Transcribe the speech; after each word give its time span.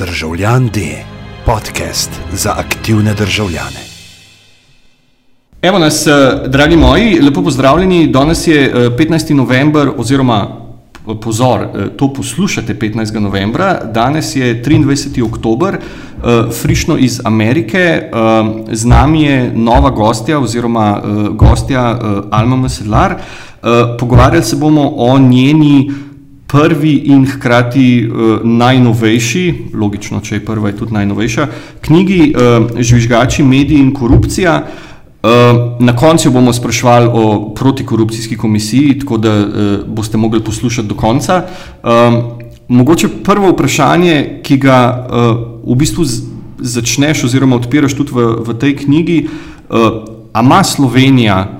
Državljan 0.00 0.68
D, 0.74 0.80
podcast 1.46 2.10
za 2.32 2.54
aktivne 2.56 3.14
državljane. 3.14 3.80
Evo 5.62 5.78
nas, 5.78 6.06
eh, 6.06 6.10
dragi 6.46 6.76
moji, 6.76 7.20
lepo 7.20 7.42
pozdravljeni. 7.42 8.06
Danes 8.06 8.46
je 8.46 8.72
15. 8.96 9.34
november, 9.34 9.90
oziroma 9.96 10.48
pozor, 11.22 11.60
eh, 11.60 11.88
to 11.96 12.12
poslušate 12.12 12.78
15. 12.78 13.20
novembra, 13.20 13.80
danes 13.94 14.36
je 14.36 14.62
23. 14.62 15.22
oktober, 15.22 15.74
eh, 15.74 16.50
frišno 16.62 16.96
iz 16.98 17.20
Amerike. 17.24 18.10
Z 18.72 18.84
nami 18.84 19.22
je 19.22 19.52
nova 19.54 19.90
gostja, 19.90 20.38
oziroma 20.38 21.02
gostja 21.30 21.98
Alma 22.30 22.56
Mesedlar. 22.56 23.14
Pogovarjali 23.98 24.44
se 24.44 24.56
bomo 24.56 24.92
o 24.96 25.18
njeni 25.18 25.90
prvi 26.50 26.94
in 27.14 27.26
hkrati 27.26 28.08
uh, 28.08 28.40
najnovejši, 28.44 29.44
logično, 29.74 30.20
če 30.20 30.40
je 30.40 30.44
prva, 30.44 30.68
je 30.68 30.76
tudi 30.82 30.96
najnovejša, 30.98 31.46
knjigi 31.86 32.20
uh, 32.34 32.70
Žvižgači, 32.80 33.46
mediji 33.46 33.78
in 33.78 33.92
korupcija. 33.94 34.56
Uh, 35.20 35.30
na 35.84 35.94
koncu 35.96 36.30
bomo 36.32 36.52
sprašvali 36.52 37.08
o 37.12 37.54
protikorupcijski 37.54 38.36
komisiji, 38.36 38.98
tako 38.98 39.18
da 39.18 39.34
uh, 39.38 39.46
boste 39.86 40.16
mogli 40.16 40.44
poslušati 40.44 40.88
do 40.88 40.94
konca. 40.94 41.42
Um, 41.82 42.22
mogoče 42.68 43.08
prvo 43.22 43.52
vprašanje, 43.52 44.40
ki 44.42 44.56
ga 44.58 44.80
uh, 45.06 45.74
v 45.74 45.78
bistvu 45.78 46.04
začneš 46.58 47.24
oziroma 47.24 47.56
odpiraš 47.56 47.94
tudi 47.94 48.16
v, 48.16 48.26
v 48.46 48.58
tej 48.58 48.76
knjigi, 48.84 49.22
uh, 49.28 50.02
a 50.32 50.42
ima 50.42 50.64
Slovenija 50.64 51.59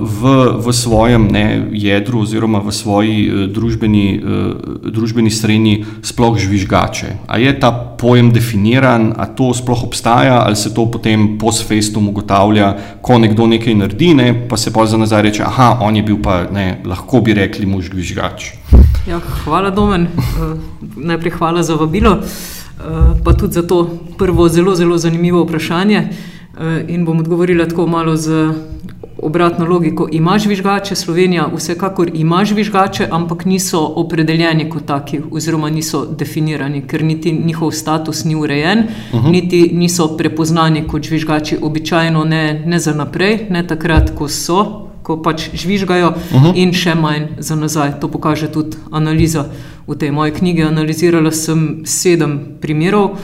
v, 0.00 0.20
v 0.64 0.66
svojem 0.72 1.28
ne, 1.28 1.68
jedru 1.76 2.24
oziroma 2.24 2.64
v 2.64 2.72
svoji 2.72 3.16
uh, 3.28 3.44
družbeni, 3.52 4.06
uh, 4.16 4.24
družbeni 4.88 5.28
srednji 5.30 5.84
sploh 6.00 6.40
žvižgače. 6.40 7.28
A 7.28 7.36
je 7.36 7.52
ta 7.60 7.68
pojem 7.72 8.32
definiran, 8.32 9.12
a 9.12 9.28
to 9.28 9.52
sploh 9.52 9.84
obstaja, 9.84 10.40
ali 10.40 10.56
se 10.56 10.72
to 10.72 10.86
potem 10.88 11.36
post-festum 11.36 12.08
ugotavlja, 12.08 13.00
ko 13.04 13.18
nekdo 13.20 13.44
nekaj 13.44 13.76
naredi, 13.76 14.14
ne, 14.16 14.32
pa 14.48 14.56
se 14.56 14.72
pa 14.72 14.86
za 14.88 14.96
nazaj 14.96 15.22
reče, 15.28 15.44
aha, 15.44 15.78
on 15.84 15.96
je 15.96 16.02
bil 16.02 16.16
pa, 16.22 16.48
ne, 16.48 16.80
lahko 16.88 17.20
bi 17.20 17.36
rekli, 17.36 17.68
muž 17.68 17.92
žvižgač. 17.92 18.52
Ja, 19.04 19.20
hvala, 19.44 19.68
Domen. 19.68 20.08
Uh, 20.08 20.56
najprej 20.96 21.36
hvala 21.36 21.62
za 21.62 21.76
vabilo, 21.76 22.24
pa 23.24 23.34
tudi 23.34 23.58
za 23.58 23.66
to 23.66 23.84
prvo 24.18 24.48
zelo, 24.48 24.76
zelo 24.78 24.94
zanimivo 24.98 25.42
vprašanje. 25.42 26.02
In 26.88 27.04
bom 27.04 27.18
odgovorila 27.18 27.66
tako 27.66 27.86
malo 27.86 28.16
z 28.16 28.54
obratno 29.22 29.66
logiko. 29.66 30.08
Imaš 30.12 30.42
žvižgače, 30.42 30.94
Slovenija 30.94 31.48
vsekakor 31.54 32.10
ima 32.14 32.44
žvižgače, 32.44 33.08
ampak 33.10 33.44
niso 33.44 33.80
opredeljeni 33.80 34.70
kot 34.70 34.86
taki, 34.86 35.20
oziroma 35.30 35.70
niso 35.70 36.06
definirani, 36.06 36.82
ker 36.86 37.04
niti 37.04 37.32
njihov 37.32 37.72
status 37.72 38.24
ni 38.24 38.34
urejen, 38.34 38.78
uh 38.78 39.20
-huh. 39.20 39.30
niti 39.30 39.70
niso 39.72 40.16
prepoznani 40.16 40.86
kot 40.88 41.02
žvižgači, 41.02 41.58
običajno 41.62 42.24
ne, 42.24 42.62
ne 42.66 42.78
za 42.78 42.94
naprej, 42.94 43.46
ne 43.50 43.66
takrat, 43.66 44.10
ko 44.14 44.28
so. 44.28 44.84
Ko 45.02 45.22
pač 45.22 45.48
žvižgajo, 45.54 46.08
uh 46.08 46.42
-huh. 46.42 46.52
in 46.54 46.72
še 46.72 46.94
manj 46.94 47.26
za 47.38 47.56
nazaj. 47.56 48.00
To 48.00 48.08
pokaže 48.08 48.52
tudi 48.52 48.76
analiza 48.90 49.44
v 49.86 49.94
tej 49.96 50.10
moji 50.10 50.32
knjigi. 50.32 50.62
Analizirala 50.62 51.30
sem 51.30 51.82
sedem 51.84 52.40
primerov, 52.60 53.04
uh, 53.04 53.18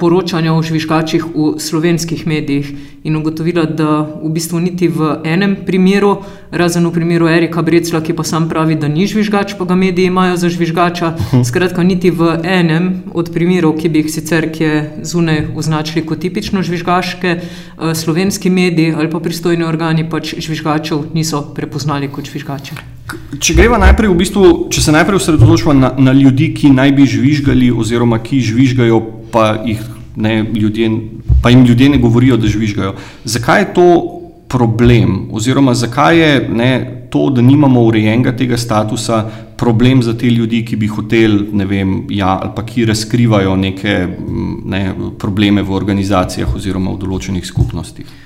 poročanja 0.00 0.54
o 0.54 0.62
žvižgačih 0.62 1.24
v 1.34 1.58
slovenskih 1.58 2.26
medijih 2.26 2.72
in 3.04 3.16
ugotovila, 3.16 3.64
da 3.64 4.06
v 4.22 4.30
bistvu 4.30 4.60
niti 4.60 4.88
v 4.88 5.20
enem 5.24 5.56
primeru, 5.66 6.18
razen 6.50 6.86
v 6.86 6.92
primeru 6.92 7.28
Erika 7.28 7.62
Brecla, 7.62 8.00
ki 8.00 8.12
pa 8.12 8.24
sam 8.24 8.48
pravi, 8.48 8.74
da 8.74 8.88
ni 8.88 9.06
žvižgač, 9.06 9.54
pa 9.58 9.64
ga 9.64 9.74
mediji 9.74 10.12
imajo 10.12 10.36
za 10.36 10.48
žvižgača. 10.48 11.14
Mhm. 11.16 11.42
Skratka, 11.44 11.82
niti 11.82 12.10
v 12.10 12.36
enem 12.44 13.02
od 13.14 13.32
primerov, 13.32 13.78
ki 13.78 13.88
bi 13.88 14.04
jih 14.04 14.12
sicer 14.12 14.50
zunaj 15.02 15.48
označili 15.56 16.06
kot 16.06 16.18
tipično 16.18 16.62
žvižgaške, 16.62 17.28
eh, 17.28 17.94
slovenski 17.94 18.50
mediji 18.50 18.94
ali 18.96 19.10
pa 19.10 19.20
pristojni 19.20 19.64
organi 19.64 20.08
pač 20.10 20.34
žvižgačev 20.38 21.14
niso 21.14 21.42
prepoznali 21.54 22.08
kot 22.08 22.24
žvižgače. 22.24 22.98
Če 23.40 23.54
greva 23.54 23.78
najprej 23.80 24.10
v 24.10 24.16
bistvu, 24.16 24.48
če 24.72 24.82
se 24.82 24.92
najprej 24.92 25.16
osredotočimo 25.16 25.72
na, 25.72 25.92
na 25.96 26.12
ljudi, 26.12 26.50
ki 26.54 26.70
naj 26.76 26.92
bi 26.92 27.06
žvižgali 27.08 27.70
oziroma 27.72 28.18
ki 28.20 28.40
žvižgajo 28.40 29.17
pa, 29.32 29.62
jih, 29.66 29.80
ne, 30.16 30.44
ljudje, 30.54 30.90
pa 31.42 31.50
jim 31.50 31.64
ljudje 31.64 31.88
ne 31.88 31.98
govorijo, 31.98 32.36
da 32.36 32.46
žvižgajo. 32.46 32.94
Zakaj 33.24 33.60
je 33.60 33.74
to 33.74 33.88
problem, 34.48 35.28
oziroma 35.32 35.74
zakaj 35.74 36.18
je 36.18 36.48
ne, 36.48 36.70
to, 37.10 37.30
da 37.30 37.42
nimamo 37.42 37.82
urejenega 37.82 38.36
tega 38.36 38.56
statusa, 38.56 39.24
problem 39.56 40.02
za 40.02 40.14
te 40.18 40.30
ljudi, 40.30 40.62
ki 40.64 40.76
bi 40.76 40.86
hoteli, 40.86 41.48
ne 41.52 41.66
vem, 41.66 41.98
ja, 42.10 42.38
ali 42.42 42.52
pa 42.56 42.62
ki 42.66 42.84
razkrivajo 42.84 43.56
neke 43.56 43.98
ne, 44.64 44.94
probleme 45.18 45.62
v 45.62 45.74
organizacijah 45.74 46.54
oziroma 46.54 46.94
v 46.94 47.00
določenih 47.02 47.46
skupnostih? 47.46 48.16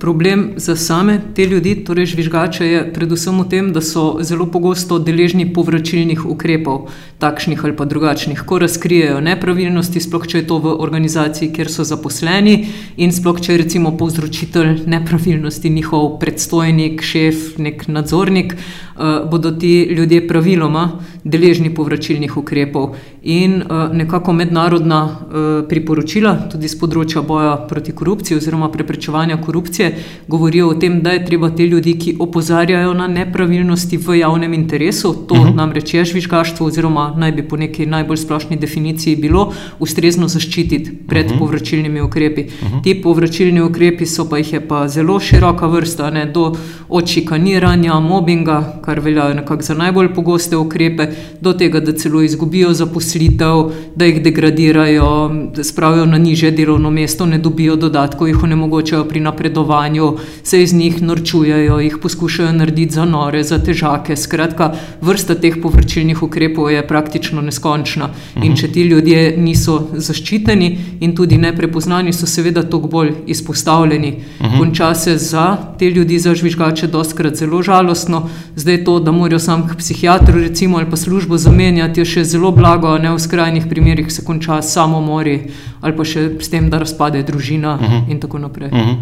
Problem 0.00 0.54
za 0.56 0.76
same 0.76 1.18
te 1.34 1.44
ljudi, 1.46 1.74
torej 1.84 2.06
žvižgače, 2.14 2.66
je 2.66 2.84
predvsem 2.94 3.36
v 3.36 3.44
tem, 3.50 3.66
da 3.72 3.82
so 3.84 4.22
zelo 4.24 4.46
pogosto 4.48 4.98
deležni 4.98 5.44
povračilnih 5.52 6.24
ukrepov, 6.24 6.88
takšnih 7.18 7.64
ali 7.64 7.76
pa 7.76 7.84
drugačnih, 7.84 8.42
ko 8.46 8.58
razkrijejo 8.62 9.20
nepravilnosti, 9.20 10.00
sploh 10.00 10.26
če 10.26 10.38
je 10.38 10.46
to 10.46 10.58
v 10.62 10.74
organizaciji, 10.78 11.50
kjer 11.54 11.70
so 11.70 11.84
zaposleni, 11.84 12.68
in 12.96 13.12
sploh 13.12 13.40
če 13.42 13.52
je 13.52 13.62
recimo 13.64 13.96
povzročitelj 13.98 14.84
nepravilnosti 14.86 15.70
njihov 15.70 16.18
predstojnik, 16.22 17.02
šef, 17.02 17.56
nek 17.58 17.88
nadzornik, 17.90 18.54
uh, 18.54 19.26
bodo 19.30 19.50
ti 19.50 19.88
ljudje 19.90 20.28
praviloma 20.28 20.84
deležni 21.24 21.72
povračilnih 21.74 22.36
ukrepov. 22.38 22.94
In 23.22 23.58
uh, 23.62 23.90
nekako 23.92 24.32
mednarodna 24.32 25.00
uh, 25.02 25.48
priporočila, 25.68 26.36
tudi 26.52 26.70
z 26.70 26.78
področja 26.78 27.24
boja 27.26 27.56
proti 27.66 27.92
korupciji 27.98 28.38
oziroma 28.38 28.70
preprečevanja 28.70 29.40
korupcije, 29.42 29.90
govorijo 30.30 30.70
o 30.70 30.78
tem, 30.78 31.02
da 31.02 31.16
je 31.18 31.24
treba 31.26 31.50
te 31.50 31.66
ljudi, 31.66 31.98
ki 31.98 32.16
opozarjajo 32.22 32.94
na 32.94 33.10
nepravilnosti 33.10 33.98
v 33.98 34.20
javnem 34.22 34.54
interesu, 34.54 35.16
to 35.26 35.34
mhm. 35.34 35.58
namreč 35.58 35.94
je 35.98 36.06
žvižgaštvo, 36.14 36.70
oziroma 36.70 37.07
naj 37.16 37.32
bi 37.32 37.42
po 37.48 37.56
neki 37.56 37.86
najbolj 37.86 38.16
splošni 38.16 38.56
definiciji 38.56 39.16
bilo, 39.16 39.52
ustrezno 39.78 40.28
zaščititi 40.28 40.92
pred 41.08 41.26
uh 41.26 41.32
mhm. 41.32 41.34
-huh. 41.34 41.38
povračilnimi 41.38 42.00
ukrepi. 42.00 42.42
Uh 42.42 42.68
mhm. 42.68 42.76
-huh. 42.76 42.82
Ti 42.82 43.02
povračilni 43.02 43.60
ukrepi 43.60 44.06
so 44.06 44.28
pa 44.28 44.38
jih 44.38 44.52
je 44.52 44.60
pa 44.68 44.88
zelo 44.88 45.20
široka 45.20 45.66
vrsta, 45.66 46.10
ne, 46.10 46.26
do 46.26 46.52
očikaniranja, 46.88 48.00
mobbinga, 48.00 48.80
kar 48.84 49.00
veljajo 49.00 49.34
nekako 49.34 49.62
za 49.62 49.74
najbolj 49.74 50.14
pogoste 50.14 50.56
ukrepe, 50.56 51.06
do 51.40 51.52
tega, 51.52 51.80
da 51.80 51.92
celo 51.92 52.22
izgubijo 52.22 52.72
zaposlitev, 52.72 53.70
da 53.96 54.04
jih 54.04 54.22
degradirajo, 54.22 55.30
da 55.56 55.64
spravijo 55.64 56.06
na 56.06 56.18
niže 56.18 56.50
delovno 56.50 56.90
mesto, 56.90 57.26
ne 57.26 57.38
dobijo 57.38 57.76
dodatkov, 57.76 58.28
jih 58.28 58.42
onemogočajo 58.42 59.04
pri 59.04 59.20
napredovanju 59.20 60.16
se 60.42 60.62
iz 60.62 60.74
njih 60.74 61.02
norčujejo, 61.02 61.78
jih 61.80 61.98
poskušajo 62.02 62.52
narediti 62.52 62.94
za 62.94 63.04
nore, 63.04 63.42
za 63.42 63.58
težake. 63.58 64.16
Skratka, 64.16 64.72
vrsta 65.00 65.34
teh 65.34 65.56
povrčilnih 65.62 66.22
ukrepov 66.22 66.70
je 66.70 66.86
praktično 66.98 67.42
neskončna. 67.42 68.10
In 68.42 68.56
če 68.56 68.72
ti 68.74 68.82
ljudje 68.90 69.36
niso 69.38 69.78
zaščiteni 69.94 70.68
in 71.00 71.14
tudi 71.16 71.38
ne 71.38 71.52
prepoznani, 71.56 72.12
so 72.12 72.26
seveda 72.26 72.64
toliko 72.66 72.88
bolj 72.88 73.12
izpostavljeni. 73.26 74.12
Konča 74.58 74.92
se 74.94 75.16
za 75.18 75.46
te 75.78 75.90
ljudi, 75.90 76.18
za 76.18 76.34
žvižgače, 76.34 76.90
dostkrat 76.90 77.38
zelo 77.38 77.62
žalostno. 77.62 78.24
Zdaj 78.56 78.82
to, 78.84 78.98
da 79.00 79.14
morajo 79.14 79.38
sam 79.38 79.66
k 79.68 79.78
psihiatru 79.78 80.40
recimo, 80.42 80.78
ali 80.78 80.90
pa 80.90 80.96
službo 80.96 81.38
zamenjati, 81.38 82.00
je 82.00 82.10
še 82.16 82.24
zelo 82.24 82.50
blago, 82.52 82.96
ne 82.98 83.14
v 83.14 83.22
skrajnih 83.22 83.68
primerih 83.70 84.10
se 84.12 84.24
konča 84.24 84.62
samomori 84.62 85.38
ali 85.80 85.94
pa 85.96 86.04
še 86.04 86.24
s 86.42 86.50
tem, 86.50 86.70
da 86.70 86.80
razpade 86.82 87.22
družina 87.22 87.74
uh 87.74 87.80
-huh. 87.80 88.10
in 88.10 88.20
tako 88.20 88.38
naprej. 88.38 88.70
Uh 88.72 88.78
-huh. 88.78 88.96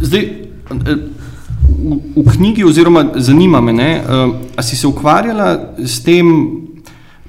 Zdaj, 0.00 0.28
v, 0.70 1.98
v 2.16 2.36
knjigi, 2.36 2.64
oziroma 2.64 3.04
zanima 3.16 3.60
me, 3.60 4.02
ali 4.08 4.34
eh, 4.56 4.62
si 4.62 4.76
se 4.76 4.86
ukvarjala 4.86 5.74
s 5.78 6.02
tem, 6.02 6.26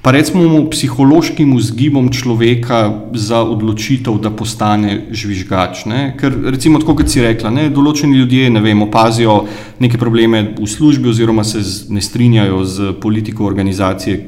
pa 0.04 0.12
recimo 0.12 0.70
psihološkim 0.70 1.56
vzgibom 1.56 2.10
človeka 2.12 3.08
za 3.16 3.40
odločitev, 3.40 4.20
da 4.20 4.30
postane 4.36 5.08
žvižgač. 5.16 5.86
Ne? 5.88 6.02
Ker, 6.20 6.36
recimo, 6.52 6.82
tako 6.84 6.98
kot 7.00 7.08
si 7.08 7.24
rekla, 7.24 7.48
ne? 7.56 7.70
določeni 7.72 8.20
ljudje 8.20 8.50
ne 8.52 8.60
vem, 8.60 8.84
opazijo 8.84 9.46
neke 9.80 9.98
probleme 9.98 10.44
v 10.60 10.68
službi, 10.68 11.08
oziroma 11.08 11.48
se 11.48 11.64
z, 11.64 11.88
ne 11.96 12.04
strinjajo 12.04 12.60
z 12.68 12.94
politiko 13.00 13.48
organizacije, 13.48 14.20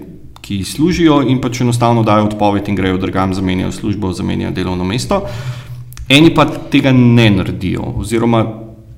ki 0.45 0.63
služijo, 0.63 1.19
in 1.27 1.43
pač 1.43 1.59
enostavno 1.65 2.07
dajo 2.07 2.29
odpoved 2.29 2.71
in 2.71 2.79
grejo 2.79 3.01
drugam, 3.01 3.35
zamenjajo 3.35 3.75
službo, 3.75 4.13
zamenjajo 4.15 4.55
delovno 4.55 4.87
mesto. 4.87 5.25
Eni 6.07 6.31
pa 6.31 6.45
tega 6.71 6.95
ne 6.95 7.31
naredijo, 7.35 7.97
oziroma 7.99 8.45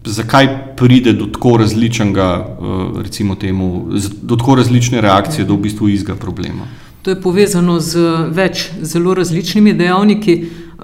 zakaj 0.07 0.75
pride 0.75 1.13
do 1.13 1.25
tako 1.25 1.57
različnega, 1.57 2.29
eh, 2.47 3.01
recimo 3.03 3.35
temu, 3.35 3.87
do 4.21 4.35
tako 4.35 4.55
različne 4.55 5.01
reakcije, 5.01 5.45
do 5.45 5.53
v 5.53 5.57
bistvu 5.57 5.89
istega 5.89 6.15
problema. 6.15 6.67
To 7.01 7.11
je 7.11 7.21
povezano 7.21 7.79
z 7.79 8.01
več 8.35 8.69
zelo 8.81 9.13
različnimi 9.13 9.73
dejavniki. 9.73 10.45
Uh, 10.77 10.83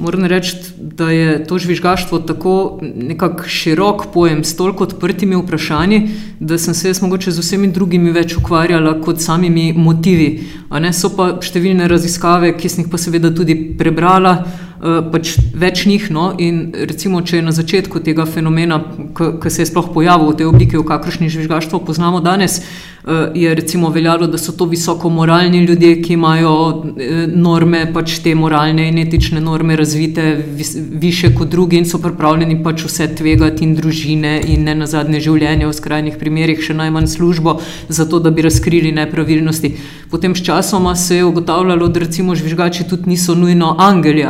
moram 0.00 0.24
reči, 0.24 0.54
da 0.78 1.10
je 1.10 1.44
to 1.44 1.58
žvižgaštvo 1.58 2.18
tako 2.18 2.78
nekako 2.80 3.44
širok 3.44 4.06
pojem 4.14 4.44
s 4.44 4.56
toliko 4.56 4.84
odprtimi 4.84 5.36
vprašanji, 5.36 5.98
da 6.40 6.58
sem 6.58 6.74
se 6.74 6.88
jaz 6.88 7.02
mogoče 7.02 7.30
z 7.30 7.44
vsemi 7.44 7.68
drugimi 7.72 8.12
več 8.12 8.36
ukvarjala 8.36 8.94
kot 9.02 9.20
samimi 9.20 9.72
motivi. 9.76 10.46
So 10.92 11.10
pa 11.16 11.34
številne 11.42 11.88
raziskave, 11.88 12.54
ki 12.56 12.68
sem 12.68 12.84
jih 12.84 12.90
pa 12.90 12.98
seveda 12.98 13.34
tudi 13.34 13.58
prebrala. 13.78 14.46
Eh, 14.78 14.98
pač 15.10 15.32
več 15.58 15.86
njih. 15.90 16.06
No? 16.14 16.28
In 16.38 16.70
recimo, 16.86 17.18
če 17.26 17.40
je 17.40 17.42
na 17.42 17.54
začetku 17.54 17.98
tega 18.06 18.26
fenomena, 18.30 18.78
ki 19.18 19.50
se 19.50 19.64
je 19.64 19.70
sploh 19.72 19.90
pojavil 19.94 20.30
v 20.30 20.38
tej 20.38 20.46
obliki, 20.46 20.78
v 20.78 20.86
kakršni 20.86 21.26
žvižgaštvo 21.34 21.82
poznamo 21.82 22.22
danes, 22.22 22.60
Eh, 23.08 23.30
je 23.34 23.54
recimo 23.54 23.88
veljalo, 23.88 24.26
da 24.26 24.38
so 24.38 24.52
to 24.52 24.64
visoko 24.64 25.08
moralni 25.08 25.58
ljudje, 25.58 26.02
ki 26.02 26.12
imajo 26.12 26.84
eh, 27.00 27.26
norme, 27.34 27.92
pač 27.92 28.18
te 28.18 28.34
moralne 28.34 28.88
in 28.88 28.98
etične 28.98 29.40
norme 29.40 29.76
razvite 29.76 30.44
više 30.92 31.30
kot 31.34 31.48
drugi 31.48 31.78
in 31.78 31.86
so 31.88 31.98
pripravljeni 31.98 32.58
pač 32.62 32.84
vse 32.84 33.06
tvegati 33.14 33.64
in 33.64 33.72
družine 33.76 34.42
in 34.46 34.64
ne 34.64 34.74
na 34.74 34.86
zadnje 34.86 35.20
življenje 35.20 35.66
v 35.66 35.76
skrajnih 35.78 36.18
primerih, 36.20 36.60
še 36.60 36.74
najmanj 36.74 37.06
službo, 37.14 37.56
zato 37.88 38.20
da 38.20 38.30
bi 38.30 38.44
razkrili 38.44 38.92
nepravilnosti. 38.92 39.72
Potem 40.10 40.34
s 40.34 40.44
časoma 40.44 40.96
se 40.96 41.16
je 41.16 41.24
ugotavljalo, 41.24 41.88
da 41.88 42.04
recimo 42.04 42.34
žvižgači 42.34 42.88
tudi 42.90 43.14
niso 43.14 43.34
nujno 43.34 43.76
angeli 43.78 44.26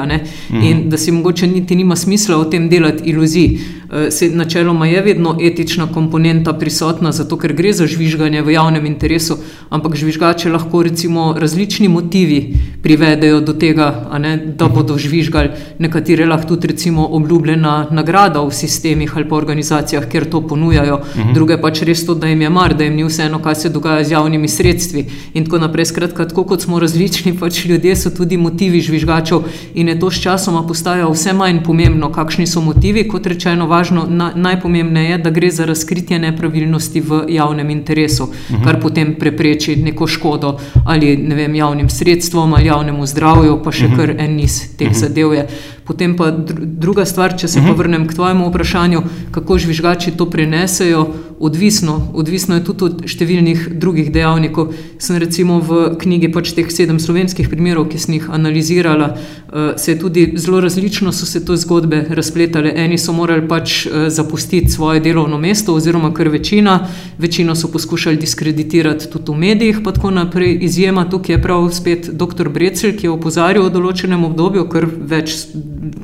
mhm. 0.50 0.62
in 0.62 0.88
da 0.88 0.96
si 0.96 1.10
mogoče 1.12 1.46
niti 1.46 1.76
nima 1.76 1.96
smisla 1.96 2.36
o 2.36 2.44
tem 2.44 2.68
delati 2.68 3.04
iluzij. 3.10 3.58
Eh, 3.92 4.10
se 4.10 4.28
načeloma 4.30 4.86
je 4.86 5.02
vedno 5.02 5.36
etična 5.42 5.86
komponenta 5.92 6.52
prisotna, 6.52 7.12
zato 7.12 7.38
ker 7.38 7.52
gre 7.52 7.72
za 7.72 7.86
žvižganje 7.86 8.42
v 8.42 8.52
javnem 8.52 8.86
interesu, 8.86 9.36
ampak 9.70 9.94
žvižgače 9.96 10.50
lahko 10.52 10.82
recimo 10.82 11.34
različni 11.38 11.88
motivi 11.88 12.54
privedejo 12.82 13.40
do 13.40 13.52
tega, 13.52 14.08
ne, 14.18 14.36
da 14.36 14.68
bodo 14.68 14.98
žvižgali. 14.98 15.48
Nekatere 15.78 16.26
lahko 16.26 16.48
tudi 16.48 16.66
recimo 16.66 17.06
obljubljena 17.06 17.86
nagrada 17.90 18.40
v 18.40 18.52
sistemih 18.52 19.12
ali 19.16 19.28
pa 19.28 19.36
organizacijah, 19.36 20.04
kjer 20.08 20.28
to 20.30 20.42
ponujajo, 20.46 21.00
uhum. 21.16 21.32
druge 21.34 21.56
pač 21.60 21.82
res 21.82 22.04
to, 22.06 22.14
da 22.14 22.28
jim 22.28 22.42
je 22.42 22.50
mar, 22.50 22.74
da 22.76 22.84
jim 22.84 22.94
ni 22.96 23.08
vseeno, 23.08 23.40
kaj 23.42 23.54
se 23.54 23.68
dogaja 23.68 24.04
z 24.04 24.12
javnimi 24.12 24.48
sredstvi 24.48 25.06
in 25.34 25.44
tako 25.44 25.62
naprej. 25.64 25.88
Skratka, 25.88 26.28
tako 26.28 26.44
kot 26.44 26.62
smo 26.62 26.78
različni, 26.78 27.32
pač 27.40 27.64
ljudje 27.64 27.96
so 27.96 28.10
tudi 28.10 28.36
motivi 28.36 28.80
žvižgačev 28.84 29.48
in 29.74 29.88
je 29.88 29.98
to 30.00 30.10
s 30.10 30.20
časoma 30.20 30.66
postajalo 30.68 31.16
vse 31.16 31.32
manj 31.32 31.64
pomembno, 31.64 32.12
kakšni 32.12 32.46
so 32.46 32.60
motivi, 32.60 33.08
kot 33.08 33.26
rečeno, 33.26 33.66
važno, 33.78 34.06
na, 34.08 34.32
najpomembneje 34.34 35.10
je, 35.10 35.18
da 35.18 35.30
gre 35.30 35.50
za 35.50 35.66
razkritje 35.66 36.18
nepravilnosti 36.18 37.00
v 37.00 37.22
javnem 37.28 37.70
interesu, 37.70 38.24
uh 38.24 38.30
-huh. 38.30 38.64
kar 38.64 38.80
potem 38.82 39.14
prepreči 39.14 39.76
neko 39.76 40.06
škodo 40.06 40.58
ali 40.84 41.16
ne 41.16 41.34
vem, 41.34 41.54
javnim 41.54 41.88
sredstvom 41.88 42.54
ali 42.54 42.66
javnemu 42.66 43.06
zdravju, 43.06 43.60
pa 43.64 43.72
še 43.72 43.86
uh 43.86 43.92
-huh. 43.92 43.96
kar 43.96 44.14
en 44.18 44.36
niz 44.36 44.76
teh 44.76 44.88
uh 44.88 44.94
-huh. 44.94 45.00
zadev 45.00 45.32
je. 45.32 45.46
Potem 45.88 46.16
pa 46.16 46.28
druga 46.60 47.04
stvar, 47.08 47.32
če 47.38 47.48
se 47.48 47.58
uh 47.58 47.66
-huh. 47.66 47.76
vrnem 47.76 48.06
k 48.06 48.14
tvojemu 48.14 48.48
vprašanju, 48.48 49.02
kako 49.30 49.58
žvižgači 49.58 50.10
to 50.10 50.30
prenesejo, 50.30 51.06
odvisno, 51.40 52.10
odvisno 52.14 52.54
je 52.54 52.64
tudi 52.64 52.84
od 52.84 53.02
številnih 53.06 53.68
drugih 53.78 54.12
dejavnikov. 54.12 54.74
Sem 54.98 55.16
recimo 55.16 55.60
v 55.60 55.96
knjigi 55.98 56.32
pač 56.32 56.52
teh 56.52 56.66
sedem 56.70 56.98
slovenskih 57.00 57.48
primerov, 57.48 57.88
ki 57.88 57.98
sem 57.98 58.14
jih 58.14 58.26
analizirala, 58.30 59.14
uh, 59.14 59.70
se 59.76 59.92
je 59.92 59.98
tudi 59.98 60.32
zelo 60.36 60.60
različno 60.60 61.12
so 61.12 61.26
se 61.26 61.44
to 61.44 61.56
zgodbe 61.56 62.06
razpletale. 62.10 62.72
Eni 62.76 62.98
so 62.98 63.12
morali 63.12 63.48
pač 63.48 63.86
uh, 63.86 64.08
zapustiti 64.08 64.70
svoje 64.70 65.00
delovno 65.00 65.38
mesto, 65.38 65.74
oziroma 65.74 66.12
kar 66.14 66.28
večina, 66.28 66.88
večino 67.18 67.54
so 67.54 67.68
poskušali 67.68 68.16
diskreditirati 68.16 69.10
tudi 69.10 69.32
v 69.32 69.38
medijih, 69.38 69.80
pa 69.84 69.92
tako 69.92 70.10
naprej. 70.10 70.58
Izjema 70.60 71.08
tukaj 71.10 71.36
je 71.36 71.42
prav 71.42 71.70
spet 71.72 72.10
dr. 72.12 72.48
Brecel, 72.48 72.96
ki 72.96 73.06
je 73.06 73.10
opozarjal 73.10 73.68
v 73.68 73.72
določenem 73.72 74.24
obdobju, 74.24 74.68
kar 74.68 74.86
več 74.86 75.46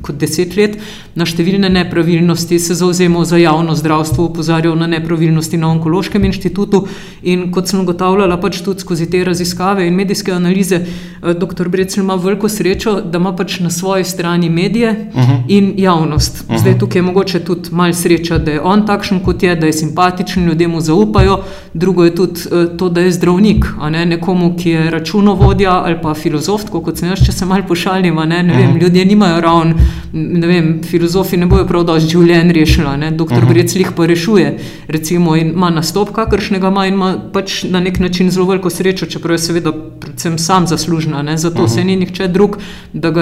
kot 0.01 0.17
deset 0.19 0.55
let 0.57 0.77
na 1.15 1.25
številne 1.27 1.69
nepravilnosti, 1.71 2.59
se 2.59 2.75
zauzemal 2.77 3.25
za 3.27 3.39
javno 3.39 3.75
zdravstvo, 3.75 4.29
opozarjal 4.29 4.75
na 4.79 4.87
nepravilnosti 4.91 5.59
na 5.59 5.69
Onkološkem 5.73 6.23
inštitutu. 6.27 6.85
In 7.23 7.49
kot 7.55 7.71
sem 7.71 7.81
ugotavljala, 7.81 8.37
pač 8.41 8.61
tudi 8.65 8.83
skozi 8.83 9.07
te 9.11 9.23
raziskave 9.25 9.87
in 9.87 9.95
medijske 9.95 10.33
analize, 10.33 10.81
eh, 10.81 11.33
dr. 11.33 11.69
Brecel 11.71 12.03
ima 12.03 12.15
veliko 12.15 12.49
srečo, 12.49 12.97
da 13.01 13.19
ima 13.21 13.35
pač 13.35 13.59
na 13.59 13.69
svoji 13.69 14.03
strani 14.03 14.49
medije 14.49 14.91
uh 14.91 15.19
mhm. 15.21 15.31
-huh. 15.31 15.43
in 15.47 15.73
javnost. 15.77 16.43
Uh 16.43 16.55
-huh. 16.55 16.59
Zdaj 16.59 16.77
tukaj 16.79 16.99
je 16.99 17.03
mogoče 17.03 17.39
tudi 17.39 17.69
malo 17.71 17.93
sreča, 17.93 18.37
da 18.37 18.51
je 18.51 18.61
on 18.61 18.85
takšen, 18.87 19.19
kot 19.19 19.43
je, 19.43 19.55
da 19.55 19.65
je 19.65 19.73
simpatičen, 19.73 20.45
ljudje 20.45 20.67
mu 20.67 20.81
zaupajo. 20.81 21.39
Drugo 21.73 22.03
je 22.03 22.15
tudi 22.15 22.39
uh, 22.51 22.77
to, 22.77 22.89
da 22.89 23.01
je 23.01 23.11
zdravnik, 23.11 23.65
ne? 23.91 24.05
nekomu, 24.05 24.55
ki 24.57 24.69
je 24.69 24.91
računovodja 24.91 25.71
ali 25.71 25.97
pa 26.01 26.13
filozof, 26.13 26.69
kot 26.69 26.97
sem 26.97 27.09
jaz, 27.09 27.25
če 27.25 27.31
se 27.31 27.45
malo 27.45 27.63
pošalim. 27.67 28.15
Ne? 28.15 28.43
Ne 28.43 28.53
vem, 28.53 28.69
uh 28.69 28.75
-huh. 28.75 28.81
Ljudje 28.81 29.05
nimajo 29.05 29.41
ravno 29.41 29.64
ne 30.13 30.47
vem, 30.47 30.83
filozofi 30.83 31.37
ne 31.37 31.45
bojo 31.45 31.65
prav 31.67 31.83
dosti 31.83 32.09
življenj 32.09 32.51
rešili, 32.51 33.11
doktor 33.11 33.37
uh 33.37 33.43
-huh. 33.43 33.53
Brec 33.53 33.75
jih 33.75 33.91
pa 33.95 34.05
rešuje. 34.05 34.57
Recimo, 34.87 35.35
ima 35.35 35.69
nastop, 35.69 36.11
kakršnega 36.11 36.67
ima, 36.67 36.87
in 36.87 36.93
ima 36.93 37.17
pač 37.33 37.63
na 37.63 37.79
nek 37.79 37.99
način 37.99 38.31
zelo 38.31 38.45
veliko 38.45 38.69
srečo, 38.69 39.05
čeprav 39.05 39.33
je 39.33 39.39
seveda 39.39 39.71
predvsem 39.99 40.37
sam 40.37 40.67
zaslužna, 40.67 41.21
ne? 41.21 41.37
zato 41.37 41.63
uh 41.63 41.69
-huh. 41.69 41.73
se 41.73 41.83
ni 41.83 41.95
nihče 41.95 42.27
drug. 42.27 42.57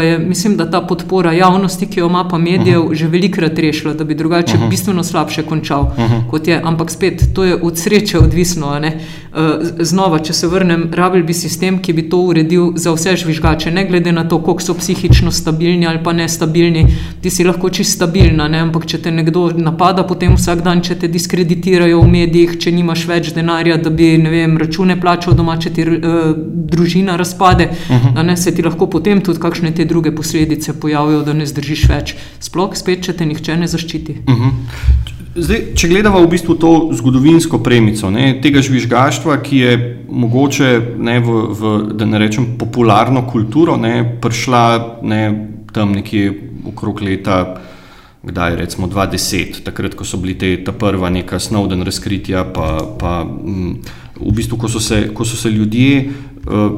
Je, 0.04 0.20
mislim, 0.20 0.58
da 0.58 0.72
ta 0.72 0.82
podpora 0.82 1.32
javnosti, 1.34 1.86
ki 1.86 2.00
jo 2.00 2.08
ima 2.08 2.28
pa 2.28 2.38
medijev, 2.38 2.82
uh 2.82 2.92
-huh. 2.92 2.96
že 2.96 3.08
velikrat 3.08 3.60
rešila, 3.60 3.94
da 3.94 4.04
bi 4.04 4.16
drugače 4.16 4.58
uh 4.58 4.64
-huh. 4.64 4.70
bistveno 4.70 5.04
slabše 5.04 5.44
končal 5.44 5.82
uh 5.82 5.98
-huh. 5.98 6.30
kot 6.30 6.48
je. 6.48 6.62
Ampak 6.64 6.92
spet, 6.92 7.24
to 7.34 7.44
je 7.44 7.56
od 7.62 7.78
sreče 7.78 8.18
odvisno. 8.18 8.64
Uh, 8.64 9.40
znova, 9.80 10.20
če 10.20 10.34
se 10.34 10.48
vrnem, 10.48 10.90
rabil 10.94 11.24
bi 11.24 11.34
sistem, 11.34 11.82
ki 11.82 11.94
bi 11.94 12.10
to 12.10 12.18
uredil 12.18 12.72
za 12.76 12.92
vse 12.92 13.16
žvižgače, 13.16 13.72
ne 13.72 13.86
glede 13.86 14.12
na 14.12 14.28
to, 14.30 14.40
koliko 14.42 14.62
so 14.62 14.74
psihično 14.74 15.32
stabilni 15.32 15.88
ali 15.88 16.04
pa 16.04 16.14
nestabilni 16.24 16.88
ti 17.22 17.30
si 17.30 17.44
lahko 17.48 17.70
čisto 17.70 18.04
stabilna, 18.04 18.48
ne? 18.52 18.62
ampak 18.66 18.86
če 18.90 19.00
te 19.06 19.12
nekdo 19.14 19.46
napada, 19.56 20.04
potem 20.08 20.36
vsak 20.36 20.64
dan, 20.66 20.82
če 20.84 20.98
te 21.04 21.10
diskreditirajo 21.12 22.02
v 22.02 22.10
medijih, 22.12 22.58
če 22.60 22.74
nimaš 22.76 23.06
več 23.10 23.32
denarja, 23.36 23.78
da 23.82 23.94
bi 23.94 24.14
vem, 24.18 24.58
račune 24.60 24.98
plačal 25.00 25.38
doma, 25.38 25.58
če 25.62 25.74
ti 25.76 25.86
uh, 25.88 26.34
družina 26.74 27.18
razpade, 27.20 27.70
uh 27.72 27.96
mhm. 27.96 28.16
-huh. 28.18 28.26
ne, 28.26 28.38
se 28.38 28.56
ti 28.56 28.66
lahko 28.66 28.90
potem 28.90 29.22
tudi 29.22 29.40
kakšne 29.40 29.72
te 29.72 29.86
druge 29.86 30.16
posledice 30.16 30.80
pojavijo, 30.80 31.24
da 31.24 31.34
ne 31.34 31.46
zdržiš 31.46 31.88
več. 31.90 32.16
Sploh 32.40 32.76
spet, 32.76 33.04
če 33.06 33.14
te 33.14 33.26
nihče 33.26 33.58
ne 33.58 33.68
zaščiti. 33.68 34.18
Uh 34.28 34.34
mhm. 34.34 34.50
-huh. 34.50 35.12
Zdaj, 35.36 35.62
če 35.74 35.88
gledamo 35.90 36.20
v 36.22 36.28
bistvu 36.30 36.56
to 36.62 36.72
zgodovinsko 36.94 37.58
premico 37.66 38.10
ne, 38.14 38.36
tega 38.42 38.62
žvižgaštva, 38.62 39.40
ki 39.42 39.58
je 39.58 39.78
mogoče 40.10 40.70
ne, 40.98 41.16
v, 41.20 41.40
v 41.58 42.06
ne 42.06 42.20
rečem, 42.22 42.46
popularno 42.60 43.26
kulturo 43.26 43.78
ne, 43.78 44.20
prišla 44.22 45.00
ne, 45.02 45.22
tam 45.74 45.92
nekje 45.92 46.32
okrog 46.70 47.02
leta, 47.02 47.62
kdaj 48.24 48.56
recimo 48.56 48.88
2010, 48.88 49.64
takrat, 49.66 49.96
ko 50.00 50.06
so 50.08 50.18
bili 50.18 50.38
te, 50.40 50.56
ta 50.64 50.72
prva 50.72 51.10
neka 51.12 51.40
Snowden 51.40 51.84
razkritja, 51.84 52.46
pa, 52.56 52.70
pa 53.00 53.22
m, 53.26 53.80
v 54.16 54.36
bistvu, 54.36 54.58
ko 54.58 54.70
so 54.72 54.80
se, 54.80 55.10
ko 55.14 55.26
so 55.28 55.36
se 55.36 55.52
ljudje 55.52 56.06
uh, 56.06 56.78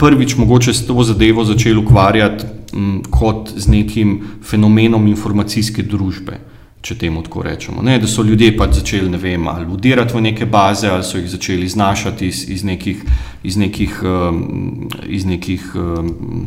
prvič 0.00 0.36
mogoče 0.36 0.74
s 0.74 0.86
to 0.86 1.02
zadevo 1.04 1.44
začeli 1.44 1.76
ukvarjati 1.76 2.46
m, 2.72 3.02
kot 3.10 3.52
z 3.56 3.68
nekim 3.68 4.20
fenomenom 4.42 5.06
informacijske 5.06 5.82
družbe. 5.82 6.40
Če 6.80 6.94
temu 6.96 7.20
tako 7.20 7.42
rečemo. 7.44 7.82
Ne, 7.84 7.98
da 8.00 8.08
so 8.08 8.22
ljudje 8.24 8.54
pač 8.56 8.78
začeli 8.78 9.10
ne 9.12 9.18
vem, 9.20 9.48
ali 9.52 9.66
udirati 9.68 10.16
v 10.16 10.22
neke 10.30 10.46
baze, 10.48 10.88
ali 10.88 11.04
so 11.04 11.20
jih 11.20 11.28
začeli 11.28 11.68
znašati 11.68 12.28
iz, 12.32 12.46
iz 12.48 12.64
nekih, 12.64 13.02
iz 13.44 13.58
nekih, 13.60 13.98
um, 14.00 14.88
iz 15.04 15.28
nekih 15.28 15.74
um, 15.76 16.46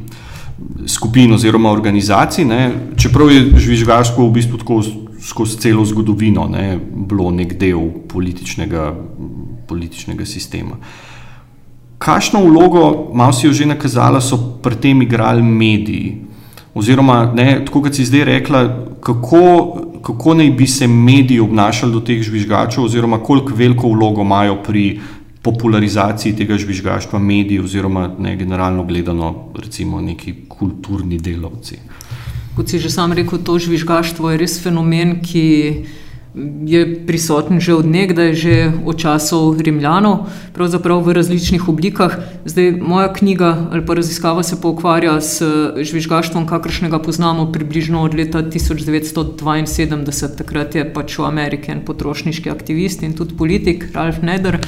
skupin 0.87 1.33
oziroma 1.33 1.71
organizacij, 1.71 2.45
ne, 2.45 2.71
čeprav 2.97 3.31
je 3.31 3.45
žvižgaštvo 3.57 4.27
v 4.27 4.33
bistvu 4.33 4.57
tako 4.57 4.81
skozi 5.23 5.57
celo 5.57 5.85
zgodovino 5.85 6.47
ne, 6.51 6.77
bilo 7.07 7.31
nek 7.31 7.55
del 7.59 7.89
političnega, 8.09 8.91
političnega 9.67 10.25
sistema. 10.25 10.77
Kakšno 11.97 12.41
vlogo, 12.43 13.11
malo 13.15 13.33
si 13.33 13.47
jo 13.47 13.53
že 13.53 13.65
nakazala, 13.65 14.21
so 14.21 14.37
pri 14.61 14.75
tem 14.75 15.01
igrali 15.01 15.41
mediji? 15.41 16.17
Oziroma, 16.75 17.31
ne, 17.35 17.61
tako 17.65 17.85
kot 17.85 17.95
si 17.95 18.05
zdaj 18.05 18.23
rekla, 18.27 18.61
kako, 18.99 19.41
kako 20.03 20.33
naj 20.33 20.49
bi 20.57 20.67
se 20.67 20.87
mediji 20.87 21.39
obnašali 21.39 21.93
do 21.93 22.01
teh 22.01 22.19
žvižgačev, 22.21 22.83
oziroma 22.83 23.21
koliko 23.23 23.55
veliko 23.55 23.93
vlogo 23.93 24.21
imajo 24.21 24.57
pri 24.65 24.99
popularizaciji 25.43 26.35
tega 26.39 26.57
žvižgaštva 26.57 27.19
medijev, 27.19 27.65
oziroma 27.67 28.07
ne 28.19 28.35
generalno 28.39 28.83
gledano, 28.83 29.33
recimo 29.59 30.01
neki 30.01 30.35
kulturni 30.47 31.19
delavci. 31.19 31.79
Kot 32.55 32.69
si 32.69 32.79
že 32.79 32.89
sam 32.89 33.13
rekel, 33.13 33.41
to 33.43 33.57
žvižgaštvo 33.59 34.31
je 34.31 34.39
res 34.39 34.59
fenomen, 34.63 35.17
ki 35.25 35.45
je 36.65 37.05
prisoten 37.05 37.61
že 37.61 37.77
od 37.77 37.85
nekdaj, 37.85 38.33
že 38.33 38.73
od 38.85 38.97
časov 38.97 39.61
Rimljanov, 39.61 40.33
pravzaprav 40.57 41.05
v 41.05 41.13
različnih 41.13 41.69
oblikah. 41.69 42.17
Zdaj, 42.45 42.81
moja 42.81 43.13
knjiga 43.13 43.69
ali 43.69 43.85
pa 43.85 43.93
raziskava 43.93 44.43
se 44.43 44.57
pa 44.61 44.67
ukvarja 44.67 45.21
s 45.21 45.45
žvižgaštvom, 45.77 46.49
kakršnega 46.49 46.99
poznamo 46.99 47.51
približno 47.53 48.01
od 48.01 48.17
leta 48.17 48.41
1972. 48.41 50.37
Takrat 50.37 50.75
je 50.75 50.93
pač 50.93 51.17
v 51.17 51.25
Ameriki 51.29 51.71
en 51.71 51.85
potrošniški 51.85 52.49
aktivist 52.49 53.03
in 53.05 53.13
tudi 53.13 53.37
politik 53.37 53.93
Ralph 53.93 54.25
Neder 54.25 54.57
uh, 54.57 54.65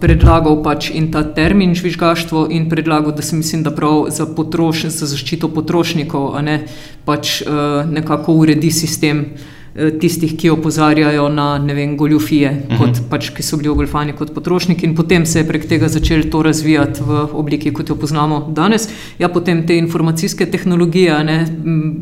predlagal 0.00 0.64
pač 0.64 0.88
in 0.90 1.12
ta 1.12 1.28
termin 1.28 1.76
žvižgaštvo 1.76 2.48
in 2.48 2.72
predlagal, 2.72 3.12
da 3.12 3.22
se 3.22 3.36
mislim, 3.36 3.62
da 3.62 3.70
prav 3.70 4.08
za, 4.08 4.24
potroš, 4.24 4.88
za 4.88 5.06
zaščito 5.06 5.52
potrošnikov, 5.52 6.32
a 6.36 6.42
ne 6.42 6.64
pač 7.04 7.44
uh, 7.44 7.84
nekako 7.84 8.32
uredi 8.40 8.72
sistem. 8.72 9.36
Eh, 9.78 9.92
tistih, 9.94 10.32
ki 10.34 10.48
opozarjajo 10.50 11.28
na 11.30 11.56
vem, 11.62 11.96
goljufije, 11.96 12.50
uh 12.50 12.56
-huh. 12.72 12.78
kot, 12.78 12.96
mhm. 12.96 13.08
pač, 13.10 13.30
ki 13.30 13.42
so 13.42 13.56
bili 13.56 13.68
ogoljfani 13.68 14.12
kot 14.12 14.34
potrošniki, 14.34 14.86
in 14.86 14.94
potem 14.94 15.26
se 15.26 15.38
je 15.38 15.48
prek 15.48 15.68
tega 15.68 15.88
začelo 15.88 16.22
to 16.30 16.42
razvijati 16.42 17.00
v 17.02 17.28
obliki, 17.32 17.72
kot 17.72 17.88
jo 17.88 17.94
poznamo 17.94 18.52
danes. 18.56 18.88
Ja, 19.18 19.28
potem 19.28 19.66
te 19.66 19.76
informacijske 19.78 20.46
tehnologije, 20.46 21.24
ne, 21.24 21.46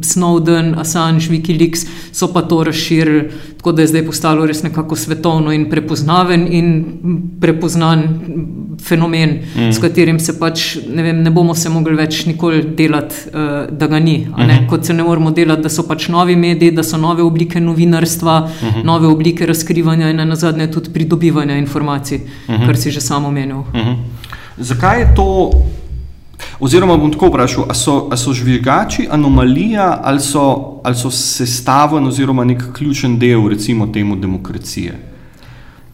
Snowden, 0.01 0.81
Assange, 0.81 1.27
Wikileaks, 1.29 1.87
so 2.13 2.33
pa 2.33 2.43
to 2.43 2.65
razširili, 2.65 3.29
tako 3.57 3.73
da 3.73 3.83
je 3.83 3.89
zdaj 3.89 4.07
postalo 4.07 4.47
res 4.47 4.63
nekako 4.63 4.97
svetovno 4.97 5.53
in 5.53 5.71
prepoznaven 5.71 6.47
in 6.51 6.85
prepoznan 7.41 8.03
fenomen, 8.85 9.31
uh 9.31 9.61
-huh. 9.61 9.73
s 9.73 9.79
katerim 9.79 10.21
se 10.21 10.39
pač 10.39 10.77
ne, 10.95 11.03
vem, 11.03 11.23
ne 11.23 11.31
bomo 11.31 11.55
se 11.55 11.69
mogli 11.69 11.95
več 11.95 12.27
nikoli 12.27 12.63
delati, 12.77 13.15
uh, 13.27 13.79
da 13.79 13.87
ga 13.87 13.99
ni. 13.99 14.27
Uh 14.31 14.39
-huh. 14.39 14.69
Kot 14.69 14.85
se 14.85 14.95
ne 14.95 15.03
moramo 15.03 15.31
delati, 15.31 15.63
da 15.63 15.69
so 15.69 15.83
pač 15.83 16.09
novi 16.09 16.37
mediji, 16.37 16.71
da 16.71 16.83
so 16.83 16.97
nove 16.97 17.23
oblike 17.23 17.61
novinarstva, 17.67 18.37
uh 18.43 18.69
mhm. 18.69 18.79
-huh. 18.79 18.85
nove 18.85 19.07
oblike 19.07 19.47
razkrivanja 19.47 20.11
in 20.11 20.29
na 20.29 20.37
zadnje 20.37 20.71
tudi 20.71 20.91
pridobivanja 20.91 21.57
informacij, 21.57 22.19
uh 22.19 22.55
mhm. 22.55 22.63
-huh. 22.63 22.67
kar 22.67 22.77
si 22.77 22.91
že 22.91 23.01
samo 23.01 23.29
omenil. 23.29 23.59
Uh 23.59 23.75
mhm. 23.75 23.89
-huh. 23.89 23.97
Zakaj 24.59 25.01
je 25.01 25.15
to? 25.17 25.51
Oziroma, 26.61 26.97
bom 26.97 27.13
tako 27.13 27.27
vprašal, 27.27 27.65
ali 27.69 27.75
so, 27.75 28.09
so 28.17 28.33
žvižgači 28.33 29.09
anomalija 29.11 30.01
ali 30.05 30.21
so, 30.21 30.81
ali 30.85 30.97
so 30.97 31.11
sestaven 31.11 32.07
oziroma 32.07 32.45
nek 32.45 32.63
ključen 32.73 33.19
del, 33.19 33.49
recimo, 33.49 33.87
temu 33.87 34.17
demokracije? 34.17 35.16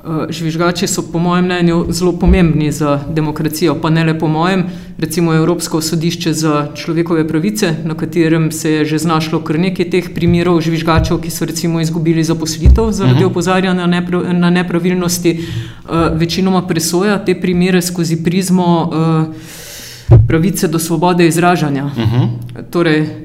Eh, 0.05 0.33
žvižgači 0.33 0.87
so, 0.87 1.03
po 1.13 1.19
mojem 1.19 1.45
mnenju, 1.45 1.87
zelo 1.89 2.13
pomembni 2.13 2.73
za 2.73 3.01
demokracijo, 3.09 3.77
pa 3.83 3.91
ne 3.91 4.05
le 4.05 4.19
po 4.19 4.29
mojem. 4.29 4.65
Recimo 4.99 5.35
Evropsko 5.35 5.81
sodišče 5.81 6.33
za 6.33 6.69
človekove 6.75 7.29
pravice, 7.29 7.75
na 7.85 7.95
katerem 7.95 8.51
se 8.53 8.73
je 8.73 8.85
že 8.85 8.99
znašlo 8.99 9.41
kar 9.41 9.59
nekaj 9.59 9.91
teh 9.91 10.09
primerov 10.15 10.61
žvižgačev, 10.61 11.21
ki 11.23 11.31
so 11.31 11.47
recimo 11.47 11.81
izgubili 11.81 12.25
zaposlitev 12.25 12.91
zaradi 12.91 13.23
mhm. 13.23 13.31
opozarjanja 13.31 13.87
na 14.33 14.51
nepravilnosti, 14.51 15.39
uh, 15.39 16.19
večinoma 16.19 16.67
presoja 16.67 17.25
te 17.25 17.41
primere 17.41 17.83
skozi 17.83 18.25
prizmo 18.25 18.91
uh, 18.91 20.19
pravice 20.27 20.69
do 20.69 20.79
svobode 20.79 21.27
izražanja. 21.27 21.87
Mhm. 21.87 22.27
torej, 22.71 23.22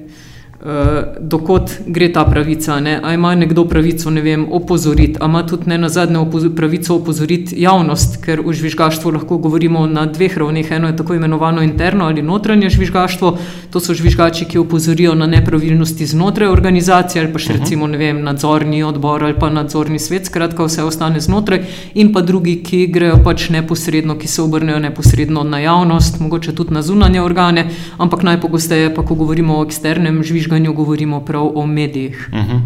dokot 1.19 1.71
gre 1.87 2.09
ta 2.13 2.25
pravica. 2.25 2.79
Ne? 2.79 2.99
A 3.03 3.13
ima 3.13 3.35
nekdo 3.35 3.65
pravico 3.65 4.09
ne 4.09 4.21
vem, 4.21 4.47
opozoriti, 4.51 5.15
a 5.19 5.25
ima 5.25 5.45
tudi 5.47 5.69
ne 5.69 5.77
na 5.77 5.89
zadnje 5.89 6.17
opoz 6.17 6.43
pravico 6.55 6.95
opozoriti 6.95 7.55
javnost, 7.61 8.17
ker 8.23 8.41
v 8.45 8.53
žvižgaštvu 8.53 9.11
lahko 9.11 9.37
govorimo 9.37 9.85
na 9.87 10.05
dveh 10.05 10.37
ravneh. 10.37 10.71
Eno 10.71 10.87
je 10.87 10.97
tako 10.97 11.13
imenovano 11.13 11.61
interno 11.63 12.05
ali 12.05 12.21
notranje 12.21 12.69
žvižgaštvo, 12.69 13.37
to 13.71 13.79
so 13.79 13.93
žvižgači, 13.93 14.45
ki 14.45 14.57
opozorijo 14.57 15.15
na 15.15 15.27
nepravilnosti 15.27 16.05
znotraj 16.05 16.49
organizacije 16.49 17.23
ali 17.23 17.33
pa 17.33 17.39
še 17.39 17.53
uh 17.53 17.55
mhm. 17.55 17.63
recimo 17.63 17.87
vem, 17.87 18.21
nadzorni 18.23 18.83
odbor 18.83 19.23
ali 19.23 19.39
pa 19.39 19.49
nadzorni 19.49 19.99
svet, 19.99 20.25
skratka 20.25 20.63
vse 20.63 20.83
ostane 20.83 21.19
znotraj, 21.19 21.63
in 21.93 22.13
pa 22.13 22.21
drugi, 22.21 22.57
ki 22.63 22.87
grejo 22.87 23.21
pač 23.23 23.49
neposredno, 23.49 24.17
ki 24.17 24.27
se 24.27 24.41
obrnejo 24.41 24.79
neposredno 24.79 25.43
na 25.43 25.59
javnost, 25.59 26.19
mogoče 26.19 26.55
tudi 26.55 26.73
na 26.73 26.81
zunanje 26.81 27.21
organe, 27.21 27.69
ampak 27.97 28.23
najpogosteje 28.23 28.95
pa, 28.95 29.05
ko 29.05 29.15
govorimo 29.15 29.59
o 29.59 29.65
eksternem 29.65 30.23
žvižgaštvu, 30.23 30.56
žvižganju 30.57 30.73
govorimo 30.73 31.21
prav 31.25 31.51
o 31.55 31.65
medijih. 31.65 32.29
Uh 32.33 32.39
mhm. 32.39 32.51
-huh. 32.51 32.61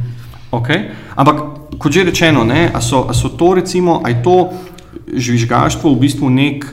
okay. 0.52 0.90
Ampak, 1.16 1.36
kot 1.78 1.92
že 1.92 2.04
rečeno, 2.04 2.40
ali 2.40 2.82
so, 2.82 3.14
so 3.14 3.30
to, 3.30 3.54
recimo, 3.54 4.02
ali 4.04 4.16
to 4.24 4.50
žvižgaštvo 5.14 5.94
v 5.94 6.00
bistvu 6.00 6.30
nek, 6.30 6.66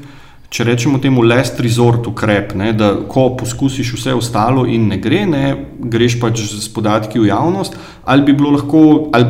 če 0.50 0.64
rečemo 0.64 0.98
temu, 0.98 1.22
last 1.22 1.60
resort 1.60 2.06
ukrep, 2.06 2.54
ne? 2.54 2.72
da 2.72 2.96
ko 3.08 3.36
poskusiš 3.36 3.94
vse 3.94 4.14
ostalo 4.14 4.66
in 4.66 4.88
ne 4.88 4.96
gre, 4.96 5.26
ne? 5.26 5.56
greš 5.78 6.20
pač 6.20 6.40
z 6.40 6.68
podatki 6.68 7.18
v 7.18 7.26
javnost, 7.26 7.76
ali 8.04 8.22
bi 8.22 8.32
bilo 8.32 8.50
lahko. 8.50 9.10
Ali 9.12 9.24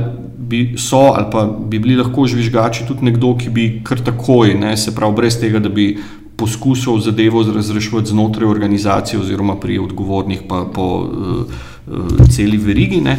Bi 0.49 0.78
so, 0.78 1.12
ali 1.12 1.26
pa 1.30 1.45
bi 1.45 1.78
bili 1.78 1.97
lahko 1.97 2.25
žvižgači 2.26 2.87
tudi 2.88 3.04
nekdo, 3.04 3.37
ki 3.37 3.50
bi 3.50 3.83
kar 3.85 4.00
takoj, 4.00 4.54
ne, 4.54 4.76
se 4.76 4.95
pravi, 4.95 5.14
brez 5.14 5.37
tega, 5.40 5.59
da 5.59 5.68
bi 5.68 5.99
poskusil 6.38 7.00
zadevo 7.02 7.42
razrešiti 7.42 8.12
znotraj 8.12 8.49
organizacije, 8.49 9.21
oziroma 9.21 9.57
pri 9.61 9.78
odgovornih, 9.78 10.47
pa 10.49 10.64
po 10.75 10.87
uh, 11.02 12.28
celi 12.30 12.57
verigi. 12.57 13.00
Ne. 13.00 13.18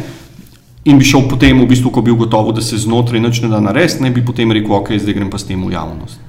In 0.84 0.98
bi 0.98 1.04
šel 1.04 1.28
potem, 1.28 1.60
v 1.60 1.68
bistvu, 1.68 1.92
ko 1.92 2.00
bi 2.02 2.14
ugotovil, 2.14 2.54
da 2.56 2.64
se 2.64 2.78
znotraj 2.80 3.20
nič 3.20 3.42
ne 3.44 3.52
da 3.52 3.60
narediti, 3.60 4.02
ne 4.02 4.10
bi 4.10 4.24
potem 4.24 4.52
rekel, 4.52 4.72
ok, 4.72 4.94
zdaj 4.96 5.18
grem 5.18 5.30
pa 5.30 5.38
s 5.38 5.44
tem 5.44 5.60
v 5.60 5.74
javnost. 5.76 6.26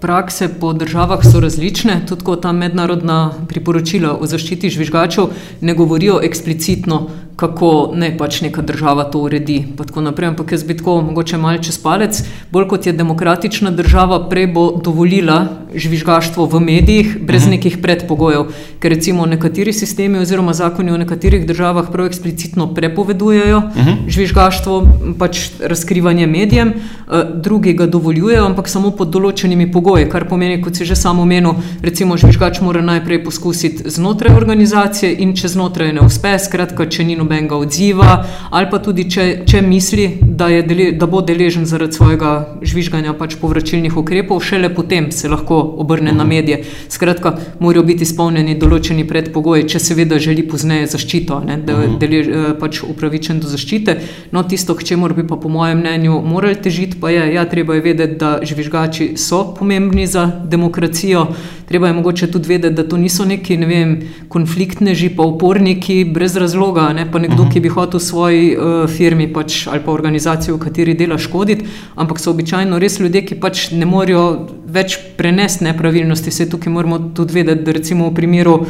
Prakse 0.00 0.48
po 0.60 0.72
državah 0.72 1.22
so 1.22 1.40
različne, 1.40 2.02
tudi 2.06 2.26
ko 2.26 2.36
ta 2.36 2.52
mednarodna 2.52 3.46
priporočila 3.48 4.12
o 4.18 4.26
zaščiti 4.26 4.70
žvižgačev 4.70 5.30
ne 5.60 5.74
govorijo 5.74 6.20
eksplicitno, 6.22 7.00
kako 7.38 7.92
ne 7.94 8.10
pač 8.18 8.40
neka 8.42 8.62
država 8.66 9.04
to 9.04 9.20
uredi. 9.22 9.60
Naprej, 9.96 10.28
ampak 10.28 10.52
jaz 10.52 10.64
bi 10.66 10.74
tako 10.76 10.96
mogoče 11.06 11.38
malce 11.38 11.68
čez 11.68 11.78
palec. 11.78 12.18
Bolj 12.50 12.66
kot 12.68 12.86
je 12.86 12.92
demokratična 12.92 13.70
država, 13.70 14.24
prej 14.28 14.46
bo 14.46 14.64
dovolila 14.84 15.46
žvižgaštvo 15.74 16.46
v 16.46 16.60
medijih 16.60 17.12
brez 17.22 17.42
mhm. 17.42 17.50
nekih 17.50 17.76
predpogojev. 17.82 18.48
Ker 18.82 18.90
recimo 18.90 19.26
nekateri 19.26 19.72
sistemi 19.72 20.18
oziroma 20.18 20.52
zakoni 20.52 20.90
v 20.92 20.98
nekaterih 21.04 21.46
državah 21.46 21.90
prav 21.92 22.06
eksplicitno 22.06 22.72
prepovedujejo 22.74 23.60
mhm. 23.60 24.08
žvižgaštvo, 24.08 24.80
pač 25.18 25.50
razkrivanje 25.60 26.26
medijem, 26.26 26.74
eh, 26.74 27.22
drugi 27.34 27.72
ga 27.72 27.86
dovoljujejo, 27.86 28.46
ampak 28.50 28.68
samo 28.68 28.90
pod 28.90 29.14
določenimi 29.14 29.70
pogoji. 29.72 30.08
Kar 30.10 30.26
pomeni, 30.28 30.58
kot 30.62 30.74
si 30.74 30.84
že 30.84 30.96
samo 30.96 31.22
omenil, 31.22 31.54
recimo 31.82 32.16
žvižgač 32.18 32.60
mora 32.66 32.82
najprej 32.82 33.22
poskusiti 33.24 33.90
znotraj 33.90 34.34
organizacije 34.34 35.14
in 35.22 35.36
če 35.38 35.54
znotraj 35.54 35.92
ne 35.92 36.06
uspe, 36.06 36.34
skratka, 36.38 36.86
če 36.90 37.04
ni 37.04 37.16
nobenega 37.28 37.56
odziva, 37.56 38.24
ali 38.50 38.66
pa 38.70 38.78
tudi 38.80 39.04
če, 39.10 39.44
če 39.46 39.60
misli, 39.62 40.06
da, 40.22 40.48
dele, 40.64 40.92
da 40.96 41.06
bo 41.06 41.20
deležen 41.20 41.66
zaradi 41.68 41.98
svojega 41.98 42.32
žvižganja 42.64 43.12
pač 43.18 43.36
povračilnih 43.40 43.96
ukrepov, 43.96 44.40
šele 44.40 44.70
potem 44.74 45.10
se 45.12 45.28
lahko 45.28 45.60
obrne 45.78 46.12
na 46.16 46.24
medije. 46.24 46.62
Skratka, 46.88 47.34
morajo 47.60 47.84
biti 47.84 48.06
izpolnjeni 48.08 48.56
določeni 48.58 49.04
predpogoji, 49.08 49.68
če 49.68 49.82
seveda 49.82 50.18
želi 50.22 50.46
pozneje 50.48 50.88
zaščito, 50.94 51.42
ne, 51.44 51.58
da 51.60 51.82
je 51.82 51.92
delež, 52.00 52.28
eh, 52.28 52.48
pač 52.58 52.82
upravičen 52.86 53.42
do 53.42 53.50
zaščite. 53.50 53.98
No, 54.32 54.42
tisto, 54.48 54.74
k 54.74 54.84
čemu 54.84 55.12
bi 55.14 55.26
pa 55.28 55.36
po 55.36 55.48
mojem 55.52 55.82
mnenju 55.82 56.22
morali 56.24 56.56
težiti, 56.56 56.98
pa 57.00 57.12
je, 57.12 57.34
ja, 57.34 57.44
treba 57.44 57.76
je 57.76 57.84
vedeti, 57.84 58.18
da 58.18 58.38
žvižgači 58.42 59.12
so 59.16 59.44
pomembni 59.58 60.06
za 60.06 60.26
demokracijo. 60.48 61.28
Treba 61.68 61.86
je 61.86 61.92
mogoče 61.92 62.30
tudi 62.30 62.48
vedeti, 62.48 62.74
da 62.74 62.88
to 62.88 62.96
niso 62.96 63.24
neki 63.24 63.56
ne 63.56 63.66
vem, 63.66 63.94
konfliktneži, 64.28 65.10
pa 65.16 65.22
uporniki 65.22 66.04
brez 66.14 66.36
razloga, 66.36 66.88
ne 66.92 67.04
pa 67.12 67.18
nekdo, 67.18 67.34
uh 67.34 67.40
mhm. 67.40 67.48
-huh. 67.48 67.52
ki 67.52 67.60
bi 67.60 67.68
hotel 67.68 68.00
svoji 68.00 68.56
uh, 68.56 68.90
firmi 68.90 69.32
pač, 69.32 69.66
ali 69.66 69.80
pa 69.84 69.92
organizaciji, 69.92 70.54
v 70.54 70.58
kateri 70.58 70.94
dela, 70.94 71.18
škoditi, 71.18 71.64
ampak 71.94 72.20
so 72.20 72.30
običajno 72.30 72.78
res 72.78 73.00
ljudje, 73.00 73.24
ki 73.26 73.34
pač 73.34 73.70
ne 73.70 73.86
morejo 73.86 74.48
več 74.66 74.98
prenesti 75.16 75.64
nepravilnosti. 75.64 76.30
Vse 76.30 76.50
tukaj 76.50 76.72
moramo 76.72 76.98
tudi 76.98 77.34
vedeti, 77.34 77.64
da 77.64 77.72
recimo 77.72 78.10
v 78.10 78.14
primeru. 78.14 78.66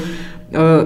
Eh, 0.52 0.84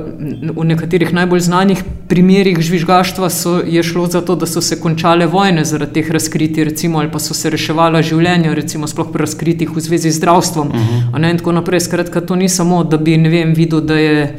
v 0.57 0.65
nekaterih 0.65 1.13
najbolj 1.15 1.41
znanih 1.41 1.85
primerih 2.11 2.59
žvižgaštva 2.59 3.29
so, 3.31 3.61
je 3.63 3.83
šlo 3.83 4.09
za 4.11 4.21
to, 4.21 4.35
da 4.35 4.47
so 4.47 4.61
se 4.61 4.81
končale 4.81 5.27
vojne 5.31 5.63
zaradi 5.65 6.01
teh 6.01 6.11
razkritij, 6.11 6.65
recimo, 6.65 6.99
ali 6.99 7.11
pa 7.11 7.21
so 7.23 7.35
se 7.35 7.51
reševala 7.51 8.01
življenja, 8.03 8.57
recimo, 8.59 8.91
sploh 8.91 9.13
pri 9.15 9.23
razkritjih 9.23 9.71
v 9.71 9.85
zvezi 9.85 10.11
z 10.11 10.19
zdravstvom. 10.19 10.69
Uh 10.69 10.75
-huh. 10.75 11.19
ne, 11.19 11.31
in 11.31 11.39
tako 11.39 11.53
naprej. 11.53 11.81
Skratka, 11.81 12.21
to 12.21 12.37
ni 12.37 12.49
samo, 12.49 12.83
da 12.85 12.99
bi 12.99 13.17
vem, 13.17 13.55
videl, 13.55 13.81
da 13.81 13.95
je 13.95 14.37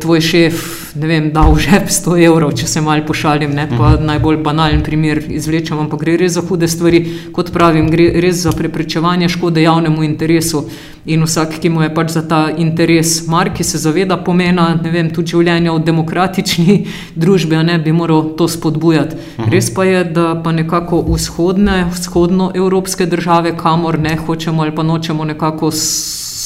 tvoj 0.00 0.20
šef 0.20 0.86
ne 0.96 1.06
vem, 1.06 1.28
dal 1.32 1.52
v 1.52 1.60
žep 1.60 1.90
100 1.92 2.16
evrov, 2.24 2.54
če 2.56 2.66
se 2.68 2.80
malo 2.80 3.04
pošalim. 3.06 3.52
Ne, 3.56 3.68
pa 3.70 3.94
mhm. 3.94 4.08
najbolj 4.08 4.40
banalen 4.44 4.82
primer 4.86 5.20
izvlečem, 5.20 5.78
ampak 5.78 6.00
gre 6.00 6.16
res 6.20 6.36
za 6.36 6.44
hude 6.46 6.68
stvari. 6.68 7.02
Kot 7.36 7.52
pravim, 7.54 7.90
gre 7.92 8.08
res 8.22 8.42
za 8.46 8.54
preprečevanje 8.56 9.28
škode 9.36 9.64
javnemu 9.64 10.04
interesu. 10.06 10.66
In 11.06 11.22
vsak, 11.22 11.60
ki 11.62 11.70
mu 11.70 11.84
je 11.84 11.92
pač 11.94 12.10
za 12.16 12.24
ta 12.26 12.40
interes 12.50 13.28
mar, 13.30 13.52
ki 13.54 13.62
se 13.62 13.78
zaveda 13.78 14.16
pomena 14.18 14.72
vem, 14.82 15.12
tudi 15.14 15.36
življenja 15.36 15.76
v 15.76 15.84
demokratični 15.86 16.76
družbi, 17.22 17.60
ne 17.62 17.78
bi 17.78 17.94
moral 17.94 18.32
to 18.38 18.48
spodbujati. 18.50 19.18
Mhm. 19.38 19.50
Res 19.52 19.70
pa 19.74 19.86
je, 19.86 20.04
da 20.16 20.32
pa 20.42 20.54
nekako 20.56 21.04
vzhodne, 21.12 21.84
vzhodnoevropske 21.92 23.06
države, 23.06 23.54
kamor 23.58 24.00
ne 24.00 24.16
hočemo 24.16 24.64
ali 24.64 24.74
pa 24.74 24.82
nočemo 24.82 25.24
nekako 25.24 25.70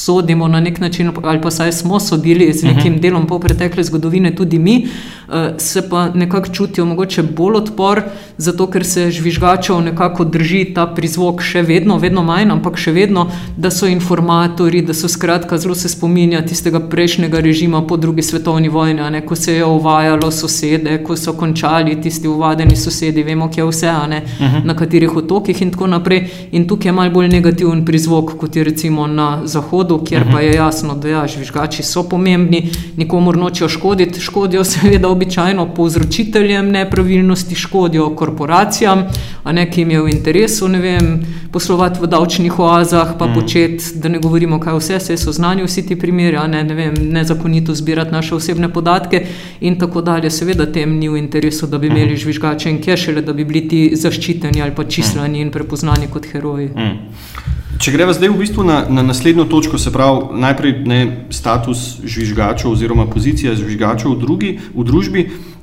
sodimo 0.05 0.49
na 0.49 0.61
nek 0.61 0.81
način, 0.81 1.11
ali 1.23 1.41
pa 1.41 1.51
saj 1.51 1.73
smo 1.73 2.01
sodili 2.01 2.53
z 2.53 2.63
nekim 2.63 2.79
uh 2.79 2.85
mhm. 2.85 2.97
-huh. 2.97 3.01
delom 3.01 3.27
po 3.27 3.39
pretekle 3.39 3.85
zgodovine, 3.85 4.35
tudi 4.35 4.59
mi, 4.59 4.87
uh, 5.29 5.35
se 5.59 5.89
pa 5.89 6.09
nekako 6.09 6.49
čutijo 6.49 6.85
mogoče 6.85 7.23
bolj 7.23 7.57
odpor, 7.57 8.03
zato 8.37 8.67
ker 8.67 8.85
se 8.85 9.11
žvižgačev 9.11 9.81
nekako 9.81 10.25
drži 10.25 10.65
ta 10.75 10.87
prizvok 10.87 11.43
še 11.43 11.63
vedno, 11.63 11.99
vedno 11.99 12.23
manj, 12.23 12.51
ampak 12.51 12.77
še 12.77 12.93
vedno, 12.93 13.27
da 13.57 13.71
so 13.71 13.87
informatori, 13.87 14.83
da 14.83 14.95
so 14.95 15.09
skratka 15.09 15.59
zelo 15.59 15.75
se 15.75 15.89
spominja 15.89 16.43
tistega 16.47 16.81
prejšnjega 16.81 17.41
režima 17.41 17.83
po 17.87 17.97
drugi 17.97 18.23
svetovni 18.23 18.69
vojni, 18.69 19.11
ne, 19.11 19.21
ko 19.27 19.37
se 19.37 19.55
je 19.55 19.65
uvajalo 19.65 20.31
sosede, 20.31 20.99
ko 21.05 21.17
so 21.17 21.33
končali 21.33 22.01
tisti 22.01 22.29
uvadeni 22.29 22.77
sosedi, 22.77 23.23
vemo, 23.23 23.51
kje 23.51 23.65
vse, 23.65 23.93
ne, 24.09 24.23
uh 24.25 24.47
-huh. 24.47 24.65
na 24.65 24.77
katerih 24.77 25.17
otokih 25.17 25.63
in 25.63 25.71
tako 25.71 25.87
naprej. 25.87 26.29
In 26.53 26.69
tukaj 26.69 26.89
je 26.89 26.93
malo 26.93 27.11
bolj 27.11 27.29
negativen 27.29 27.85
prizvok, 27.85 28.37
kot 28.39 28.57
je 28.57 28.65
recimo 28.65 29.07
na 29.07 29.41
zahodu, 29.45 29.90
kjer 29.99 30.23
uh 30.23 30.29
-huh. 30.29 30.33
pa 30.33 30.41
je 30.41 30.55
jasno, 30.55 30.95
da 30.95 31.09
ja, 31.09 31.27
žvižgači 31.27 31.83
so 31.83 32.03
pomembni, 32.03 32.71
nikomor 32.97 33.39
nočejo 33.39 33.69
škoditi, 33.69 34.21
škodijo 34.21 34.65
seveda 34.73 35.09
običajno 35.09 35.75
povzročiteljem 35.75 36.71
nepravilnosti, 36.71 37.55
škodijo 37.55 38.17
korporacijam, 38.17 39.05
a 39.45 39.53
ne 39.53 39.71
ki 39.71 39.81
jim 39.81 39.91
je 39.91 40.03
v 40.03 40.09
interesu, 40.09 40.69
ne 40.69 40.79
vem, 40.79 41.27
poslovati 41.53 42.01
v 42.01 42.07
davčnih 42.07 42.59
oazah, 42.59 43.15
pa 43.19 43.25
uh 43.25 43.31
-huh. 43.31 43.41
početi, 43.41 43.85
da 43.95 44.09
ne 44.09 44.19
govorimo, 44.19 44.61
kaj 44.61 44.79
vse 44.79 45.01
se 45.01 45.17
so 45.17 45.33
znani 45.33 45.63
vsi 45.63 45.87
ti 45.87 45.99
primeri, 45.99 46.39
ne, 46.49 46.65
ne 46.65 46.75
vem, 46.75 46.95
nezakonito 47.01 47.75
zbirati 47.75 48.13
naše 48.13 48.35
osebne 48.35 48.69
podatke 48.69 49.27
in 49.61 49.79
tako 49.79 50.01
dalje. 50.01 50.31
Seveda 50.31 50.67
tem 50.73 50.99
ni 50.99 51.09
v 51.09 51.17
interesu, 51.17 51.67
da 51.67 51.79
bi 51.79 51.87
imeli 51.87 52.17
žvižgače 52.17 52.71
in 52.71 52.83
kešele, 52.83 53.23
da 53.23 53.33
bi 53.33 53.45
bili 53.45 53.69
ti 53.69 53.91
zaščiteni 53.97 54.63
ali 54.63 54.75
pa 54.77 54.85
čislani 54.85 55.41
in 55.41 55.51
prepoznani 55.51 56.07
kot 56.13 56.27
heroji. 56.33 56.69
Mm. 56.69 57.60
Če 57.81 57.95
greva 57.95 58.13
zdaj 58.13 58.29
v 58.29 58.43
bistvu 58.43 58.65
na, 58.69 58.83
na 58.93 59.01
naslednjo 59.01 59.47
točko, 59.49 59.79
se 59.81 59.89
pravi 59.93 60.37
najprej 60.43 60.73
ne, 60.85 60.99
status 61.33 62.03
žvižgačev 62.05 62.75
oziroma 62.75 63.07
pozicija 63.09 63.55
žvižgačev 63.57 64.11
v, 64.13 64.19
drugi, 64.21 64.51
v 64.75 64.85
družbi, 64.85 65.23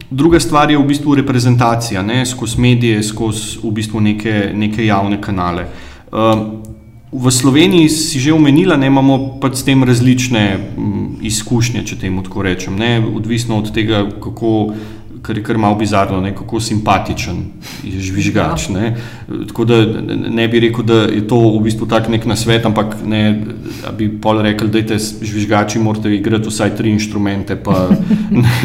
druga 0.10 0.42
stvar 0.42 0.74
je 0.74 0.80
v 0.82 0.88
bistvu 0.90 1.14
reprezentacija 1.20 2.02
ne, 2.02 2.24
skozi 2.26 2.58
medije, 2.64 3.04
skozi 3.06 3.62
v 3.62 3.74
bistvu 3.78 4.02
neke, 4.02 4.34
neke 4.50 4.88
javne 4.88 5.22
kanale. 5.22 5.68
Um, 6.10 6.44
v 7.14 7.32
Sloveniji 7.32 7.94
si 7.94 8.20
že 8.20 8.34
omenila, 8.34 8.80
da 8.82 8.90
imamo 8.90 9.38
pač 9.38 9.62
s 9.62 9.68
tem 9.70 9.86
različne 9.86 10.44
m, 10.74 11.22
izkušnje, 11.22 11.86
če 11.86 12.02
temu 12.02 12.26
tako 12.26 12.50
rečem, 12.50 12.82
ne, 12.82 12.98
odvisno 12.98 13.62
od 13.62 13.70
tega, 13.78 14.08
kako 14.10 14.74
kar 15.28 15.38
je 15.38 15.44
kar 15.44 15.58
malo 15.58 15.76
bizarno, 15.76 16.22
ne, 16.22 16.32
kako 16.36 16.60
simpatičen 16.60 17.38
je 17.84 18.00
žvižgač. 18.00 18.70
Ne. 18.70 18.96
Tako 19.48 19.66
da 19.66 19.82
ne 20.30 20.48
bi 20.48 20.60
rekel, 20.60 20.86
da 20.88 21.02
je 21.12 21.26
to 21.28 21.40
v 21.58 21.64
bistvu 21.66 21.88
tak 21.88 22.08
nek 22.10 22.26
nasvet, 22.26 22.66
ampak 22.66 22.96
ne, 23.06 23.24
bi 23.98 24.08
pol 24.24 24.40
rekel, 24.46 24.72
da 24.72 24.80
je 24.80 25.00
žvižgači 25.22 25.84
morate 25.84 26.14
igrati 26.16 26.48
vsaj 26.48 26.76
tri 26.80 26.96
inštrumente, 26.96 27.60
pa 27.60 27.90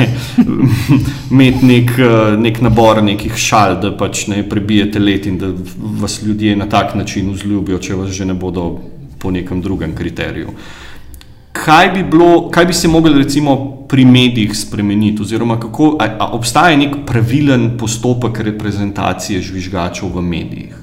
imeti 1.33 1.67
nek, 1.67 1.93
nek 2.39 2.63
nabor 2.63 3.03
nekih 3.03 3.35
šal, 3.37 3.81
da 3.83 3.91
pač 3.99 4.29
ne 4.31 4.45
prebijete 4.49 5.03
let 5.03 5.27
in 5.27 5.43
da 5.43 5.51
vas 5.99 6.21
ljudje 6.23 6.57
na 6.57 6.71
tak 6.71 6.95
način 6.95 7.35
vzljubijo, 7.35 7.83
če 7.83 7.99
vas 7.99 8.15
že 8.15 8.25
ne 8.31 8.39
bodo 8.39 8.79
po 9.19 9.31
nekem 9.31 9.63
drugem 9.63 9.97
kriteriju. 9.99 10.55
Kaj 11.53 11.91
bi, 11.91 12.03
bilo, 12.03 12.51
kaj 12.51 12.67
bi 12.67 12.75
se 12.75 12.89
lahko 12.89 13.09
recimo 13.19 13.82
pri 13.93 14.05
medijih 14.05 14.57
spremeniti, 14.57 15.23
oziroma 15.23 15.59
kako, 15.61 15.97
a, 16.01 16.07
a 16.19 16.27
obstaja 16.33 16.77
nek 16.81 16.95
pravilen 17.07 17.75
postopek 17.79 18.39
reprezentacije 18.41 19.43
žvižgačev 19.45 20.15
v 20.15 20.23
medijih? 20.25 20.79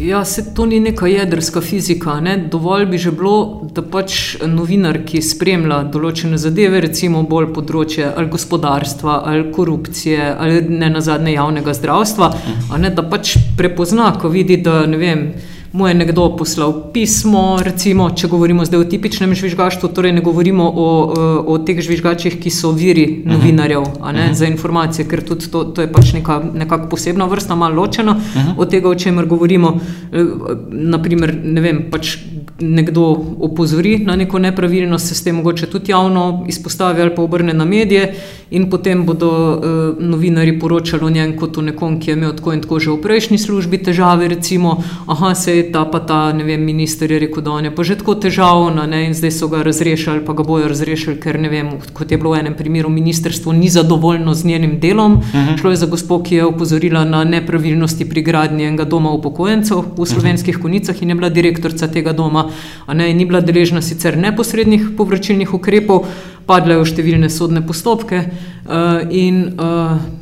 Ja, 0.00 0.24
se 0.24 0.54
to 0.54 0.66
ni 0.66 0.80
neka 0.80 1.06
jedrska 1.06 1.60
fizika. 1.60 2.16
Ne? 2.20 2.36
Dovolj 2.50 2.86
bi 2.86 2.98
že 2.98 3.12
bilo, 3.12 3.68
da 3.74 3.82
pač 3.82 4.40
novinar, 4.42 4.98
ki 5.06 5.22
spremlja 5.22 5.82
določene 5.92 6.38
zadeve, 6.40 6.80
recimo 6.80 7.22
bolj 7.22 7.52
področje 7.54 8.08
ali 8.08 8.32
gospodarstva, 8.32 9.20
ali 9.30 9.52
korupcije, 9.52 10.34
ali 10.34 10.64
ne 10.66 10.90
nazadnje 10.90 11.36
javnega 11.36 11.76
zdravstva, 11.78 12.32
ne, 12.80 12.90
da 12.90 13.06
pač 13.06 13.36
prepozna, 13.56 14.16
ko 14.18 14.32
vidi, 14.34 14.56
da 14.56 14.82
ne 14.86 14.98
vem 14.98 15.26
mu 15.72 15.88
je 15.88 15.94
nekdo 15.94 16.36
poslal 16.36 16.72
pismo, 16.92 17.58
recimo, 17.62 18.08
če 18.10 18.28
govorimo 18.28 18.64
zdaj 18.66 18.80
o 18.80 18.86
tipičnem 18.90 19.34
žvižgaštvu, 19.38 19.90
torej 19.94 20.12
ne 20.16 20.22
govorimo 20.24 20.66
o, 20.66 20.86
o 21.46 21.58
teh 21.62 21.78
žvižgačih, 21.78 22.40
ki 22.42 22.50
so 22.50 22.72
viri 22.74 23.06
mhm. 23.06 23.30
novinarjev 23.30 23.80
uh 23.80 23.88
-huh. 24.00 24.14
ne, 24.14 24.34
za 24.34 24.46
informacije, 24.46 25.08
ker 25.08 25.22
tudi 25.24 25.50
to, 25.50 25.64
to 25.64 25.82
je 25.82 25.92
pač 25.92 26.12
neka, 26.12 26.42
nekako 26.54 26.88
posebna 26.88 27.24
vrsta, 27.24 27.54
malo 27.54 27.82
ločena 27.82 28.12
uh 28.12 28.18
-huh. 28.18 28.54
od 28.56 28.70
tega, 28.70 28.88
o 28.88 28.94
čemer 28.94 29.26
govorimo. 29.26 29.80
E, 30.12 30.24
Naprimer, 30.70 31.40
ne 31.44 31.60
vem, 31.60 31.90
pač 31.90 32.16
nekdo 32.60 33.24
opozori 33.38 33.98
na 33.98 34.16
neko 34.16 34.38
nepravilnost, 34.38 35.08
se 35.08 35.14
s 35.14 35.24
tem 35.24 35.36
mogoče 35.36 35.66
tudi 35.66 35.92
javno 35.92 36.44
izpostavi 36.48 37.02
ali 37.02 37.14
pa 37.14 37.22
obrne 37.22 37.52
na 37.52 37.64
medije, 37.64 38.14
in 38.50 38.70
potem 38.70 39.04
bodo 39.06 39.30
uh, 39.30 40.02
novinari 40.02 40.58
poročali 40.58 41.04
o 41.04 41.10
njem 41.10 41.36
kot 41.38 41.58
o 41.58 41.62
nekom, 41.62 42.00
ki 42.00 42.10
je 42.10 42.16
imel 42.16 42.32
tako 42.36 42.52
in 42.52 42.60
tako 42.60 42.78
že 42.78 42.90
v 42.90 43.00
prejšnji 43.02 43.38
službi 43.38 43.78
težave, 43.78 44.28
recimo, 44.28 44.82
aha, 45.06 45.34
se 45.34 45.56
je 45.56 45.72
ta 45.72 45.84
pa 45.84 46.00
ta, 46.00 46.32
ne 46.32 46.44
vem, 46.44 46.64
minister 46.64 47.10
je 47.10 47.18
rekel, 47.18 47.42
da 47.42 47.58
je 47.62 47.74
pa 47.74 47.84
že 47.84 47.98
tako 47.98 48.14
težavna 48.14 48.86
ne, 48.86 49.04
in 49.06 49.14
zdaj 49.14 49.30
so 49.30 49.48
ga 49.48 49.62
razrešili, 49.62 50.24
pa 50.26 50.32
ga 50.32 50.42
bojo 50.42 50.68
razrešili, 50.68 51.20
ker 51.20 51.38
ne 51.38 51.48
vem, 51.48 51.70
kot 51.94 52.10
je 52.10 52.18
bilo 52.18 52.34
v 52.34 52.42
enem 52.42 52.54
primeru, 52.58 52.90
ministrstvo 52.90 53.52
ni 53.52 53.68
zadovoljno 53.68 54.34
z 54.34 54.44
njenim 54.44 54.78
delom. 54.80 55.12
Uh 55.12 55.34
mhm. 55.34 55.38
-huh. 55.38 55.60
Šlo 55.60 55.70
je 55.70 55.76
za 55.76 55.86
gospod, 55.86 56.26
ki 56.26 56.34
je 56.34 56.44
opozorila 56.44 57.04
na 57.04 57.24
nepravilnosti 57.24 58.08
pri 58.08 58.22
gradnji 58.22 58.64
enega 58.64 58.84
doma 58.84 59.10
upokojencev 59.10 59.78
v 59.96 60.06
slovenskih 60.06 60.58
konicah 60.58 61.02
in 61.02 61.08
je 61.08 61.14
bila 61.14 61.28
direktorica 61.28 61.88
tega 61.88 62.12
doma 62.12 62.29
ne, 62.94 63.10
ni 63.14 63.26
bila 63.26 63.40
deležna 63.40 63.82
sicer 63.82 64.18
neposrednih 64.18 64.90
povračilnih 64.96 65.54
ukrepov, 65.54 66.06
padla 66.46 66.78
je 66.78 66.84
v 66.84 66.90
številne 66.92 67.30
sodne 67.30 67.62
postopke 67.66 68.24
uh, 68.24 69.02
in 69.10 69.42
uh, 69.54 70.19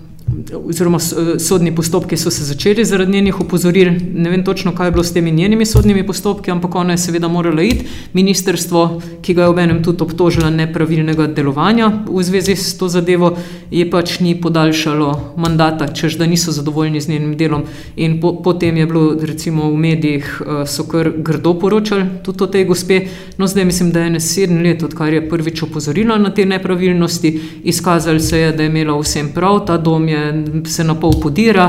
oziroma 0.55 0.99
eh, 0.99 1.39
sodni 1.39 1.75
postopki 1.75 2.17
so 2.17 2.31
se 2.31 2.45
začeli 2.45 2.85
zaradi 2.85 3.13
njenih 3.13 3.41
opozoril. 3.41 3.93
Ne 4.15 4.31
vem 4.31 4.45
točno, 4.45 4.75
kaj 4.75 4.87
je 4.87 4.91
bilo 4.91 5.05
s 5.05 5.13
temi 5.13 5.31
njenimi 5.31 5.67
sodnimi 5.67 6.07
postopki, 6.07 6.51
ampak 6.51 6.75
ona 6.75 6.93
je 6.93 6.99
seveda 6.99 7.29
morala 7.29 7.63
iti. 7.63 7.87
Ministrstvo, 8.13 9.03
ki 9.23 9.35
ga 9.35 9.43
je 9.43 9.49
ob 9.49 9.59
enem 9.59 9.83
tudi 9.85 10.03
obtožilo 10.03 10.51
nepravilnega 10.51 11.27
delovanja 11.27 11.93
v 12.09 12.23
zvezi 12.23 12.57
s 12.57 12.77
to 12.79 12.89
zadevo, 12.89 13.37
je 13.71 13.91
pač 13.91 14.19
ni 14.21 14.35
podaljšalo 14.41 15.35
mandata, 15.37 15.89
čež 15.89 16.19
da 16.19 16.27
niso 16.27 16.53
zadovoljni 16.53 17.01
z 17.01 17.09
njenim 17.09 17.37
delom. 17.37 17.65
In 17.97 18.21
po, 18.21 18.33
potem 18.43 18.77
je 18.77 18.87
bilo, 18.87 19.17
recimo 19.21 19.71
v 19.71 19.77
medijih, 19.77 20.43
eh, 20.43 20.67
so 20.67 20.85
kar 20.85 21.13
grdo 21.17 21.55
poročali 21.59 22.05
tudi 22.23 22.45
o 22.45 22.47
tej 22.47 22.65
gospe. 22.65 23.01
No, 23.39 23.47
zdaj 23.47 23.65
mislim, 23.65 23.93
da 23.93 24.01
je 24.01 24.11
ne 24.11 24.21
sedem 24.21 24.63
let, 24.63 24.83
odkar 24.83 25.13
je 25.13 25.29
prvič 25.29 25.63
opozorila 25.63 26.19
na 26.19 26.31
te 26.35 26.45
nepravilnosti, 26.45 27.41
izkazali 27.65 28.21
se 28.21 28.39
je, 28.39 28.53
da 28.53 28.63
je 28.63 28.69
imela 28.69 28.99
vsem 29.01 29.33
prav, 29.35 29.65
ta 29.67 29.77
dom 29.77 30.09
je 30.09 30.18
se 30.67 30.85
na 30.85 30.95
pol 30.95 31.13
podira. 31.23 31.69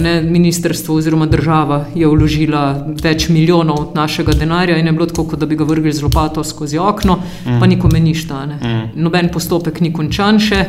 Ne, 0.00 0.22
ministrstvo 0.22 0.94
oziroma 0.94 1.26
država 1.26 1.84
je 1.94 2.06
vložila 2.06 2.86
več 3.02 3.28
milijonov 3.28 3.92
našega 3.94 4.32
denarja 4.32 4.78
in 4.78 4.86
je 4.86 4.92
bilo 4.92 5.06
tako, 5.06 5.36
da 5.36 5.46
bi 5.46 5.56
ga 5.56 5.64
vrgli 5.64 5.92
z 5.92 6.02
lopato 6.02 6.44
skozi 6.44 6.78
okno, 6.78 7.18
mm. 7.18 7.60
pa 7.60 7.66
nikome 7.66 8.00
ništa. 8.00 8.46
Mm. 8.46 9.02
Noben 9.02 9.28
postopek 9.32 9.80
ni 9.80 9.92
končan 9.92 10.40
še. 10.40 10.64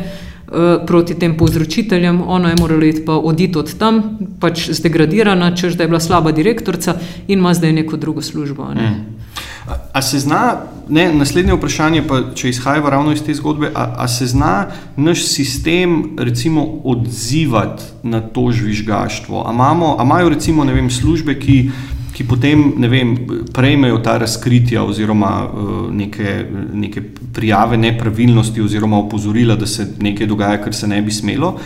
Eh, 0.51 0.85
proti 0.87 1.15
tem 1.15 1.37
povzročiteljem, 1.37 2.21
ona 2.27 2.49
je 2.49 2.55
morala 2.59 2.85
iti 2.85 3.05
pa 3.05 3.13
oditi 3.15 3.57
od 3.57 3.71
tam, 3.79 4.01
pač 4.39 4.67
zdegradirana, 4.75 5.53
čež 5.55 5.77
da 5.79 5.83
je 5.83 5.87
bila 5.87 5.99
slaba 5.99 6.31
direktorica 6.35 6.97
in 7.27 7.39
ima 7.39 7.53
zdaj 7.53 7.71
neko 7.71 7.97
drugo 7.97 8.21
službo. 8.21 8.67
Ne. 8.75 8.89
Mm. 8.89 9.10
A 9.93 10.01
se 10.01 10.19
zna, 10.19 10.57
ne, 10.89 11.13
naslednje 11.13 11.53
vprašanje, 11.53 12.01
pa, 12.07 12.21
če 12.35 12.49
izhaja 12.49 12.89
ravno 12.89 13.13
iz 13.13 13.21
te 13.23 13.33
zgodbe, 13.37 13.69
a, 13.75 13.85
a 14.03 14.07
se 14.07 14.25
zna 14.27 14.71
naš 14.97 15.25
sistem 15.27 16.15
recimo, 16.17 16.65
odzivati 16.83 17.83
na 18.03 18.21
to 18.21 18.51
žvižgaštvo? 18.51 19.43
A, 19.47 19.53
imamo, 19.53 19.95
a 19.99 20.03
imajo 20.03 20.29
recimo 20.29 20.65
vem, 20.65 20.89
službe, 20.89 21.37
ki, 21.39 21.57
ki 22.13 22.27
potem 22.27 22.73
vem, 22.89 23.15
prejmejo 23.53 24.01
ta 24.01 24.17
razkritja 24.17 24.83
oziroma 24.83 25.31
uh, 25.45 25.91
neke, 25.93 26.45
neke 26.73 27.03
prijave 27.33 27.77
nepravilnosti 27.77 28.61
oziroma 28.61 28.97
opozorila, 28.97 29.55
da 29.55 29.67
se 29.67 29.87
nekaj 29.99 30.27
dogaja, 30.27 30.63
kar 30.63 30.73
se 30.73 30.87
ne 30.87 31.01
bi 31.01 31.11
smelo, 31.11 31.57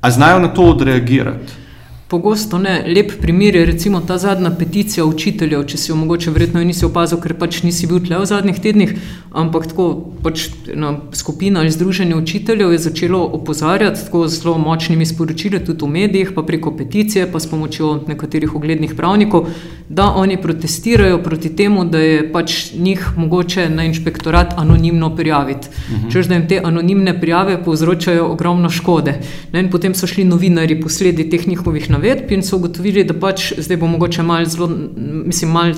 a 0.00 0.10
znajo 0.10 0.38
na 0.38 0.54
to 0.54 0.70
odreagirati? 0.70 1.66
Pogosto 2.08 2.58
ne. 2.58 2.84
Lep 2.88 3.12
primer 3.20 3.56
je 3.56 3.66
recimo 3.66 4.00
ta 4.00 4.16
zadnja 4.18 4.50
peticija 4.50 5.04
učiteljev, 5.04 5.66
če 5.68 5.76
si 5.76 5.90
jo 5.90 5.96
mogoče 5.96 6.30
verjetno 6.32 6.62
nisi 6.64 6.86
opazil, 6.86 7.18
ker 7.20 7.34
pač 7.36 7.58
nisi 7.66 7.84
bil 7.86 7.98
tle 8.00 8.16
v 8.22 8.28
zadnjih 8.30 8.60
tednih, 8.64 8.94
ampak 9.36 9.66
tako 9.68 9.88
pač 10.24 10.46
ena 10.72 10.94
skupina 11.12 11.60
ali 11.60 11.70
združenje 11.70 12.16
učiteljev 12.16 12.72
je 12.72 12.78
začelo 12.78 13.20
opozarjati 13.36 14.06
tako 14.06 14.22
zelo 14.32 14.54
močnimi 14.58 15.06
sporočili 15.06 15.60
tudi 15.64 15.84
v 15.84 15.88
medijih, 15.98 16.30
pa 16.32 16.46
preko 16.48 16.72
peticije, 16.78 17.26
pa 17.32 17.42
s 17.44 17.50
pomočjo 17.50 17.90
nekaterih 18.08 18.56
uglednih 18.56 18.96
pravnikov, 18.96 19.52
da 19.88 20.08
oni 20.08 20.40
protestirajo 20.40 21.20
proti 21.22 21.52
temu, 21.56 21.84
da 21.84 22.00
je 22.00 22.24
pač 22.32 22.72
njih 22.72 23.04
mogoče 23.16 23.68
na 23.68 23.84
inšpektorat 23.84 24.56
anonimno 24.56 25.12
prijaviti. 25.16 25.68
Mhm. 25.92 26.08
Čež 26.08 26.32
da 26.32 26.40
jim 26.40 26.48
te 26.48 26.62
anonimne 26.64 27.18
prijave 27.20 27.60
povzročajo 27.64 28.32
ogromno 28.32 28.72
škode. 28.72 29.18
Ne, 29.52 29.68
potem 29.70 29.94
so 29.94 30.06
šli 30.06 30.24
novinari 30.24 30.80
posledi 30.80 31.28
teh 31.30 31.48
njihovih 31.48 31.90
navedb 31.90 31.97
in 32.30 32.42
so 32.42 32.56
ugotovili, 32.56 33.04
da 33.04 33.14
pač 33.14 33.52
zdaj 33.58 33.76
bo 33.76 33.86
mogoče 33.86 34.22
malo 34.22 34.44
zelo, 34.44 34.68
mislim, 35.24 35.50
malo 35.50 35.74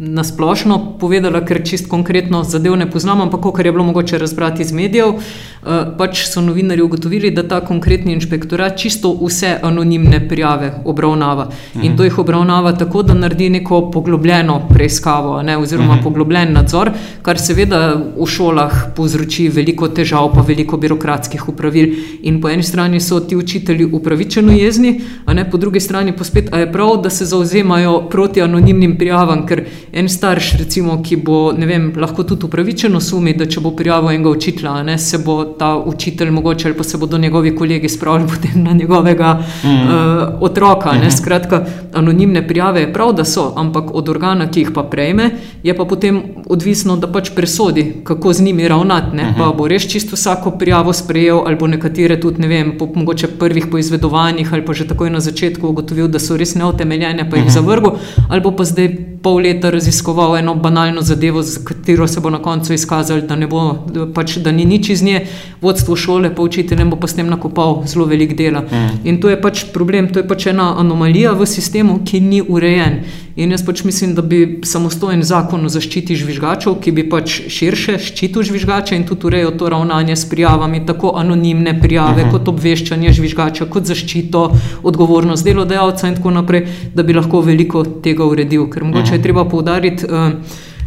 nasplošno 0.00 0.96
povedala, 1.00 1.42
ker 1.44 1.60
čist 1.64 1.88
konkretno 1.88 2.42
zadev 2.44 2.76
ne 2.76 2.88
poznam, 2.90 3.20
ampak 3.20 3.44
kar 3.56 3.66
je 3.66 3.72
bilo 3.72 3.84
mogoče 3.84 4.18
razbrati 4.18 4.62
iz 4.62 4.72
medijev, 4.72 5.08
eh, 5.08 5.92
pač 5.98 6.24
so 6.26 6.40
novinari 6.40 6.82
ugotovili, 6.82 7.30
da 7.30 7.42
ta 7.48 7.60
konkretni 7.60 8.12
inšpektorat 8.12 8.78
čisto 8.78 9.12
vse 9.20 9.58
anonimne 9.62 10.28
prijave 10.28 10.72
obravnava. 10.84 11.50
In 11.82 11.96
to 11.96 12.04
jih 12.04 12.18
obravnava 12.18 12.72
tako, 12.72 13.02
da 13.02 13.14
naredi 13.14 13.50
neko 13.50 13.90
poglobljeno 13.90 14.60
preiskavo 14.68 15.42
ne, 15.42 15.56
oziroma 15.58 15.94
mhm. 15.94 16.02
poglobljen 16.02 16.52
nadzor, 16.52 16.90
kar 17.22 17.38
seveda 17.38 17.94
v 18.16 18.26
šolah 18.26 18.92
povzroči 18.96 19.48
veliko 19.48 19.88
težav, 19.88 20.30
pa 20.34 20.40
veliko 20.40 20.76
birokratskih 20.76 21.48
upravil. 21.48 21.94
In 22.22 22.40
po 22.40 22.48
eni 22.48 22.62
strani 22.62 23.00
so 23.00 23.20
ti 23.20 23.36
učitelji 23.36 23.84
upravičeno 23.92 24.52
jezni, 24.52 25.00
a 25.26 25.34
ne 25.34 25.50
po 25.50 25.58
drugi 25.58 25.80
strani 25.80 26.16
pa 26.16 26.24
spet, 26.24 26.48
a 26.52 26.58
je 26.58 26.72
prav, 26.72 27.02
da 27.02 27.10
se 27.10 27.24
zauzemajo 27.24 28.08
proti 28.10 28.42
anonimnim 28.42 28.96
prijavam, 28.98 29.46
ker 29.46 29.64
en 29.92 30.08
starš, 30.08 30.52
recimo, 30.58 31.02
ki 31.02 31.16
bo 31.16 31.52
vem, 31.52 31.92
lahko 31.96 32.22
tudi 32.24 32.46
upravičeno 32.46 33.00
sumi, 33.00 33.34
da 33.34 33.46
če 33.50 33.60
bo 33.60 33.72
prijavil 33.76 34.12
enega 34.14 34.30
učitelja, 34.30 34.82
ne, 34.86 34.98
se 34.98 35.18
bo 35.24 35.44
ta 35.58 35.74
učitelj 35.78 36.30
mogoče 36.30 36.68
ali 36.68 36.76
pa 36.76 36.84
se 36.84 36.98
bodo 36.98 37.18
njegovi 37.18 37.54
kolegi 37.56 37.88
spravili 37.88 38.28
potem 38.34 38.62
na 38.62 38.72
njegovega 38.72 39.34
mm 39.64 39.80
uh, 39.80 40.42
otroka. 40.42 40.92
Ne. 40.92 40.98
Mhm. 40.98 41.10
Skratka, 41.10 41.64
anonimne 41.94 42.48
prijave 42.48 42.80
je 42.80 42.92
prav, 42.92 43.12
da 43.12 43.24
so, 43.24 43.52
ampak 43.56 43.94
od 43.94 44.08
organa, 44.08 44.50
ki 44.50 44.60
jih 44.60 44.70
pa 44.74 44.82
prejme, 44.82 45.30
je 45.62 45.76
pa 45.76 45.84
potem 45.84 46.22
odvisno, 46.48 46.96
da 46.96 47.08
pač 47.12 47.30
presodi, 47.34 48.02
kako 48.04 48.32
z 48.32 48.42
njimi 48.42 48.68
ravnati. 48.68 49.16
Ne. 49.16 49.34
Pa 49.38 49.48
mhm. 49.48 49.56
bo 49.58 49.68
res 49.68 49.88
čisto 49.88 50.16
vsako 50.16 50.50
prijavo 50.50 50.92
sprejel, 50.92 51.42
ali 51.46 51.56
bo 51.56 51.66
nekatere 51.66 52.20
tudi, 52.20 52.42
ne 52.42 52.48
vem, 52.48 52.74
po 52.78 52.88
mogoče 52.94 53.26
prvih 53.38 53.66
poizvedovanjih 53.70 54.52
ali 54.52 54.64
pa 54.64 54.72
že 54.72 54.88
takoj 54.88 55.10
na 55.10 55.20
začetku 55.20 55.68
ugotovil, 55.68 56.08
da 56.08 56.18
so 56.18 56.36
res 56.36 56.54
neotemeljene, 56.54 57.30
pa 57.30 57.36
jih 57.36 57.44
mhm. 57.44 57.54
zavrgel, 57.54 57.98
ali 58.28 58.42
pa 58.56 58.64
zdaj 58.64 58.88
pol 59.22 59.40
leta 59.42 59.70
raziskoval 59.70 60.36
eno 60.36 60.54
banalno 60.54 61.02
zadevo, 61.02 61.42
za 61.42 61.60
katero 61.64 62.08
se 62.08 62.20
bo 62.20 62.30
na 62.30 62.42
koncu 62.42 62.72
izkazalo, 62.72 63.20
da, 63.20 63.36
da, 63.36 64.06
pač, 64.14 64.36
da 64.36 64.52
ni 64.52 64.64
nič 64.64 64.90
iz 64.90 65.02
nje, 65.02 65.26
vodstvo 65.60 65.96
šole, 65.96 66.34
pa 66.34 66.42
učiteljem 66.42 66.90
bo 66.90 66.96
pa 66.96 67.08
s 67.08 67.14
tem 67.14 67.28
nakopal 67.28 67.82
zelo 67.86 68.04
velik 68.04 68.36
dela. 68.36 68.60
Mm. 68.60 69.00
In 69.04 69.20
to 69.20 69.28
je 69.28 69.40
pač 69.40 69.64
problem, 69.74 70.08
to 70.12 70.18
je 70.18 70.28
pač 70.28 70.46
ena 70.46 70.74
anomalija 70.80 71.32
v 71.32 71.46
sistemu, 71.46 72.00
ki 72.04 72.20
ni 72.20 72.40
urejen. 72.42 73.02
In 73.36 73.52
jaz 73.54 73.62
pač 73.64 73.84
mislim, 73.84 74.14
da 74.14 74.22
bi 74.22 74.60
samostojen 74.66 75.22
zakon 75.24 75.64
o 75.64 75.68
zaščiti 75.70 76.16
žvižgačev, 76.18 76.74
ki 76.82 76.92
bi 76.92 77.04
pač 77.08 77.36
širše 77.52 77.98
ščitil 78.02 78.44
žvižgače 78.48 78.98
in 78.98 79.06
tudi 79.08 79.28
urejal 79.30 79.54
to 79.56 79.68
ravnanje 79.70 80.16
s 80.16 80.26
prijavami, 80.28 80.82
tako 80.86 81.14
anonimne 81.16 81.76
prijave, 81.80 82.22
uh 82.22 82.26
mhm. 82.26 82.28
-huh. 82.28 82.38
kot 82.38 82.48
obveščanje 82.48 83.12
žvižgača, 83.12 83.66
kot 83.70 83.86
zaščito, 83.86 84.42
odgovornost 84.82 85.44
delodajalca 85.44 86.08
in 86.08 86.16
tako 86.16 86.30
naprej, 86.30 86.66
da 86.94 87.02
bi 87.02 87.12
lahko 87.12 87.40
veliko 87.40 87.84
tega 87.84 88.24
uredil. 88.24 88.66
Ker 88.70 88.84
mogoče 88.84 89.02
uh 89.02 89.08
-huh. 89.08 89.09
Je 89.14 89.22
treba 89.22 89.44
poudariti. 89.44 90.06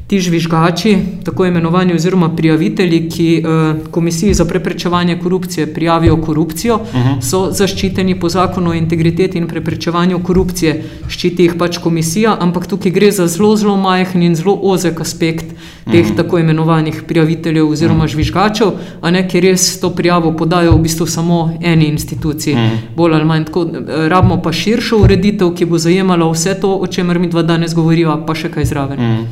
Ti 0.08 0.20
žvižgači, 0.20 0.98
tako 1.24 1.46
imenovani, 1.46 1.94
oziroma 1.94 2.36
prijavitelji, 2.36 3.10
ki 3.10 3.44
uh, 3.44 3.92
Komisiji 3.92 4.34
za 4.34 4.46
preprečevanje 4.46 5.20
korupcije 5.20 5.74
prijavijo 5.74 6.18
korupcijo, 6.22 6.76
uh 6.76 6.96
mhm. 6.96 7.08
-huh. 7.10 7.22
so 7.22 7.52
zaščiteni 7.52 8.20
po 8.20 8.30
zakonu 8.30 8.70
o 8.70 8.74
integriteti 8.74 9.38
in 9.38 9.48
preprečevanju 9.48 10.24
korupcije. 10.24 10.84
Ščiti 11.08 11.44
jih 11.44 11.54
pač 11.60 11.78
komisija, 11.78 12.38
ampak 12.40 12.68
tukaj 12.68 12.92
gre 12.92 13.12
za 13.12 13.28
zelo, 13.28 13.56
zelo 13.56 13.78
majhen 13.78 14.24
in 14.24 14.36
zelo 14.36 14.60
ozek 14.62 15.02
aspekt 15.02 15.46
teh 15.46 15.56
uh 15.86 15.94
mhm. 15.94 16.14
-huh. 16.14 16.18
tako 16.18 16.40
imenovanih 16.40 17.04
prijaviteljev 17.08 17.70
oziroma 17.70 17.94
uh 17.94 18.04
mhm. 18.04 18.08
-huh. 18.08 18.12
žvižgačev, 18.12 18.68
a 19.02 19.12
ne 19.12 19.30
ker 19.30 19.44
res 19.44 19.80
to 19.80 19.90
prijavo 19.90 20.32
podajo 20.38 20.72
v 20.72 20.82
bistvu 20.82 21.06
samo 21.06 21.58
eni 21.62 21.86
instituciji. 21.86 22.54
Uh 22.54 22.60
-huh. 22.60 22.78
Bolj 22.96 23.14
ali 23.14 23.26
manj 23.26 23.46
tako, 23.46 23.62
eh, 23.64 24.10
rabimo 24.10 24.42
pa 24.42 24.52
širšo 24.52 24.98
ureditev, 24.98 25.54
ki 25.56 25.66
bo 25.66 25.78
zajemala 25.78 26.32
vse 26.32 26.60
to, 26.62 26.76
o 26.76 26.88
čemer 26.88 27.20
mi 27.20 27.28
dva 27.28 27.42
danes 27.42 27.76
govoriva, 27.76 28.26
pa 28.26 28.36
še 28.36 28.52
kaj 28.52 28.66
zraven. 28.66 29.00
Uh 29.00 29.06
-huh. 29.06 29.26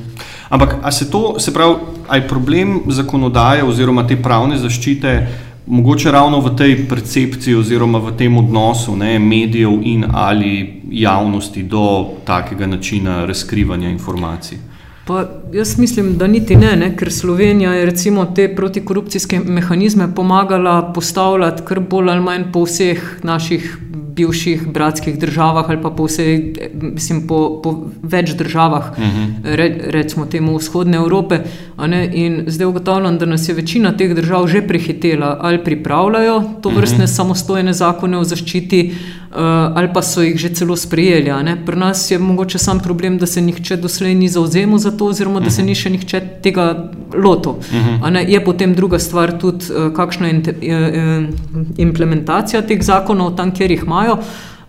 Ampak 0.52 0.76
ali 0.82 0.94
se 0.94 1.12
to, 1.12 1.40
se 1.40 1.54
pravi, 1.54 1.76
je 2.14 2.28
problem 2.28 2.80
zakonodaje 2.88 3.64
oziroma 3.64 4.04
te 4.08 4.18
pravne 4.20 4.58
zaščite, 4.58 5.28
mogoče 5.68 6.12
ravno 6.12 6.42
v 6.44 6.56
tej 6.60 6.74
percepciji 6.90 7.56
oziroma 7.56 8.02
v 8.04 8.12
tem 8.20 8.36
odnosu 8.38 8.96
ne, 8.96 9.20
medijev 9.20 9.80
in 9.84 10.04
ali 10.12 10.82
javnosti 10.92 11.64
do 11.64 12.18
takega 12.28 12.68
načina 12.68 13.26
razkrivanja 13.26 13.90
informacij? 13.90 14.58
Pa 15.08 15.24
jaz 15.54 15.78
mislim, 15.80 16.18
da 16.18 16.28
niti 16.28 16.56
ne, 16.56 16.76
ne, 16.76 16.92
ker 16.98 17.12
Slovenija 17.12 17.72
je 17.74 17.86
recimo 17.86 18.26
te 18.26 18.50
protikorupcijske 18.56 19.40
mehanizme 19.40 20.10
pomagala 20.16 20.92
postavljati 20.94 21.64
kar 21.66 21.80
bolj 21.80 22.10
ali 22.10 22.22
manj 22.22 22.52
po 22.52 22.66
vseh 22.68 23.20
naših 23.24 23.78
bivših 24.16 24.68
bratskih 24.68 25.20
državah 25.20 25.70
ali 25.70 25.82
pa 25.82 25.90
po 25.90 26.06
vsej, 26.06 26.54
mislim, 26.74 27.28
po, 27.28 27.62
po 27.64 27.76
več 28.04 28.34
državah, 28.38 28.92
uh 28.92 29.00
mhm. 29.00 29.22
-huh. 29.22 29.56
re, 29.56 29.78
recimo 29.88 30.26
temu 30.26 30.58
vzhodne 30.58 30.98
Evrope. 30.98 31.40
In 32.14 32.44
zdaj 32.48 32.68
ugotavljam, 32.68 33.18
da 33.18 33.26
nas 33.26 33.50
je 33.50 33.56
večina 33.56 33.98
teh 33.98 34.16
držav 34.16 34.48
že 34.48 34.68
prehitela 34.68 35.38
ali 35.42 35.64
pripravljajo 35.64 36.44
to 36.62 36.70
vrstne 36.70 36.96
uh 36.96 37.04
mhm. 37.04 37.12
-huh. 37.12 37.16
samostojne 37.16 37.74
zakone 37.74 38.18
o 38.18 38.24
zaščiti. 38.24 38.94
Uh, 39.32 39.38
ali 39.76 39.88
pa 39.94 40.02
so 40.02 40.22
jih 40.22 40.36
že 40.38 40.50
celo 40.50 40.76
sprejeli. 40.76 41.32
Pri 41.66 41.78
nas 41.80 42.12
je 42.12 42.20
mogoče 42.20 42.60
sam 42.60 42.80
problem, 42.80 43.18
da 43.18 43.26
se 43.26 43.42
nihče 43.42 43.78
doslej 43.78 44.16
ni 44.16 44.28
zauzemal 44.28 44.78
za 44.78 44.92
to, 44.92 45.06
oziroma 45.06 45.40
da 45.40 45.50
se 45.50 45.62
mhm. 45.62 45.70
ni 45.70 45.76
še 45.76 45.90
nihče 45.90 46.22
tega 46.44 46.92
lotil. 47.16 47.52
-huh. 47.52 48.28
Je 48.28 48.44
potem 48.46 48.76
druga 48.76 49.00
stvar 49.00 49.40
tudi, 49.40 49.66
uh, 49.72 49.94
kakšna 49.94 50.28
je 50.28 51.30
implementacija 51.78 52.62
teh 52.62 52.84
zakonov 52.84 53.36
tam, 53.36 53.52
kjer 53.52 53.72
jih 53.72 53.84
imajo. 53.86 54.18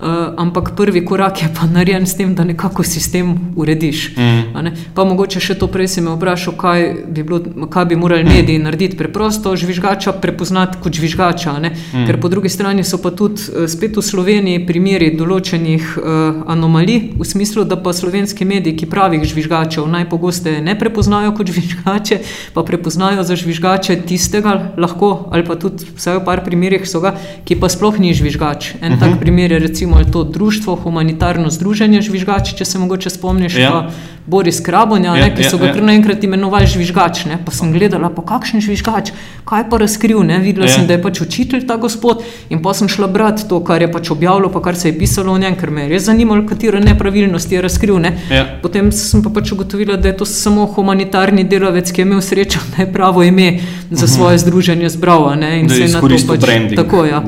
Uh, 0.02 0.34
ampak 0.36 0.74
prvi 0.74 1.04
korak 1.06 1.42
je 1.42 1.48
pa 1.54 1.66
narejen 1.66 2.06
s 2.06 2.16
tem, 2.18 2.34
da 2.34 2.42
nekako 2.44 2.82
sistem 2.82 3.52
urediš. 3.56 4.16
Mm. 4.16 4.70
Pa 4.94 5.04
mogoče 5.06 5.38
še 5.38 5.54
to 5.54 5.68
prej 5.70 5.86
si 5.92 6.02
me 6.02 6.10
vprašal, 6.16 6.56
kaj 6.58 6.86
bi, 7.06 7.22
bilo, 7.22 7.38
kaj 7.70 7.84
bi 7.92 7.98
morali 8.00 8.26
mediji 8.26 8.58
narediti 8.58 8.98
preprosto, 8.98 9.52
žvižgača 9.56 10.16
prepoznati 10.18 10.80
kot 10.82 10.98
žvižgača. 10.98 11.52
Mm. 11.54 12.06
Ker 12.08 12.18
po 12.18 12.30
drugi 12.32 12.50
strani 12.50 12.82
so 12.82 12.98
pa 12.98 13.12
tudi 13.14 13.46
uh, 13.46 13.68
spet 13.70 13.94
v 13.94 14.02
Sloveniji 14.02 14.64
primeri 14.66 15.12
določenih 15.14 15.94
uh, 15.94 16.42
anomalij, 16.50 17.14
v 17.22 17.28
smislu, 17.28 17.62
da 17.62 17.78
pa 17.78 17.94
slovenski 17.94 18.42
mediji, 18.42 18.80
ki 18.82 18.90
pravih 18.90 19.22
žvižgačev 19.22 19.86
najpogosteje 19.86 20.64
ne 20.66 20.74
prepoznajo 20.82 21.30
kot 21.38 21.54
žvižgače, 21.54 22.20
pa 22.58 22.66
prepoznajo 22.66 23.22
za 23.22 23.38
žvižgače 23.38 24.00
tistega, 24.10 24.74
lahko, 24.74 25.14
ali 25.30 25.46
pa 25.46 25.54
tudi 25.54 25.86
vsaj 25.94 26.18
v 26.18 26.26
par 26.26 26.42
primerih 26.42 26.90
so 26.90 26.98
ga, 27.06 27.14
ki 27.46 27.60
pa 27.62 27.70
sploh 27.70 28.02
ni 28.02 28.10
žvižgač. 28.10 28.74
En 28.82 28.90
mm 28.90 28.94
-hmm. 28.96 29.00
tak 29.00 29.20
primer 29.22 29.52
je 29.52 29.62
recimo 29.62 29.91
recimo 29.98 30.12
to 30.12 30.24
društvo, 30.24 30.76
humanitarno 30.76 31.50
združenje 31.50 32.02
žvižgači, 32.02 32.56
če 32.56 32.64
se 32.64 32.78
mogoče 32.78 33.10
spomniš. 33.10 33.56
Ja. 33.56 33.90
Boris 34.26 34.60
Krabonja, 34.60 35.16
ja, 35.16 35.26
ne, 35.26 35.34
ki 35.34 35.48
so 35.50 35.58
ga 35.58 35.72
ja, 35.72 35.76
ja. 35.76 35.82
naenkrat 35.82 36.22
imenovali 36.24 36.66
žvižgač. 36.70 37.24
Ne, 37.26 37.40
pa 37.42 37.50
sem 37.50 37.72
gledala, 37.74 38.06
pa 38.14 38.22
kakšen 38.22 38.62
žvižgač, 38.62 39.10
kaj 39.48 39.64
pa 39.70 39.80
razkril. 39.82 40.20
Ne, 40.22 40.38
videla 40.38 40.68
ja. 40.68 40.76
sem, 40.76 40.86
da 40.86 40.94
je 40.94 41.02
pač 41.02 41.18
učitelj 41.24 41.64
ta 41.66 41.74
gospod 41.82 42.22
in 42.46 42.60
pa 42.62 42.70
sem 42.78 42.86
šla 42.92 43.08
brati 43.10 43.48
to, 43.50 43.58
kar 43.66 43.82
je 43.82 43.88
pač 43.90 44.12
objavilo, 44.14 44.46
pa 44.54 44.62
kar 44.62 44.78
se 44.78 44.92
je 44.92 44.98
pisalo 44.98 45.34
o 45.34 45.40
njem, 45.42 45.56
ker 45.58 45.74
me 45.74 45.88
je 45.88 45.94
res 45.96 46.06
zanimalo, 46.06 46.46
katere 46.46 46.78
nepravilnosti 46.84 47.58
je 47.58 47.64
razkril. 47.66 47.98
Ne. 48.04 48.12
Ja. 48.30 48.44
Potem 48.62 48.92
sem 48.94 49.24
pa 49.26 49.32
pač 49.34 49.50
ugotovila, 49.56 49.98
da 49.98 50.12
je 50.12 50.20
to 50.22 50.28
samo 50.28 50.68
humanitarni 50.70 51.42
delavec, 51.42 51.90
ki 51.90 52.04
je 52.04 52.06
imel 52.06 52.22
srečo, 52.22 52.62
da 52.76 52.86
je 52.86 52.92
pravo 52.94 53.26
ime 53.26 53.56
za 53.90 54.06
mhm. 54.06 54.12
svoje 54.14 54.38
združenje 54.46 54.92
zbral. 54.94 55.32
In 55.42 55.66
se 55.68 55.82
je 55.82 55.92
to 55.98 56.06
pač 56.30 56.46
tako. 56.78 57.04
Ja. 57.10 57.24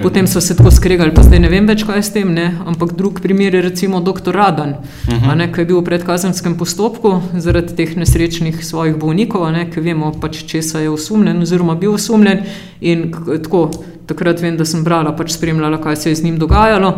Potem 0.00 0.26
so 0.26 0.40
se 0.40 0.56
tako 0.56 0.72
skregali, 0.72 1.12
pa 1.12 1.22
zdaj 1.22 1.44
ne 1.44 1.52
vem 1.52 1.68
več, 1.68 1.84
kaj 1.84 1.99
s 2.02 2.12
tem. 2.12 2.32
Ne. 2.34 2.58
Ampak 2.66 2.92
drug 2.92 3.20
primer 3.20 3.54
je 3.54 3.62
recimo 3.62 4.00
dr. 4.00 4.34
Radan, 4.34 4.70
uh 4.70 5.14
mhm. 5.14 5.30
-huh. 5.30 5.52
ki 5.54 5.60
je 5.60 5.64
bil 5.64 5.80
v 5.80 5.84
predkazenskem 5.84 6.40
kazenskem 6.40 6.56
postopku 6.58 7.20
zaradi 7.34 7.74
teh 7.74 7.96
nesrečnih 7.96 8.64
svojih 8.64 8.96
bolnikov, 8.96 9.50
ne, 9.52 9.66
ki 9.70 9.80
vemo, 9.80 10.12
pač, 10.20 10.44
česa 10.46 10.80
je 10.80 10.90
osumljen, 10.90 11.42
oziroma 11.42 11.74
bil 11.74 11.94
osumljen. 11.94 12.44
In 12.80 13.10
tako, 13.12 13.70
takrat 14.06 14.40
vem, 14.42 14.56
da 14.56 14.64
sem 14.64 14.84
brala, 14.84 15.12
pač 15.16 15.32
spremljala, 15.34 15.80
kaj 15.82 15.96
se 15.96 16.10
je 16.10 16.16
z 16.16 16.24
njim 16.24 16.38
dogajalo. 16.38 16.94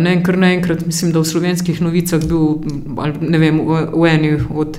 Ne, 0.00 0.16
kar 0.22 0.38
naenkrat, 0.38 0.86
mislim, 0.86 1.12
da 1.12 1.20
v 1.20 1.30
slovenskih 1.30 1.80
novicah 1.80 2.22
bil 2.24 2.62
ne 3.20 3.38
vem, 3.38 3.60
v, 3.60 3.86
v 3.92 4.10
eni 4.10 4.34
od 4.50 4.78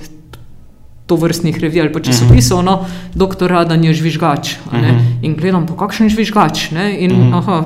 to 1.06 1.16
vrstnih 1.16 1.58
revij 1.60 1.80
ali 1.80 1.92
pa 1.92 2.00
časopisov, 2.00 2.58
uh 2.58 2.64
-huh. 2.64 2.66
no, 2.66 2.86
doktor 3.14 3.50
Radan 3.50 3.84
je 3.84 3.94
žvižgač. 3.94 4.56
Uh 4.66 4.72
-huh. 4.72 5.00
In 5.22 5.34
gledam, 5.36 5.66
po 5.66 5.76
kakšen 5.76 6.08
žvižgač. 6.08 6.70
Ne? 6.70 6.98
In 6.98 7.12
uh 7.12 7.18
-huh. 7.18 7.38
aha, 7.38 7.64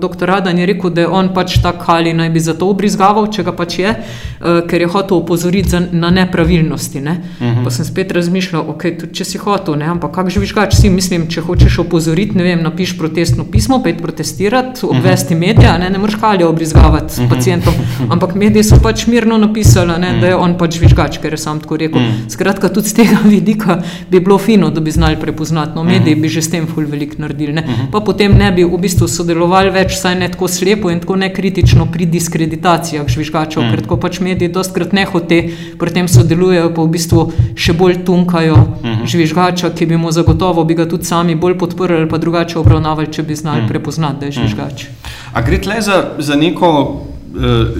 doktor 0.00 0.28
Radan 0.28 0.58
je 0.58 0.66
rekel, 0.66 0.90
da 0.90 1.00
je 1.00 1.08
on 1.08 1.28
pač 1.34 1.62
tak 1.62 1.84
ali 1.86 2.12
naj 2.12 2.30
bi 2.30 2.40
za 2.40 2.54
to 2.54 2.68
obrizgaval, 2.68 3.26
če 3.26 3.42
ga 3.42 3.52
pač 3.52 3.78
je, 3.78 3.90
uh, 3.90 4.68
ker 4.68 4.80
je 4.80 4.86
hotel 4.86 5.16
opozoriti 5.16 5.68
za, 5.68 5.82
na 5.92 6.10
nepravilnosti. 6.10 7.00
Ne? 7.00 7.20
Uh 7.40 7.46
-huh. 7.46 7.64
Pa 7.64 7.70
sem 7.70 7.84
spet 7.84 8.12
razmišljal, 8.12 8.64
ok, 8.68 8.82
tudi 9.00 9.14
če 9.14 9.24
si 9.24 9.38
hotel, 9.38 9.74
ne? 9.76 9.84
ampak 9.84 10.12
kak 10.12 10.30
žvižgač 10.30 10.74
si, 10.74 10.90
mislim, 10.90 11.26
če 11.26 11.40
hočeš 11.40 11.78
opozoriti, 11.78 12.36
ne 12.38 12.42
vem, 12.42 12.62
napiš 12.62 12.98
protestno 12.98 13.44
pismo, 13.44 13.82
pet 13.82 14.02
protestirati, 14.02 14.80
obvesti 14.86 15.34
uh 15.34 15.40
-huh. 15.40 15.46
medije, 15.46 15.78
ne, 15.78 15.90
ne 15.90 15.98
moreš 15.98 16.14
kalje 16.14 16.46
obrizgavati 16.46 17.14
uh 17.18 17.24
-huh. 17.24 17.28
pacijentom. 17.28 17.74
Ampak 18.10 18.34
mediji 18.34 18.64
so 18.64 18.76
pač 18.82 19.06
mirno 19.06 19.38
napisali, 19.38 20.00
ne, 20.00 20.18
da 20.20 20.26
je 20.26 20.36
on 20.36 20.58
pač 20.58 20.74
žvižgač, 20.74 21.18
ker 21.18 21.32
je 21.32 21.38
sam 21.38 21.60
tako 21.60 21.76
rekel. 21.76 22.00
Uh 22.00 22.08
-huh. 22.08 22.30
Skratka, 22.30 22.73
tudi 22.74 22.90
z 22.90 22.98
tega 23.00 23.18
vidika 23.34 23.78
bi 24.10 24.20
bilo 24.20 24.38
fino, 24.38 24.70
da 24.70 24.80
bi 24.80 24.90
znali 24.90 25.16
prepoznati. 25.20 25.72
No, 25.76 25.84
mediji 25.84 26.14
bi 26.14 26.28
že 26.28 26.42
s 26.42 26.50
tem 26.50 26.66
ful 26.66 26.86
veliko 26.90 27.22
naredili. 27.22 27.52
Ne? 27.52 27.64
Pa 27.92 28.00
potem 28.00 28.34
ne 28.38 28.50
bi 28.52 28.64
v 28.64 28.80
bistvu 28.80 29.08
sodelovali 29.08 29.70
več, 29.70 29.96
saj 30.00 30.18
ne 30.18 30.28
tako 30.28 30.48
slepo 30.48 30.90
in 30.90 31.00
tako 31.00 31.16
nekritično 31.22 31.86
pri 31.92 32.06
diskreditacijah 32.10 33.08
žvižgačev, 33.08 33.70
ker 33.70 33.84
tako 33.86 34.00
pač 34.02 34.20
mediji 34.20 34.52
dostkrat 34.52 34.92
ne 34.92 35.06
hote, 35.08 35.40
pri 35.78 35.94
tem 35.94 36.08
sodelujejo, 36.10 36.72
pa 36.74 36.82
v 36.82 36.94
bistvu 36.98 37.26
še 37.54 37.76
bolj 37.78 38.02
tunkajo 38.04 38.58
žvižgača, 39.06 39.70
ki 39.74 39.86
bi 39.86 39.96
mu 40.00 40.12
zagotovo 40.12 40.64
bi 40.64 40.74
ga 40.74 40.88
tudi 40.88 41.04
sami 41.04 41.34
bolj 41.34 41.58
podprli 41.58 41.96
ali 41.96 42.08
pa 42.08 42.18
drugače 42.18 42.58
obravnavali, 42.58 43.12
če 43.12 43.22
bi 43.22 43.36
znali 43.36 43.68
prepoznati, 43.68 44.20
da 44.20 44.26
je 44.26 44.38
žvižgač. 44.38 44.86
A 45.34 45.42
gre 45.42 45.60
tle 45.62 45.80
za, 45.82 45.98
za 46.18 46.34
neko, 46.34 46.70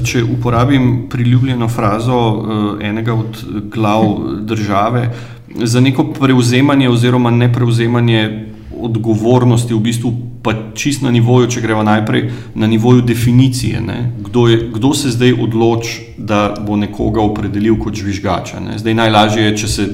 če 0.04 0.22
uporabim 0.22 1.06
priljubljeno 1.10 1.68
frazo 1.68 2.20
eh, 2.20 2.88
enega 2.88 3.14
od 3.14 3.44
glav 3.72 4.04
države, 4.40 5.10
za 5.54 5.80
neko 5.80 6.04
prevzemanje 6.12 6.88
oziroma 6.88 7.30
ne 7.30 7.52
prevzemanje 7.52 8.46
odgovornosti, 8.80 9.74
v 9.74 9.80
bistvu 9.80 10.12
pa 10.44 10.52
čist 10.76 11.02
na 11.02 11.10
nivoju, 11.10 11.48
če 11.48 11.62
gremo 11.64 11.82
najprej 11.82 12.26
na 12.54 12.66
nivoju 12.68 13.00
definicije. 13.02 13.80
Ne? 13.80 14.12
Kdo, 14.26 14.44
je, 14.48 14.58
kdo 14.74 14.90
se 14.94 15.10
zdaj 15.10 15.32
odloči, 15.40 16.02
da 16.18 16.54
bo 16.60 16.76
nekoga 16.76 17.22
opredelil 17.24 17.78
kot 17.80 17.96
žvižgača? 17.96 18.60
Ne? 18.60 18.76
Zdaj 18.78 18.94
najlažje 18.98 19.46
je, 19.46 19.54
če, 19.62 19.70
se, 19.72 19.86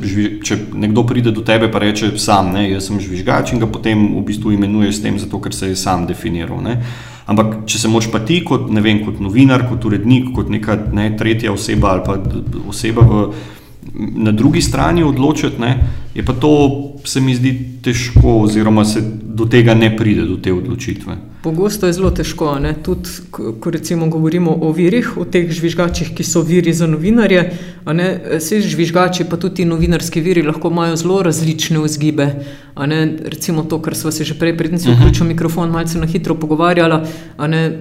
če 0.42 0.58
nekdo 0.74 1.06
pride 1.06 1.30
do 1.30 1.46
tebe 1.46 1.70
in 1.70 1.78
reče: 1.84 2.10
Sam, 2.18 2.50
ne, 2.56 2.66
jaz 2.72 2.90
sem 2.90 2.98
žvižgač 2.98 3.54
in 3.54 3.62
ga 3.62 3.70
potem 3.70 4.02
v 4.18 4.24
bistvu 4.26 4.56
imenuje 4.58 4.92
s 4.92 5.02
tem, 5.06 5.18
zato 5.18 5.38
ker 5.38 5.54
se 5.54 5.70
je 5.70 5.78
sam 5.78 6.08
definiral. 6.10 6.58
Ne? 6.66 6.80
Ampak, 7.30 7.62
če 7.70 7.78
se 7.78 7.88
moč 7.88 8.10
pa 8.10 8.18
ti, 8.26 8.42
kot, 8.42 8.66
vem, 8.74 9.04
kot 9.06 9.22
novinar, 9.22 9.68
kot 9.70 9.86
urednik, 9.86 10.32
kot 10.34 10.50
neka 10.50 10.80
ne, 10.90 11.12
tretja 11.14 11.54
oseba 11.54 11.94
ali 11.94 12.02
pa 12.02 12.18
oseba 12.66 13.06
v, 13.06 13.22
na 14.18 14.34
drugi 14.34 14.62
strani 14.62 15.06
odločiti, 15.06 15.62
ne, 15.62 15.76
je 16.14 16.26
pa 16.26 16.34
to, 16.34 16.89
se 17.04 17.20
mi 17.20 17.34
zdi, 17.34 17.54
težko, 17.82 18.40
oziroma 18.44 18.84
se 18.84 19.02
do 19.34 19.44
tega 19.44 19.74
ne 19.74 19.96
pride, 19.96 20.22
do 20.28 20.36
te 20.36 20.52
odločitve. 20.52 21.16
Pogosto 21.42 21.86
je 21.86 21.92
zelo 21.96 22.10
težko, 22.10 22.58
tudi 22.84 23.08
ko 23.30 23.52
ko 23.60 23.70
recimo 23.70 24.08
govorimo 24.08 24.52
o 24.60 24.72
virih, 24.72 25.16
o 25.16 25.24
teh 25.24 25.48
žvižgačih, 25.48 26.10
ki 26.16 26.24
so 26.24 26.42
viri 26.44 26.72
za 26.72 26.86
novinarje. 26.86 27.44
Vsi 28.36 28.60
žvižgači, 28.60 29.24
pa 29.24 29.38
tudi 29.40 29.64
novinarski 29.64 30.20
viri, 30.20 30.42
lahko 30.42 30.68
imajo 30.68 30.96
zelo 30.96 31.22
različne 31.22 31.78
vzgibe. 31.80 32.26
recimo 33.24 33.62
to, 33.62 33.82
kar 33.82 33.96
smo 33.96 34.10
se 34.10 34.24
že 34.24 34.34
prej, 34.34 34.56
predtem 34.56 34.78
si 34.78 34.90
vključil 34.90 35.26
mikrofon, 35.26 35.70
malce 35.70 35.98
na 35.98 36.06
hitro 36.06 36.34
pogovarjala. 36.34 37.06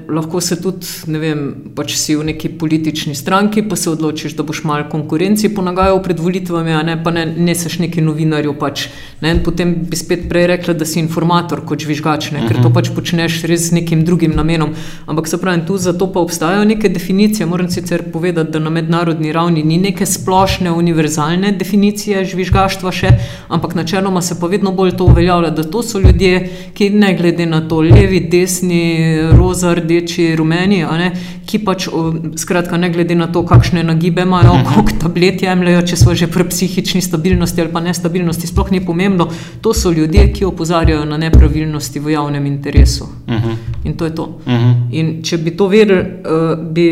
lahko 0.10 0.42
se 0.42 0.62
tudi, 0.62 0.88
ne 1.08 1.20
vem, 1.20 1.56
pač 1.76 1.96
si 1.96 2.16
v 2.16 2.24
neki 2.24 2.50
politični 2.50 3.16
stranki, 3.16 3.62
pa 3.70 3.76
se 3.76 3.90
odločiš, 3.90 4.36
da 4.36 4.44
boš 4.44 4.64
malo 4.64 4.88
konkurenci 4.90 5.50
ponagajal 5.50 6.04
pred 6.04 6.20
volitvami, 6.20 6.72
a 6.72 6.84
ne 6.84 7.04
pa 7.04 7.12
ne, 7.12 7.26
ne 7.26 7.56
seš 7.56 7.80
neki 7.80 8.02
novinarju. 8.02 8.56
Pač, 8.60 8.88
ne, 9.22 9.32
in 9.32 9.42
potem 9.44 9.74
bi 9.90 9.98
spet 10.00 10.30
prej 10.30 10.48
rekla, 10.48 10.74
da 10.74 10.86
si 10.88 11.00
informator 11.02 11.62
kot 11.68 11.84
žvižgač, 11.84 12.32
ne, 12.32 12.46
ker 12.48 12.62
to 12.64 12.72
pač 12.74 12.92
počneš 12.96 13.42
res 13.50 13.68
z 13.70 13.76
nekim 13.80 14.06
drugim 14.08 14.32
namenom. 14.36 14.72
Ampak 15.12 15.28
se 15.28 15.40
pravi, 15.42 15.66
tu 15.68 15.78
zato 15.78 16.08
pa 16.14 16.24
obstajajo 16.24 16.64
neke 16.66 16.90
definicije. 16.90 17.46
Moram 17.46 17.70
sicer 17.70 18.06
povedati, 18.12 18.52
da 18.52 18.60
na 18.64 18.70
mednarodni 18.70 19.34
ravni 19.36 19.64
ni 19.64 19.78
neke 19.78 20.06
splošne, 20.06 20.72
univerzalne 20.72 21.52
definicije 21.60 22.24
žvižgaštva 22.32 22.94
še, 22.96 23.12
ampak 23.50 23.76
načeloma 23.76 24.22
se 24.22 24.40
pa 24.40 24.48
vedno 24.48 24.72
bolj 24.72 24.96
to 24.98 25.10
uveljavlja, 25.12 25.52
da 25.58 25.64
to 25.68 25.84
so 25.84 26.00
ljudje, 26.00 26.40
ki 26.74 26.90
ne 26.96 27.12
glede 27.18 27.46
na 27.46 27.62
to, 27.68 27.82
levi, 27.84 28.22
desni, 28.32 29.20
roza, 29.36 29.74
rdeči, 29.76 30.32
rumeni, 30.40 30.82
ne, 31.00 31.12
ki 31.50 31.60
pač, 31.66 31.90
o, 31.92 32.14
skratka, 32.40 32.78
ne 32.78 32.92
glede 32.94 33.18
na 33.18 33.28
to, 33.28 33.44
kakšne 33.48 33.84
nagibe 33.84 34.24
imajo, 34.24 34.56
koliko 34.70 35.00
tablet 35.02 35.44
jemljajo, 35.44 35.84
če 35.92 36.00
so 36.00 36.16
že 36.16 36.30
pri 36.32 36.46
psihični 36.50 37.02
stabilnosti 37.02 37.62
ali 37.62 37.74
pa 37.74 37.82
nestabilnosti, 37.84 38.48
sploh 38.48 38.72
ni 38.72 38.84
pomembno. 38.86 39.09
To 39.62 39.74
so 39.74 39.92
ljudje, 39.92 40.34
ki 40.34 40.46
opozarjajo 40.46 41.06
na 41.06 41.18
nepravilnosti 41.18 42.00
v 42.00 42.12
javnem 42.12 42.46
interesu. 42.46 43.08
In 43.84 43.98
to 43.98 44.06
je 44.06 44.16
to. 44.16 44.40
In 44.92 45.24
če 45.24 45.38
bi 45.38 45.56
to 45.58 45.68
vedeli, 45.68 46.00
uh, 46.00 46.60
bi 46.74 46.86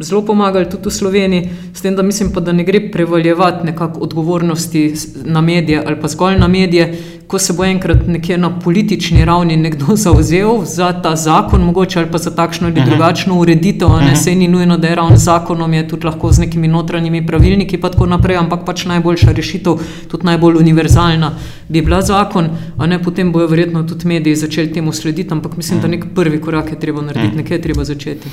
zelo 0.00 0.22
pomagali 0.22 0.68
tudi 0.70 0.88
v 0.88 0.92
Sloveniji, 0.92 1.50
s 1.74 1.82
tem, 1.82 1.96
da 1.96 2.02
mislim 2.02 2.32
pa, 2.32 2.40
da 2.40 2.52
ne 2.52 2.64
gre 2.64 2.80
prevaljevati 2.92 3.66
nekako 3.66 4.00
odgovornosti 4.00 4.94
na 5.24 5.40
medije 5.40 5.82
ali 5.86 6.00
pa 6.00 6.08
zgolj 6.08 6.38
na 6.38 6.48
medije, 6.48 6.94
ko 7.26 7.38
se 7.38 7.52
bo 7.52 7.64
enkrat 7.64 8.06
nekje 8.06 8.38
na 8.38 8.58
politični 8.58 9.24
ravni 9.24 9.56
nekdo 9.56 9.96
zauzel 10.04 10.64
za 10.64 10.92
ta 11.02 11.16
zakon, 11.16 11.64
mogoče 11.64 11.98
ali 11.98 12.10
pa 12.10 12.18
za 12.18 12.30
takšno 12.30 12.66
ali 12.68 12.84
drugačno 12.90 13.38
ureditev, 13.38 13.88
ne 13.88 14.16
se 14.16 14.34
ni 14.34 14.48
nujno, 14.48 14.76
da 14.76 14.88
je 14.88 14.94
ravno 14.94 15.16
z 15.16 15.24
zakonom, 15.24 15.74
je 15.74 15.88
tudi 15.88 16.06
lahko 16.06 16.32
z 16.32 16.38
nekimi 16.38 16.68
notranjimi 16.68 17.26
pravilniki, 17.26 17.80
pa 17.80 17.90
tako 17.90 18.06
naprej, 18.06 18.36
ampak 18.36 18.64
pač 18.66 18.84
najboljša 18.84 19.32
rešitev, 19.32 19.78
tudi 20.10 20.26
najbolj 20.26 20.56
univerzalna, 20.56 21.32
bi 21.68 21.82
bila 21.82 22.02
zakon, 22.02 22.48
a 22.78 22.86
ne 22.86 23.02
potem 23.02 23.32
bojo 23.32 23.46
verjetno 23.46 23.82
tudi 23.82 24.08
mediji 24.08 24.36
začeli 24.36 24.72
temu 24.72 24.92
slediti, 24.92 25.32
ampak 25.32 25.56
mislim, 25.56 25.80
da 25.80 25.88
nek 25.88 26.04
prvi 26.14 26.40
korak 26.40 26.70
je 26.70 26.80
treba 26.80 27.02
narediti, 27.02 27.36
nekje 27.36 27.54
je 27.54 27.62
treba 27.62 27.84
začeti. 27.84 28.28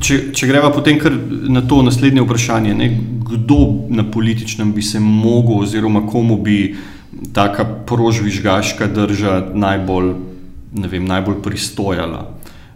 Če, 0.00 0.18
če 0.32 0.46
greva 0.46 0.72
potem 0.72 0.98
kar 0.98 1.12
na 1.48 1.62
to 1.68 1.82
naslednje 1.82 2.24
vprašanje, 2.24 2.74
ne, 2.74 2.88
kdo 3.30 3.58
na 3.88 4.04
političnem 4.10 4.72
bi 4.72 4.82
se 4.82 5.00
mogel, 5.00 5.62
oziroma 5.62 6.06
komu 6.06 6.36
bi 6.42 6.74
taka 7.34 7.64
prožvižgaška 7.86 8.86
drža 8.86 9.52
najbolj, 9.54 10.14
ne 10.74 10.88
vem, 10.88 11.04
najbolj 11.06 11.42
pristojala 11.42 12.26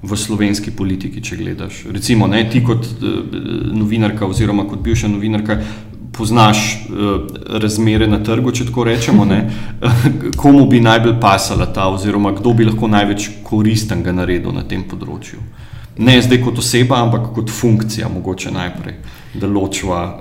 v 0.03 0.17
slovenski 0.17 0.71
politiki, 0.71 1.23
če 1.25 1.37
gledaš. 1.41 1.85
Recimo, 1.93 2.29
ne, 2.31 2.45
ti 2.51 2.63
kot 2.65 2.87
eh, 2.87 3.19
novinarka, 3.75 4.27
oziroma 4.27 4.67
kot 4.69 4.83
bivša 4.85 5.13
novinarka. 5.13 5.61
Poznaš 6.17 6.59
uh, 6.89 7.27
razmere 7.61 8.07
na 8.09 8.23
trgu, 8.25 8.49
če 8.49 8.65
tako 8.71 8.87
rečemo, 8.89 9.27
ne? 9.29 9.43
komu 10.41 10.63
bi 10.65 10.79
najbolj 10.81 11.19
pasala 11.21 11.67
ta, 11.69 11.91
oziroma 11.93 12.31
kdo 12.33 12.55
bi 12.57 12.65
lahko 12.65 12.89
največ 12.89 13.27
koristnega 13.45 14.15
naredil 14.17 14.55
na 14.57 14.63
tem 14.65 14.87
področju. 14.89 15.43
Ne 16.01 16.15
zdaj 16.25 16.41
kot 16.47 16.63
oseba, 16.65 17.03
ampak 17.05 17.35
kot 17.37 17.53
funkcija, 17.53 18.09
mogoče 18.09 18.55
najprej, 18.55 18.97
da 19.41 19.47
ločva. 19.47 20.19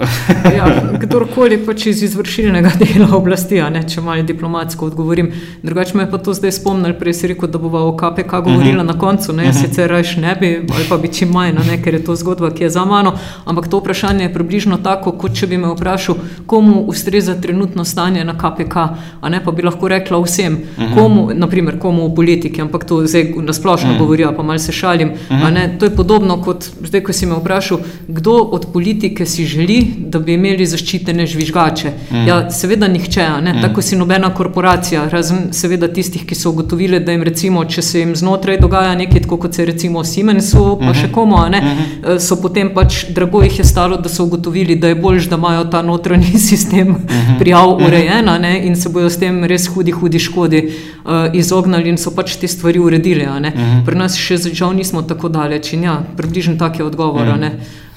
Ja, 0.56 0.68
kdorkoli 1.02 1.58
pač 1.66 1.86
iz 1.92 2.04
izvršilnega 2.04 2.72
dela 2.80 3.10
oblasti, 3.18 3.60
ne, 3.72 3.82
če 3.88 4.02
malo 4.02 4.24
diplomatsko 4.24 4.90
odgovorim. 4.90 5.32
Drugače 5.64 5.98
me 5.98 6.06
pa 6.12 6.18
to 6.18 6.34
zdaj 6.34 6.52
spomnil, 6.60 6.96
prej 7.00 7.18
si 7.20 7.30
rekel, 7.32 7.50
da 7.52 7.60
bova 7.62 7.84
o 7.88 7.96
KPK 7.98 8.42
govorila 8.46 8.84
na 8.84 8.98
koncu, 9.00 9.34
ne, 9.34 9.48
jaz 9.50 9.62
sicer 9.62 9.90
raje 9.92 10.22
ne 10.22 10.36
bi, 10.40 10.52
ali 10.76 10.88
pa 10.90 10.98
bi 10.98 11.12
čim 11.14 11.32
manj, 11.36 11.60
ne, 11.68 11.78
ker 11.84 11.98
je 11.98 12.04
to 12.06 12.16
zgodba, 12.20 12.52
ki 12.56 12.68
je 12.68 12.70
za 12.76 12.86
mano, 12.86 13.16
ampak 13.46 13.68
to 13.72 13.80
vprašanje 13.80 14.28
je 14.28 14.34
približno 14.34 14.80
tako, 14.84 15.16
kot 15.20 15.36
če 15.38 15.50
bi 15.52 15.60
me 15.62 15.72
vprašal, 15.74 16.20
komu 16.46 16.84
ustreza 16.92 17.36
trenutno 17.42 17.86
stanje 17.86 18.24
na 18.26 18.38
KPK, 18.38 18.88
a 19.22 19.30
ne 19.30 19.42
pa 19.44 19.52
bi 19.52 19.66
lahko 19.66 19.90
rekla 19.92 20.20
vsem, 20.24 20.60
komu, 20.96 21.30
naprimer 21.34 21.80
komu 21.80 22.10
v 22.10 22.16
politiki, 22.16 22.62
ampak 22.62 22.86
to 22.88 23.02
zdaj 23.08 23.34
nasplošno 23.48 23.98
govorijo, 24.00 24.34
pa 24.38 24.44
mal 24.44 24.60
se 24.60 24.76
šalim, 24.76 25.16
a 25.30 25.52
ne, 25.52 25.68
to 25.80 25.90
je 25.90 25.96
podobno 25.96 26.38
kot 26.44 26.70
zdaj, 26.82 27.04
ko 27.06 27.14
si 27.14 27.26
me 27.26 27.40
vprašal, 27.40 27.82
kdo 28.08 28.38
od 28.56 28.70
politike 29.06 29.26
si 29.26 29.46
želi, 29.46 29.86
da 29.98 30.20
bi 30.20 30.34
imeli 30.34 30.66
zaščitene 30.66 31.26
žvižgače. 31.28 31.92
Ja, 32.26 32.50
seveda 32.50 32.88
nihče, 32.88 33.28
ne, 33.42 33.54
tako 33.62 33.82
si 33.82 33.96
nobena 33.96 34.32
korporacija, 34.34 35.06
razen 35.10 35.52
seveda 35.54 35.88
tistih, 35.94 36.26
ki 36.26 36.36
so 36.36 36.50
ugotovili, 36.50 37.00
da 37.00 37.12
jim 37.12 37.24
recimo, 37.24 37.66
če 37.66 37.82
se 37.82 38.00
jim 38.00 38.16
znotraj 38.16 38.58
dogaja 38.58 38.96
nekaj, 38.96 39.22
tako 39.26 39.38
kot 39.38 39.54
se 39.54 39.62
je 39.62 39.66
recimo 39.66 40.04
Siemensu, 40.04 40.64
pa 40.82 40.94
še 40.94 41.12
komu, 41.14 41.38
ne, 41.52 41.62
eh, 41.62 42.18
so 42.20 42.40
potem 42.42 42.72
pač 42.74 43.06
drago 43.14 43.44
jih 43.44 43.60
je 43.60 43.66
stalo, 43.66 43.98
da 44.02 44.10
so 44.10 44.26
ugotovili, 44.26 44.76
da 44.76 44.90
je 44.90 44.96
bolj, 44.96 45.30
da 45.30 45.38
imajo 45.38 45.68
ta 45.70 45.84
notranji 45.86 46.40
sistem 46.50 46.96
prijav 47.40 47.78
urejen, 47.78 48.30
a 48.30 48.38
ne, 48.42 48.56
in 48.66 48.76
se 48.76 48.90
bojo 48.90 49.10
s 49.10 49.22
tem 49.22 49.44
res 49.46 49.68
hudi, 49.68 49.94
hudi 49.94 50.20
škodi 50.20 50.64
uh, 50.66 51.30
izognili 51.34 51.94
in 51.94 52.02
so 52.02 52.16
pač 52.16 52.40
te 52.42 52.48
stvari 52.48 52.82
uredili. 52.82 53.26
a 53.26 53.40
ne. 53.40 53.54
Pri 53.86 53.98
nas 53.98 54.18
še 54.18 54.40
žal 54.50 54.74
nismo 54.74 55.06
tako 55.06 55.30
daleč 55.30 55.74
in 55.74 55.86
ja, 55.86 56.00
približno 56.18 56.58
tak 56.58 56.80
je 56.80 56.86
odgovor. 56.86 57.28
a 57.36 57.38
ne. 57.38 57.52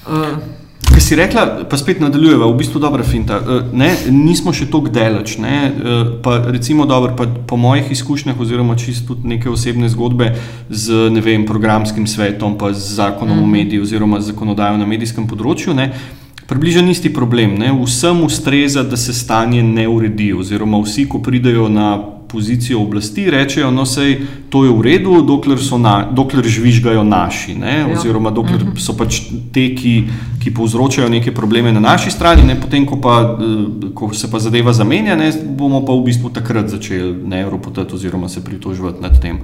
Uh, 0.09 0.58
Kaj 0.87 1.01
si 1.01 1.17
rekla, 1.17 1.67
pa 1.71 1.77
spet 1.79 2.01
nadaljujeva, 2.01 2.47
v 2.47 2.57
bistvu 2.59 2.81
dobra 2.81 3.03
finta. 3.03 3.39
Eh, 3.39 3.63
Ne, 3.73 3.91
nismo 4.11 4.53
še 4.53 4.67
tako 4.67 4.89
daleč. 4.89 5.39
Ne, 5.39 5.57
eh, 5.67 6.05
pa 6.23 6.39
recimo, 6.47 6.87
dobro, 6.87 7.15
pa 7.17 7.27
po 7.47 7.57
mojih 7.57 7.91
izkušnjah, 7.91 8.41
oziroma 8.41 8.77
čisto 8.77 9.15
tudi 9.15 9.29
neke 9.29 9.51
osebne 9.51 9.89
zgodbe 9.89 10.35
z 10.71 11.11
vem, 11.23 11.47
programskim 11.47 12.07
svetom, 12.07 12.59
pa 12.59 12.73
z 12.73 12.95
zakonom 12.95 13.39
mm. 13.39 13.43
o 13.43 13.47
medijih, 13.47 13.83
oziroma 13.83 14.21
zakonodajo 14.21 14.79
na 14.79 14.87
medijskem 14.87 15.27
področju. 15.27 15.75
Ne, 15.75 15.93
Približno 16.49 16.89
isti 16.89 17.13
problem. 17.13 17.59
Ne? 17.61 17.69
Vsem 17.85 18.23
ustreza, 18.25 18.83
da 18.83 18.97
se 18.97 19.13
stanje 19.13 19.63
ne 19.63 19.85
uredi, 19.89 20.33
oziroma 20.33 20.79
vsi, 20.81 21.05
ko 21.05 21.21
pridejo 21.21 21.69
na 21.69 22.18
pozicijo 22.29 22.81
oblasti, 22.83 23.31
rečejo, 23.31 23.71
no, 23.71 23.87
sej 23.87 24.21
to 24.53 24.65
je 24.65 24.73
v 24.73 24.83
redu, 24.85 25.23
dokler, 25.23 25.59
so 25.59 25.79
na, 25.79 26.05
dokler 26.13 26.45
žvižgajo 26.45 27.05
naši, 27.05 27.55
ne? 27.55 27.79
Ja. 27.79 27.87
oziroma 27.97 28.31
dokler 28.31 28.63
so 28.77 28.93
pač 28.97 29.21
te, 29.53 29.73
ki, 29.75 29.95
ki 30.43 30.53
povzročajo 30.55 31.09
neke 31.09 31.33
probleme 31.35 31.73
na 31.73 31.81
naši 31.81 32.11
strani, 32.11 32.45
ne? 32.45 32.61
potem, 32.61 32.87
ko, 32.87 33.01
pa, 33.01 33.37
eh, 33.41 33.91
ko 33.95 34.13
se 34.15 34.31
pa 34.31 34.39
zadeva 34.39 34.73
zamenja, 34.73 35.17
ne? 35.17 35.33
bomo 35.33 35.81
pa 35.85 35.97
v 35.97 36.05
bistvu 36.13 36.31
takrat 36.31 36.69
začeli 36.69 37.17
ne 37.25 37.45
ropotati 37.49 37.95
oziroma 37.95 38.29
se 38.29 38.45
pritoževati 38.45 39.03
nad 39.03 39.21
tem. 39.21 39.41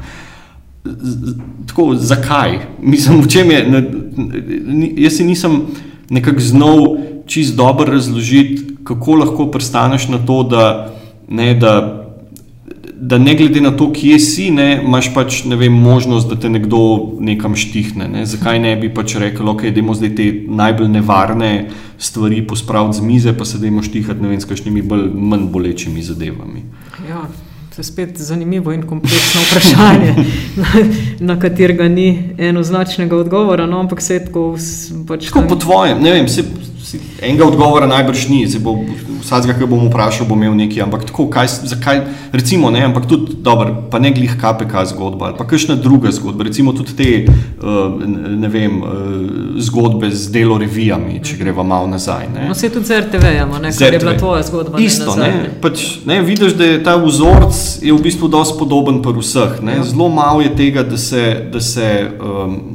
Tako, 1.67 1.95
zakaj? 1.97 2.59
Mislim, 2.83 3.23
v 3.25 3.29
čem 3.29 3.51
je? 3.51 3.61
ne- 3.69 3.91
ni- 4.67 4.93
Jaz 5.01 5.17
si 5.17 5.25
nisem 5.25 5.63
nekako 6.11 6.41
znal 6.41 6.81
čist 7.27 7.57
dobro 7.57 7.89
razložiti, 7.89 8.77
kako 8.85 9.15
lahko 9.15 9.47
pristaneš 9.51 10.09
na 10.09 10.19
to, 10.21 10.43
da 10.43 10.93
ne, 11.29 11.55
da, 11.55 12.04
da 13.01 13.19
ne 13.19 13.35
glede 13.35 13.61
na 13.61 13.71
to, 13.77 13.93
kje 13.93 14.19
si, 14.21 14.51
ne, 14.51 14.81
imaš 14.85 15.11
pač 15.15 15.43
ne 15.45 15.57
vem, 15.57 15.73
možnost, 15.73 16.29
da 16.31 16.37
te 16.41 16.49
nekdo 16.49 16.81
nekam 17.21 17.57
štihne. 17.59 18.09
Ne. 18.09 18.27
Zakaj 18.27 18.61
ne 18.63 18.77
bi 18.81 18.91
pač 18.95 19.17
rekel, 19.21 19.49
ok, 19.51 19.67
da 19.67 19.83
imamo 19.83 19.97
zdaj 19.99 20.15
te 20.15 20.29
najbolj 20.49 20.93
nevarne 20.95 21.53
stvari 21.99 22.43
pospraviti 22.47 22.99
z 22.99 23.09
mize, 23.09 23.33
pa 23.39 23.45
se 23.45 23.59
da 23.59 23.67
imamo 23.67 23.83
štihati 23.83 24.23
ne 24.23 24.31
vem, 24.35 24.41
s 24.41 24.51
kakšnimi 24.51 24.83
bolj, 24.83 25.09
manj 25.15 25.51
bolečimi 25.51 26.03
zadevami. 26.03 26.65
Ja. 27.09 27.27
To 27.75 27.81
je 27.81 27.85
spet 27.85 28.19
zanimivo 28.23 28.73
in 28.73 28.85
kompleksno 28.87 29.41
vprašanje, 29.49 30.15
na, 30.57 30.67
na 31.21 31.39
katerega 31.41 31.89
ni 31.89 32.35
enoznačnega 32.39 33.17
odgovora. 33.17 33.67
No, 33.67 33.81
ampak 33.81 34.03
se 34.03 34.15
je 34.15 34.25
tako. 34.29 34.45
Pač, 35.09 35.27
tako 35.27 35.43
po 35.49 35.57
tvojem, 35.57 36.03
ne 36.03 36.13
vem, 36.13 36.29
se, 36.29 36.45
se, 36.95 37.27
enega 37.27 37.47
odgovora 37.47 37.87
najbrž 37.91 38.29
ni. 38.29 38.47
Bo, 38.63 38.79
vsakega, 39.25 39.57
ki 39.59 39.69
bom 39.69 39.87
vprašal, 39.89 40.29
bo 40.29 40.37
imel 40.37 40.55
nekaj. 40.59 40.83
Ampak 40.85 41.07
tako, 41.09 41.27
kaj, 41.33 41.49
zakaj, 41.71 42.03
recimo, 42.33 42.71
ne, 42.71 42.85
ampak 42.85 43.07
tudi, 43.09 43.37
dober, 43.45 43.73
pa 43.91 43.99
ne 44.03 44.13
glih 44.15 44.37
KPK 44.41 44.85
zgodba 44.93 45.31
ali 45.31 45.39
pa 45.39 45.47
kakšna 45.49 45.77
druga 45.81 46.13
zgodba. 46.13 46.45
Recimo 46.45 46.73
tudi 46.77 46.97
te 46.97 47.09
uh, 47.25 47.95
ne 48.37 48.49
vem, 48.53 48.83
uh, 48.83 48.91
zgodbe 49.65 50.11
z 50.13 50.33
delo 50.35 50.59
revijami, 50.61 51.21
če 51.25 51.39
greva 51.41 51.65
malo 51.67 51.89
nazaj. 51.91 52.29
Ne. 52.35 52.49
No, 52.49 52.55
se 52.55 52.71
tudi 52.73 52.91
z 52.91 53.01
RTV-jem, 53.07 53.57
kar 53.79 53.93
je 53.93 54.03
bila 54.03 54.17
tvoja 54.19 54.45
zgodba. 54.45 54.83
Isto, 54.83 55.17
ne, 55.17 55.33
pač, 55.63 55.87
ne, 56.07 56.21
vidiš, 56.23 56.59
da 56.59 56.75
je 56.75 56.83
ta 56.85 56.97
vzorc 57.01 57.63
je 57.85 57.93
v 57.93 58.01
bistvu 58.03 58.29
dosti 58.29 58.59
podoben 58.59 59.01
pri 59.03 59.17
vseh. 59.21 59.61
Ja. 59.65 59.83
Zelo 59.85 60.09
malo 60.13 60.45
je 60.45 60.55
tega, 60.57 60.85
da 60.85 61.01
se. 61.01 61.25
Da 61.55 61.61
se 61.61 61.87
um, 62.21 62.74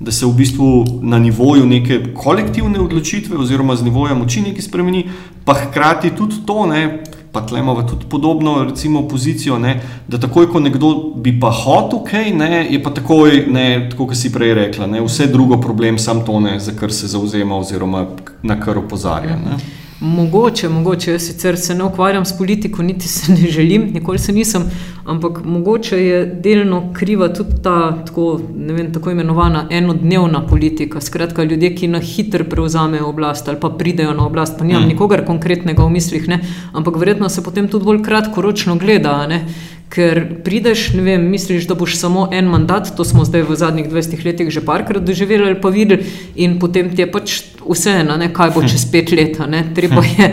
da 0.00 0.12
se 0.12 0.26
v 0.26 0.32
bistvu 0.32 0.84
na 1.02 1.18
nivoju 1.18 1.66
neke 1.66 2.00
kolektivne 2.14 2.80
odločitve, 2.80 3.36
oziroma 3.36 3.76
z 3.76 3.84
nivoja 3.84 4.14
moči 4.14 4.40
nekaj 4.40 4.62
spremeni, 4.62 5.08
pa 5.44 5.54
hkrati 5.54 6.10
tudi 6.16 6.34
to, 6.46 6.66
ne, 6.66 7.02
pa 7.32 7.46
tlemo 7.46 7.82
tudi 7.82 8.06
podobno, 8.08 8.64
recimo, 8.64 9.08
pozicijo, 9.08 9.58
ne, 9.58 9.80
da 10.08 10.18
takoj, 10.18 10.46
ko 10.48 10.60
nekdo 10.60 10.94
bi 11.16 11.40
pa 11.40 11.50
hotel, 11.50 11.98
okay, 11.98 12.34
ne, 12.34 12.66
je 12.70 12.82
pa 12.82 12.90
takoj, 12.94 13.44
ne, 13.50 13.88
tako 13.90 14.06
kot 14.06 14.16
si 14.16 14.32
prej 14.32 14.54
rekla, 14.54 14.86
ne, 14.86 15.02
vse 15.04 15.26
drugo 15.26 15.60
problem, 15.60 15.98
sam 15.98 16.24
to 16.26 16.40
ne, 16.40 16.60
za 16.60 16.72
kar 16.78 16.92
se 16.92 17.06
zauzema, 17.06 17.58
oziroma 17.58 18.06
na 18.42 18.60
kar 18.60 18.78
opozarja. 18.78 19.36
Ne. 19.36 19.58
Mogoče, 20.00 20.68
mogoče, 20.68 21.10
jaz 21.10 21.22
sicer 21.26 21.56
se 21.58 21.74
ne 21.74 21.84
ukvarjam 21.84 22.24
s 22.24 22.36
politiko, 22.38 22.82
niti 22.82 23.08
se 23.08 23.32
ne 23.32 23.50
želim, 23.50 23.90
nikoli 23.94 24.18
se 24.18 24.32
nisem, 24.32 24.70
ampak 25.08 25.40
mogoče 25.44 25.98
je 26.06 26.24
delno 26.26 26.92
kriva 26.92 27.28
tudi 27.28 27.62
ta 27.62 28.04
tako, 28.06 28.40
vem, 28.56 28.92
tako 28.92 29.10
imenovana 29.10 29.66
enodnevna 29.70 30.46
politika. 30.46 31.00
Skratka, 31.00 31.44
ljudje, 31.44 31.74
ki 31.76 31.88
na 31.88 31.98
hitro 31.98 32.44
prevzamejo 32.44 33.08
oblast 33.08 33.48
ali 33.48 33.60
pa 33.60 33.70
pridejo 33.70 34.12
na 34.14 34.26
oblast, 34.26 34.58
pa 34.58 34.64
nimam 34.64 34.82
mm. 34.82 34.88
nikogar 34.88 35.24
konkretnega 35.26 35.84
v 35.84 35.90
mislih, 35.96 36.28
ne? 36.28 36.40
ampak 36.72 36.96
verjetno 36.96 37.28
se 37.28 37.42
potem 37.44 37.68
tudi 37.68 37.84
bolj 37.84 38.02
kratkoročno 38.04 38.76
gleda. 38.76 39.26
Ne? 39.26 39.44
Ker 39.88 40.20
prideš, 40.44 40.92
ne 40.92 41.02
vem, 41.02 41.22
misliš, 41.30 41.66
da 41.66 41.74
boš 41.74 41.96
samo 41.96 42.28
en 42.32 42.44
mandat, 42.44 42.90
to 42.96 43.04
smo 43.04 43.24
zdaj 43.24 43.46
v 43.48 43.56
zadnjih 43.56 43.88
20 43.88 44.24
letih 44.24 44.50
že 44.52 44.60
parkrat 44.60 45.04
doživeli 45.04 45.44
ali 45.44 45.60
pa 45.60 45.68
videli, 45.72 46.04
in 46.36 46.58
potem 46.60 46.90
ti 46.92 47.02
je 47.02 47.10
pač 47.10 47.40
vseeno, 47.68 48.16
kaj 48.32 48.52
bo 48.54 48.62
čez 48.64 48.84
pet 48.92 49.12
let. 49.12 49.40
Treba 49.74 50.02
je 50.04 50.28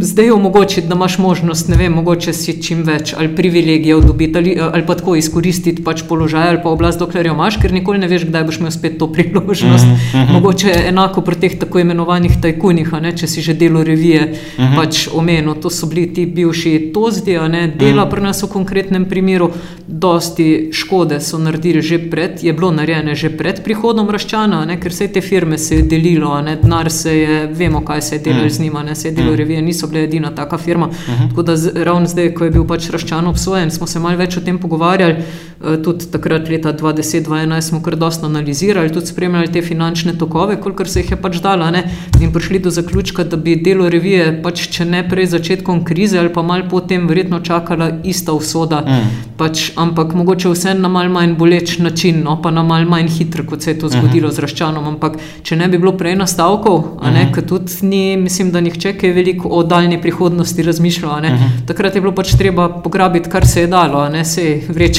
zdaj 0.00 0.30
omogočiti, 0.30 0.86
da 0.88 0.94
imaš 0.94 1.18
možnost, 1.18 1.68
ne 1.68 1.76
vem, 1.76 1.92
mogoče 1.92 2.32
si 2.32 2.56
čim 2.62 2.82
več 2.84 3.14
ali 3.16 3.32
privilegijev 3.36 4.00
dobiti 4.04 4.38
ali, 4.38 4.56
ali 4.60 4.86
pa 4.86 4.96
tako 4.98 5.16
izkoristiti 5.16 5.84
pač 5.84 6.04
položaj 6.08 6.48
ali 6.48 6.60
pa 6.62 6.70
oblast, 6.70 7.00
dokler 7.00 7.26
jo 7.26 7.34
imaš, 7.36 7.58
ker 7.62 7.72
nikoli 7.72 8.00
ne 8.02 8.08
veš, 8.08 8.26
kdaj 8.28 8.44
boš 8.48 8.60
imel 8.60 8.72
spet 8.72 8.98
to 8.98 9.08
priložnost. 9.12 9.84
Uh 9.84 10.20
-huh. 10.20 10.32
Mogoče 10.32 10.68
je 10.68 10.88
enako 10.88 11.20
pri 11.20 11.40
teh 11.40 11.58
tako 11.58 11.78
imenovanih 11.78 12.40
tajkunih, 12.42 12.88
če 13.16 13.26
si 13.26 13.40
že 13.40 13.54
delo 13.54 13.84
revije 13.84 14.32
uh 14.32 14.64
-huh. 14.64 14.76
pač 14.76 15.08
omenil. 15.12 15.54
To 15.54 15.70
so 15.70 15.86
bili 15.86 16.14
ti 16.14 16.26
bivši 16.26 16.90
tozdi, 16.94 17.32
dela 17.32 17.46
uh 17.46 18.08
-huh. 18.08 18.10
pri 18.10 18.20
nas 18.22 18.42
v 18.42 18.46
konkretnem 18.46 18.81
primeru, 19.08 19.50
dosti 19.86 20.70
škode 20.72 21.20
so 21.20 21.38
naredili 21.38 21.82
že 21.82 21.98
pred, 22.10 22.42
je 22.44 22.52
bilo 22.52 22.70
narejene 22.70 23.14
že 23.14 23.30
pred 23.36 23.62
prihodom 23.64 24.10
raščana, 24.10 24.64
ne? 24.64 24.80
ker 24.80 24.90
vse 24.90 25.08
te 25.12 25.20
firme 25.20 25.58
se 25.58 25.76
je 25.76 25.82
delilo, 25.82 26.40
ne? 26.42 26.56
denar 26.62 26.90
se 26.90 27.18
je, 27.18 27.46
vemo, 27.46 27.84
kaj 27.84 28.02
se 28.02 28.14
je 28.14 28.18
delalo 28.18 28.44
-huh. 28.44 28.56
z 28.56 28.60
njima, 28.60 28.82
ne? 28.82 28.94
se 28.94 29.08
je 29.08 29.12
delalo 29.12 29.34
-huh. 29.34 29.38
revije, 29.38 29.62
niso 29.62 29.86
bile 29.86 30.04
edina 30.04 30.34
taka 30.34 30.58
firma. 30.58 30.86
Uh 30.86 30.94
-huh. 30.94 31.28
Tako 31.28 31.42
da 31.42 31.54
ravno 31.84 32.06
zdaj, 32.06 32.34
ko 32.34 32.44
je 32.44 32.50
bil 32.50 32.66
pač 32.66 32.90
raščan 32.90 33.26
obsojen, 33.26 33.70
smo 33.70 33.86
se 33.86 33.98
malo 33.98 34.16
več 34.16 34.36
o 34.36 34.40
tem 34.40 34.58
pogovarjali. 34.58 35.16
Eh, 35.62 35.76
tudi 35.82 36.10
takrat, 36.10 36.48
leta 36.48 36.72
2010-2011, 36.72 37.60
smo 37.60 37.82
kar 37.82 37.96
dosta 37.96 38.26
analizirali, 38.26 38.92
tudi 38.92 39.06
spremljali 39.06 39.52
te 39.52 39.62
finančne 39.62 40.16
tokove, 40.18 40.56
kolikor 40.60 40.88
se 40.88 41.00
jih 41.00 41.10
je 41.10 41.16
pač 41.22 41.38
dala. 41.42 41.70
Ne? 41.70 41.84
In 42.20 42.32
prišli 42.32 42.58
do 42.58 42.70
zaključka, 42.70 43.24
da 43.24 43.36
bi 43.36 43.54
delo 43.56 43.86
revije, 43.88 44.40
pač, 44.42 44.64
če 44.74 44.84
ne 44.84 45.04
prej 45.08 45.28
začetkom 45.36 45.84
krize 45.84 46.18
ali 46.18 46.32
pa 46.34 46.42
malo 46.42 46.66
potem, 46.70 47.06
verjetno 47.06 47.40
čakala 47.46 47.92
ista 48.04 48.34
usoda. 48.34 48.71
Mm. 48.80 49.10
Pač, 49.36 49.72
ampak 49.76 50.14
mogoče 50.14 50.48
vse 50.48 50.74
na 50.74 50.88
mal 50.88 51.08
manj 51.08 51.34
boleč 51.38 51.78
način, 51.78 52.22
no? 52.22 52.38
pa 52.42 52.50
na 52.50 52.62
mal 52.62 52.84
manj 52.88 53.08
hitro, 53.08 53.44
kot 53.48 53.62
se 53.62 53.70
je 53.70 53.78
to 53.78 53.86
mhm. 53.86 53.98
zgodilo 53.98 54.28
mm 54.28 54.30
-hmm. 54.30 54.36
z 54.36 54.38
raščanom. 54.38 54.86
Ampak 54.88 55.12
če 55.42 55.56
ne 55.56 55.68
bi 55.68 55.78
bilo 55.78 55.92
prej 55.92 56.16
nastavkov, 56.16 56.78
mm 56.78 57.06
-hmm. 57.06 57.34
ker 57.34 57.46
tudi 57.46 57.72
ni, 57.82 58.16
mislim, 58.16 58.52
da 58.52 58.60
nihče 58.60 58.92
kaj 58.92 59.10
veliko 59.10 59.48
o 59.48 59.62
daljni 59.62 60.00
prihodnosti 60.00 60.62
razmišljal. 60.62 61.20
Mm 61.20 61.24
-hmm. 61.24 61.66
Takrat 61.66 61.94
je 61.94 62.00
bilo 62.00 62.14
pač 62.14 62.34
treba 62.38 62.68
pograbiti, 62.68 63.30
kar 63.30 63.46
se 63.46 63.60
je 63.60 63.66
dalo, 63.66 64.08
ne 64.08 64.24
se 64.24 64.42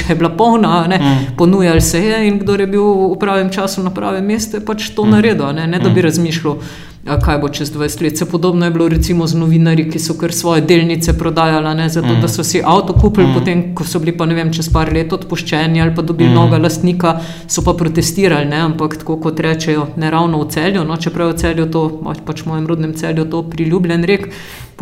je 0.09 0.15
bila 0.15 0.29
polna 0.29 0.83
ne, 0.87 0.97
mm. 0.97 1.35
ponujali 1.37 1.81
se 1.81 1.99
je 1.99 2.27
in 2.27 2.39
kdo 2.39 2.53
je 2.53 2.67
bil 2.67 2.83
v 2.83 3.19
pravem 3.19 3.49
času 3.49 3.83
na 3.83 3.89
pravem 3.89 4.25
mestu, 4.25 4.57
je 4.57 4.65
pač 4.65 4.89
to 4.89 5.05
mm. 5.05 5.09
naredil, 5.09 5.53
ne, 5.53 5.67
ne 5.67 5.79
da 5.79 5.89
bi 5.89 5.99
mm. 5.99 6.03
razmišljal 6.03 6.55
kaj 7.03 7.37
bo 7.37 7.49
čez 7.49 7.71
20 7.71 8.01
let. 8.03 8.17
Se 8.17 8.25
podobno 8.25 8.65
je 8.65 8.71
bilo 8.71 8.87
recimo 8.87 9.27
z 9.27 9.35
novinarji, 9.35 9.89
ki 9.91 9.99
so 9.99 10.13
kar 10.17 10.31
svoje 10.31 10.61
delnice 10.61 11.17
prodajali, 11.17 11.75
ne, 11.75 11.89
zato 11.89 12.07
mm. 12.07 12.21
da 12.21 12.27
so 12.27 12.43
si 12.43 12.61
avto 12.65 12.93
kupili, 12.93 13.27
mm. 13.27 13.33
potem 13.33 13.63
ko 13.75 13.83
so 13.83 13.99
bili 13.99 14.17
pa 14.17 14.25
ne 14.25 14.35
vem, 14.35 14.53
čez 14.53 14.69
par 14.73 14.93
let 14.93 15.13
odpuščeni 15.13 15.81
ali 15.81 15.95
pa 15.95 16.01
dobili 16.01 16.29
mm. 16.29 16.33
novega 16.33 16.57
lastnika, 16.63 17.17
so 17.47 17.61
pa 17.61 17.73
protestirali, 17.73 18.47
ne, 18.49 18.61
ampak 18.69 18.97
tako 19.03 19.17
kot 19.19 19.39
rečejo, 19.39 19.87
ne 19.97 20.11
ravno 20.11 20.39
v 20.43 20.49
celju, 20.55 20.83
no, 20.87 20.97
čeprav 20.97 21.33
v 21.33 21.39
celju 21.43 21.67
to, 21.71 21.87
pač, 22.03 22.23
pač 22.25 22.43
v 22.45 22.53
mojem 22.53 22.67
rodnem 22.71 22.93
celju 22.95 23.25
to 23.25 23.43
priljubljen 23.49 24.07
rek. 24.07 24.29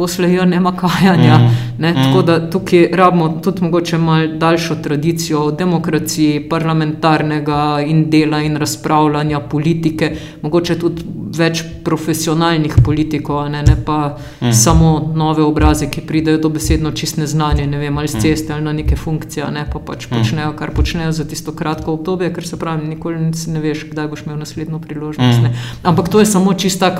Poslejo 0.01 0.45
nema 0.45 0.71
kajanja. 0.75 1.37
Mm, 1.37 1.57
ne, 1.77 1.91
mm. 1.91 2.03
Tako 2.03 2.21
da 2.21 2.49
tukaj 2.49 2.87
rabimo 2.93 3.29
tudi 3.43 3.61
mogoče 3.61 3.97
malo 3.97 4.27
daljšo 4.27 4.75
tradicijo 4.75 5.51
demokracije, 5.51 6.49
parlamentarnega 6.49 7.83
in 7.87 8.09
dela 8.09 8.41
in 8.41 8.57
razpravljanja 8.57 9.39
politike, 9.39 10.15
mogoče 10.41 10.79
tudi 10.79 11.03
več 11.37 11.61
profesionalnih 11.85 12.73
politikov, 12.85 13.45
ne, 13.49 13.61
ne 13.63 13.75
pa 13.85 14.17
mm. 14.41 14.51
samo 14.53 15.11
nove 15.15 15.43
obraze, 15.43 15.87
ki 15.89 16.01
pridejo 16.07 16.41
do 16.41 16.49
besedno 16.49 16.91
čist 16.91 17.17
neznanje, 17.21 17.67
ne 17.67 17.77
vem, 17.77 17.97
ali 17.97 18.07
z 18.07 18.17
mm. 18.17 18.21
ceste 18.21 18.53
ali 18.53 18.65
na 18.65 18.73
neke 18.73 18.95
funkcije, 18.95 19.51
ne 19.53 19.65
pa 19.73 19.79
pač 19.79 20.07
mm. 20.07 20.17
počnejo, 20.17 20.53
kar 20.57 20.73
počnejo 20.75 21.11
za 21.11 21.25
tisto 21.25 21.53
kratko 21.55 21.93
obdobje, 21.93 22.33
ker 22.33 22.47
se 22.47 22.59
pravi, 22.59 22.87
nikoli 22.87 23.31
ne 23.53 23.63
veš, 23.63 23.85
kdaj 23.91 24.07
boš 24.07 24.25
imel 24.25 24.41
naslednjo 24.41 24.79
priložnost. 24.79 25.45
Mm. 25.45 25.53
Ampak 25.83 26.09
to 26.09 26.19
je 26.19 26.25
samo 26.25 26.53
čista 26.53 26.91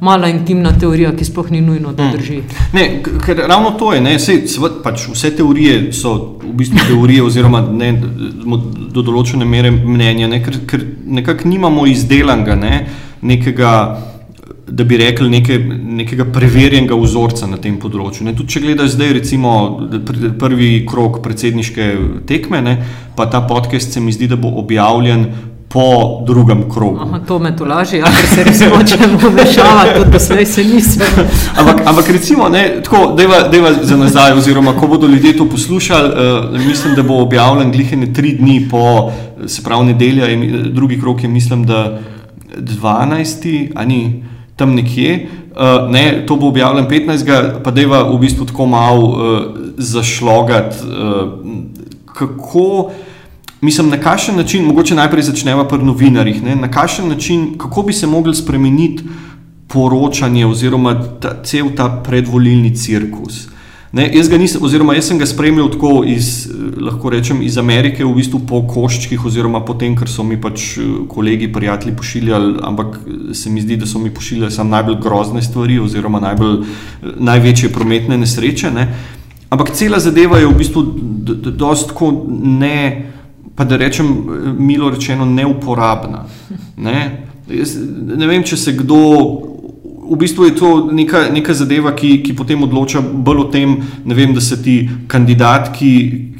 mala 0.00 0.28
intimna 0.28 0.72
teorija, 0.78 1.14
ki 1.16 1.24
sploh 1.24 1.50
ni 1.50 1.60
nujno, 1.60 1.92
da 1.92 2.04
mm. 2.08 2.12
Drži. 2.42 2.68
Ne, 2.72 2.86
ker 3.24 3.44
ravno 3.46 3.74
to 3.78 3.92
je, 3.94 4.00
ne, 4.04 4.16
vse, 4.18 4.40
pač 4.84 5.08
vse 5.12 5.32
teorije 5.36 5.92
so 5.96 6.14
v 6.42 6.54
bistvu 6.62 6.86
teorije, 6.88 7.22
oziroma 7.22 7.62
ne, 7.70 7.92
do 8.90 9.02
določene 9.02 9.46
mere 9.48 9.70
mnenja, 9.70 10.28
ne, 10.30 10.40
ker, 10.44 10.62
ker 10.66 10.84
nekako 11.20 11.48
nimamo 11.48 11.86
izdelanega. 11.90 12.56
Ne, 12.60 12.74
nekega, 13.20 13.72
da 14.70 14.84
bi 14.84 14.96
rekli, 14.96 15.28
neke, 15.30 15.58
nekega 16.00 16.24
preverjenega 16.32 16.96
vzorca 16.96 17.48
na 17.50 17.58
tem 17.60 17.76
področju. 17.82 18.24
Ne, 18.26 18.34
tudi 18.38 18.54
če 18.54 18.64
gledaš 18.64 18.94
zdaj, 18.94 19.14
recimo, 19.18 19.52
prvi 20.40 20.72
krok 20.88 21.20
predsedniške 21.24 21.90
tekme, 22.28 22.62
ne, 22.64 22.76
pa 23.16 23.26
ta 23.30 23.42
podcast 23.46 23.92
se 23.92 24.02
mi 24.02 24.14
zdi, 24.14 24.30
da 24.30 24.38
bo 24.40 24.52
objavljen. 24.62 25.26
Po 25.72 26.22
drugem 26.26 26.64
krogu. 26.70 26.98
Aha, 27.00 27.20
to 27.28 27.38
me 27.38 27.56
to 27.56 27.64
laži, 27.64 28.02
ali 28.02 28.26
se 28.34 28.44
res 28.44 28.62
hočemo 28.62 29.18
vmešavati, 29.22 30.10
da 30.12 30.18
se 30.18 30.34
vse 30.34 30.64
nisem. 30.64 31.02
ampak, 31.58 31.86
ampak 31.86 32.08
recimo, 32.08 32.48
da 32.50 32.58
je 32.58 33.74
za 33.82 33.96
nazaj, 33.96 34.32
oziroma 34.32 34.72
ko 34.72 34.86
bodo 34.86 35.06
ljudje 35.06 35.36
to 35.36 35.46
poslušali, 35.48 36.08
uh, 36.08 36.66
mislim, 36.66 36.94
da 36.94 37.02
bo 37.02 37.20
objavljen 37.22 37.70
glihene 37.72 38.12
tri 38.12 38.32
dni 38.32 38.68
po, 38.70 39.12
se 39.46 39.62
pravi, 39.62 39.86
nedelja 39.92 40.28
in 40.28 40.72
drugi 40.74 41.00
krok 41.00 41.22
je, 41.22 41.28
mislim, 41.28 41.66
da 41.66 41.98
12. 42.56 43.70
ali 43.74 44.22
tam 44.56 44.74
nekje. 44.74 45.28
Uh, 45.50 45.90
ne, 45.90 46.26
to 46.26 46.36
bo 46.36 46.48
objavljeno 46.48 46.88
15. 46.88 47.62
pa 47.62 47.70
je 47.80 47.86
v 47.86 48.18
bistvu 48.18 48.46
tako 48.46 48.66
malo 48.66 49.06
uh, 49.06 49.40
zašlogati, 49.78 50.76
uh, 50.82 51.30
kako, 52.14 52.90
mislim, 53.60 53.88
na 53.88 54.00
kakšen 54.00 54.36
način, 54.36 54.64
mogoče 54.64 54.94
najprej 54.94 55.22
začnemo 55.22 55.64
pri 55.68 55.84
novinarjih, 55.84 56.42
ne, 56.42 56.56
na 56.56 56.70
kakšen 56.70 57.08
način, 57.08 57.58
kako 57.58 57.82
bi 57.82 57.92
se 57.92 58.06
mogli 58.06 58.34
spremeniti 58.34 59.04
poročanje 59.68 60.46
oziroma 60.46 60.94
ta, 61.20 61.42
cel 61.44 61.70
ta 61.76 61.88
predvolilni 62.06 62.74
cirkus. 62.76 63.48
Ne, 63.92 64.04
jaz, 64.14 64.28
nisem, 64.30 64.62
oziroma, 64.62 64.94
jaz 64.94 65.08
sem 65.10 65.18
ga 65.18 65.26
spremljal 65.26 65.66
tako 65.72 66.04
iz, 66.06 66.46
lahko 66.78 67.10
rečem, 67.10 67.40
iz 67.42 67.56
Amerike, 67.58 68.04
v 68.06 68.12
bistvu 68.20 68.38
po 68.46 68.60
koščkih, 68.70 69.24
oziroma 69.26 69.64
po 69.66 69.74
tem, 69.74 69.96
kar 69.98 70.06
so 70.10 70.22
mi 70.22 70.38
pač 70.38 70.76
kolegi, 71.10 71.48
prijatelji 71.52 71.96
pošiljali, 71.98 72.52
ampak 72.70 73.00
se 73.34 73.50
mi 73.50 73.62
zdi, 73.62 73.80
da 73.80 73.90
so 73.90 73.98
mi 73.98 74.12
pošiljali 74.14 74.54
samo 74.54 74.70
najbolj 74.76 75.00
grozne 75.02 75.42
stvari, 75.42 75.80
oziroma 75.82 76.22
najbolj, 76.22 76.60
največje 77.18 77.72
prometne 77.74 78.18
nesreče. 78.18 78.70
Ne. 78.70 78.86
Ampak 79.50 79.74
cela 79.74 79.98
zadeva 79.98 80.38
je 80.38 80.46
v 80.46 80.54
bistvu 80.54 80.84
dosto 81.50 82.14
ne, 82.30 83.10
pa 83.60 83.64
da 83.68 83.76
rečem, 83.76 84.08
milo 84.58 84.88
rečeno, 84.88 85.26
neuporabna. 85.28 86.24
Ne. 86.80 87.26
Jaz, 87.52 87.74
ne 88.16 88.24
vem, 88.24 88.40
če 88.40 88.56
se 88.56 88.72
kdo 88.72 88.96
v 90.10 90.16
bistvu 90.16 90.46
je 90.48 90.54
to 90.56 90.70
neka, 90.88 91.26
neka 91.28 91.52
zadeva, 91.52 91.92
ki, 91.92 92.22
ki 92.24 92.32
potem 92.38 92.64
odloča 92.64 93.02
bolj 93.04 93.42
o 93.42 93.44
tem, 93.52 93.74
vem, 94.08 94.32
da 94.32 94.40
se 94.40 94.56
ti 94.64 94.78
kandidat, 95.12 95.74
ki, 95.76 95.90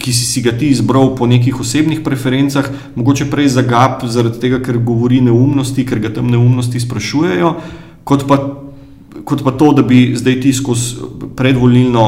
ki 0.01 0.15
si, 0.17 0.25
si 0.31 0.41
ga 0.41 0.57
ti 0.57 0.73
izbral 0.73 1.13
po 1.13 1.29
nekih 1.29 1.61
osebnih 1.61 2.01
preferencah, 2.01 2.73
mogoče 2.97 3.29
prej 3.29 3.53
zagab 3.59 4.01
zaradi 4.09 4.41
tega, 4.41 4.63
ker 4.65 4.81
govori 4.81 5.21
neumnosti, 5.29 5.85
ker 5.85 6.01
ga 6.01 6.15
tam 6.17 6.33
neumnosti 6.33 6.81
sprašujejo, 6.81 7.53
kot 8.09 8.25
pa, 8.33 8.41
kot 9.29 9.45
pa 9.45 9.53
to, 9.61 9.75
da 9.77 9.85
bi 9.85 10.07
zdaj 10.17 10.41
ti 10.41 10.57
skozi 10.57 11.11
predvolilno 11.37 12.07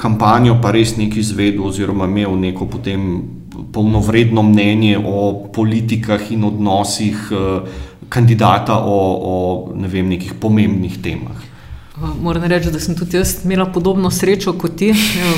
kampanjo 0.00 0.58
pa 0.62 0.72
res 0.74 0.96
nekaj 0.96 1.20
izvedel 1.20 1.68
oziroma 1.68 2.08
imel 2.08 2.34
neko 2.40 2.66
potem 2.68 3.04
polnovredno 3.74 4.46
mnenje 4.46 5.00
o 5.02 5.50
politikah 5.52 6.30
in 6.30 6.46
odnosih. 6.46 7.26
Uh, 7.34 7.82
kandidata 8.08 8.78
o, 8.78 8.98
o 9.22 9.34
ne 9.74 9.88
vem, 9.88 10.08
nekih 10.08 10.36
pomembnih 10.40 11.00
temah. 11.02 11.53
Moram 11.96 12.44
reči, 12.44 12.70
da 12.70 12.80
sem 12.80 12.96
tudi 12.98 13.16
jaz 13.16 13.36
imela 13.44 13.66
podobno 13.66 14.10
srečo 14.10 14.52
kot 14.52 14.76
ti, 14.76 14.88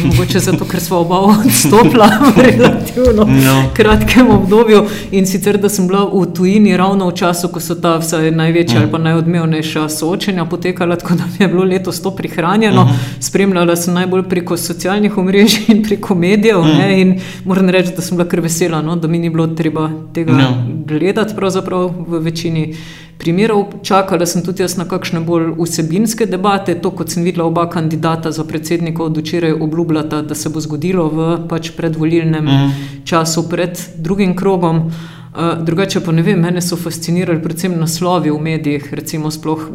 mogoče 0.05 0.41
zato, 0.41 0.65
ker 0.65 0.81
smo 0.81 0.97
oba 0.97 1.19
odstopila 1.21 2.07
v 2.07 2.43
relativno 2.49 3.25
no. 3.25 3.57
kratkem 3.75 4.31
obdobju. 4.31 4.87
In 5.11 5.27
sicer, 5.27 5.59
da 5.61 5.69
sem 5.69 5.87
bila 5.87 6.07
v 6.09 6.23
tujini 6.33 6.77
ravno 6.77 7.11
v 7.11 7.15
času, 7.15 7.51
ko 7.53 7.61
so 7.61 7.75
ta 7.75 7.99
največja 8.33 8.79
mm. 8.79 8.83
ali 8.83 8.91
pa 8.93 8.99
najodmevnejša 8.99 9.89
soočenja 9.89 10.45
potekala, 10.45 10.97
tako 10.97 11.15
da 11.15 11.25
mi 11.27 11.45
je 11.45 11.49
bilo 11.49 11.65
letos 11.65 12.03
to 12.03 12.11
prihranjeno. 12.11 12.85
Mm 12.85 12.89
-hmm. 12.89 13.21
Spremljala 13.21 13.77
sem 13.77 13.95
najbolj 13.95 14.23
preko 14.23 14.57
socialnih 14.57 15.19
omrežij 15.19 15.65
in 15.69 15.83
preko 15.83 16.15
medijev. 16.15 16.63
Mm. 16.63 16.79
Ne, 16.79 17.01
in 17.01 17.21
moram 17.45 17.69
reči, 17.69 17.93
da 17.97 18.03
sem 18.03 18.17
bila 18.17 18.29
kar 18.29 18.41
vesela, 18.41 18.83
no, 18.83 18.97
da 18.97 19.09
mi 19.09 19.19
ni 19.19 19.31
bilo 19.31 19.47
treba 19.47 19.91
tega 20.15 20.33
no. 20.33 20.65
gledati, 20.87 21.35
pravzaprav 21.35 21.93
v 22.09 22.19
večini 22.19 22.77
primerov. 23.19 23.83
Čakala 23.83 24.27
sem 24.27 24.43
tudi 24.45 24.63
jaz 24.63 24.77
na 24.77 24.85
kakšne 24.89 25.21
bolj 25.21 25.55
vsebinske 25.59 26.27
debate. 26.27 26.75
To, 26.81 26.91
kot 26.91 27.11
sem 27.11 27.25
videla, 27.25 27.47
oba 27.47 27.67
kandidata 27.71 28.33
za 28.33 28.45
predsednika 28.45 29.03
od 29.03 29.17
včeraj 29.17 29.53
obljubljata, 29.53 30.23
da 30.23 30.35
se 30.35 30.49
bo 30.49 30.61
zgodilo 30.61 31.09
v 31.09 31.29
pač 31.49 31.71
predvolilnem 31.77 32.45
mm. 32.45 32.73
času 33.05 33.49
pred 33.49 33.81
drugim 33.97 34.37
krogom. 34.37 34.91
Uh, 35.37 35.59
drugače 35.61 36.01
pa 36.01 36.13
ne 36.17 36.23
vem, 36.25 36.39
mene 36.41 36.63
so 36.65 36.79
fascinirali 36.81 37.43
predvsem 37.45 37.75
naslovi 37.77 38.31
v 38.33 38.39
medijih, 38.41 38.87
recimo 38.97 39.29
sploh 39.31 39.67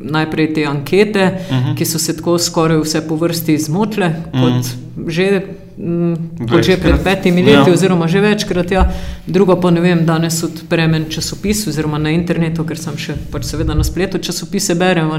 najprej 0.00 0.54
te 0.54 0.64
ankete, 0.64 1.24
uh 1.24 1.56
mhm. 1.56 1.68
-huh. 1.68 1.76
ki 1.76 1.84
so 1.84 1.98
se 1.98 2.16
tako 2.16 2.38
skoraj 2.38 2.80
vse 2.80 3.08
po 3.08 3.16
vrsti 3.16 3.54
izmotile, 3.54 4.06
uh 4.06 4.14
-huh. 4.14 4.40
kot 4.40 4.72
mhm. 4.72 5.10
že 5.10 5.42
kot 6.50 6.64
že 6.64 6.76
pred 6.80 7.00
petimi 7.04 7.42
leti, 7.42 7.70
ja. 7.70 7.74
oziroma 7.74 8.08
že 8.08 8.20
večkrat. 8.20 8.70
Ja. 8.70 8.86
Drugo 9.26 9.56
pa 9.60 9.70
ne 9.70 9.80
vem, 9.80 10.06
danes 10.06 10.42
odprem 10.44 10.94
en 10.94 11.06
časopis, 11.10 11.66
oziroma 11.68 11.98
na 11.98 12.12
internetu, 12.14 12.64
ker 12.64 12.78
sem 12.78 12.96
še 12.96 13.16
pač 13.32 13.48
seveda 13.50 13.74
na 13.74 13.84
spletu 13.84 14.18
časopise 14.18 14.74
beremo. 14.74 15.18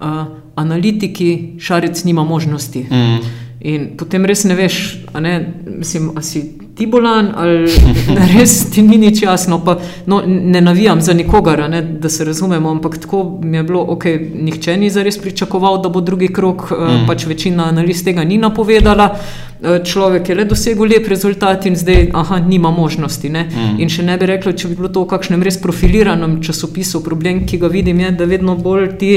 Uh, 0.00 0.24
analitiki, 0.56 1.60
šarec 1.60 2.04
nima 2.04 2.24
možnosti. 2.24 2.86
Mm. 2.88 3.32
In 3.60 3.82
potem 4.00 4.24
res 4.24 4.46
ne 4.48 4.56
veš, 4.56 4.76
a 5.12 5.20
ne, 5.20 5.34
mislim, 5.66 6.14
a 6.16 6.22
si 6.24 6.40
ti 6.80 6.86
bolan 6.86 7.32
ali 7.36 7.68
res 8.32 8.70
ti 8.72 8.80
ni 8.82 8.96
nič 8.96 9.22
jasno. 9.22 9.58
Pa, 9.64 9.76
no, 10.06 10.22
ne 10.26 10.60
navijam 10.64 11.00
za 11.04 11.12
nikogar, 11.12 11.66
ne, 11.70 11.82
da 11.82 12.08
se 12.08 12.24
razumemo, 12.24 12.70
ampak 12.70 12.96
tako 12.98 13.38
mi 13.42 13.56
je 13.56 13.62
bilo, 13.62 13.84
ok, 13.88 14.04
nihče 14.48 14.76
ni 14.80 14.88
zares 14.90 15.20
pričakoval, 15.20 15.82
da 15.82 15.92
bo 15.92 16.00
drugi 16.00 16.32
krok, 16.32 16.70
mm. 16.70 17.04
pač 17.06 17.26
večina 17.28 17.68
analiz 17.68 18.00
tega 18.04 18.24
ni 18.24 18.38
napovedala. 18.40 19.10
Eh, 19.62 19.82
človek 19.84 20.28
je 20.28 20.34
le 20.34 20.44
dosegel 20.48 20.88
lep 20.88 21.08
rezultat 21.08 21.66
in 21.68 21.76
zdaj, 21.76 22.06
aha, 22.16 22.38
nima 22.40 22.70
možnosti. 22.72 23.28
Mm. 23.28 23.76
In 23.84 23.90
še 23.92 24.06
ne 24.08 24.16
bi 24.16 24.30
rekla, 24.30 24.54
če 24.56 24.70
bi 24.70 24.78
bilo 24.78 24.88
to 24.88 25.02
v 25.04 25.10
kakšnem 25.12 25.44
res 25.44 25.60
profiliranem 25.60 26.38
časopisu. 26.40 27.02
Problem, 27.04 27.44
ki 27.44 27.58
ga 27.60 27.68
vidim, 27.68 28.00
je, 28.00 28.14
da 28.16 28.24
vedno 28.24 28.56
bolj 28.56 28.94
ti 28.96 29.12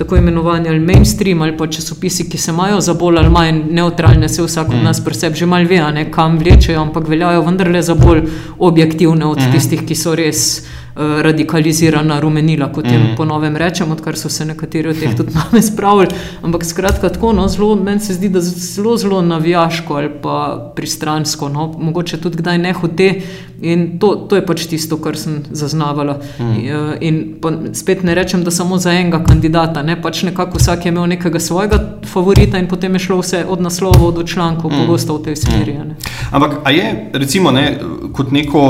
tako 0.00 0.16
imenovani 0.16 0.68
ali 0.68 0.80
mainstream 0.80 1.42
ali 1.42 1.52
pa 1.56 1.66
časopisi, 1.68 2.24
ki 2.30 2.38
se 2.38 2.50
imajo 2.50 2.80
za 2.80 2.94
bolj 2.94 3.20
ali 3.20 3.30
manj 3.30 3.60
neutralne, 3.70 4.28
se 4.32 4.42
vsak 4.42 4.72
od 4.72 4.78
mm. 4.80 4.84
nas 4.88 5.04
preseb 5.04 5.36
že 5.36 5.46
mal 5.46 5.68
ve, 5.68 5.82
ne, 5.92 6.06
kam 6.10 6.38
vlečejo, 6.40 6.80
ampak 6.80 7.01
veljajo 7.08 7.42
vendarle 7.46 7.82
za 7.82 7.94
bolj 7.94 8.24
objektivne 8.58 9.26
od 9.26 9.38
mm. 9.38 9.52
tistih, 9.52 9.86
ki 9.86 9.94
so 9.98 10.14
res. 10.14 10.62
Eh, 10.96 11.22
radikalizirana 11.22 12.20
rumenila, 12.20 12.66
kot 12.72 12.84
jim 12.84 13.00
mm. 13.00 13.14
ponovem 13.16 13.56
rečem, 13.56 13.90
odkar 13.92 14.16
so 14.16 14.28
se 14.28 14.44
nekateri 14.44 14.90
od 14.90 14.98
teh 15.00 15.14
tudi 15.16 15.32
name 15.38 15.62
spravili. 15.62 16.08
Ampak 16.42 16.64
skratka, 16.68 17.08
tako, 17.08 17.32
no, 17.32 17.46
zelo, 17.48 17.76
meni 17.76 18.00
se 18.00 18.14
zdi, 18.14 18.28
da 18.28 18.40
zelo, 18.40 18.96
zelo 18.96 19.22
navijaško 19.22 19.94
ali 19.96 20.10
pa 20.22 20.72
pristransko, 20.76 21.48
no, 21.48 21.72
mogoče 21.78 22.20
tudi 22.20 22.36
kdaj 22.36 22.58
ne 22.58 22.72
hote. 22.72 23.14
In 23.62 23.98
to, 23.98 24.08
to 24.28 24.36
je 24.36 24.42
pač 24.46 24.64
tisto, 24.66 24.96
kar 24.98 25.14
sem 25.16 25.36
zaznavala. 25.54 26.16
Mm. 26.38 26.56
In 27.00 27.74
spet 27.78 28.02
ne 28.02 28.14
rečem, 28.18 28.42
da 28.44 28.50
samo 28.50 28.78
za 28.78 28.90
enega 28.90 29.20
kandidata, 29.24 29.84
ne 29.86 29.94
pač 30.02 30.24
nekako 30.26 30.58
vsak 30.58 30.84
je 30.84 30.90
imel 30.90 31.06
nekega 31.06 31.40
svojega 31.40 31.78
favorita 32.10 32.58
in 32.58 32.66
potem 32.66 32.98
je 32.98 33.04
šlo 33.06 33.20
vse 33.20 33.44
od 33.48 33.62
naslovov 33.62 34.12
do 34.18 34.26
člankov, 34.26 34.72
mm. 34.72 34.82
pogosto 34.82 35.14
v 35.16 35.22
tej 35.28 35.36
smeri. 35.36 35.78
Mm. 35.78 35.94
Ampak 36.32 36.58
a 36.64 36.70
je 36.74 37.10
recimo 37.14 37.50
ne, 37.54 37.78
kot 38.12 38.34
neko 38.34 38.64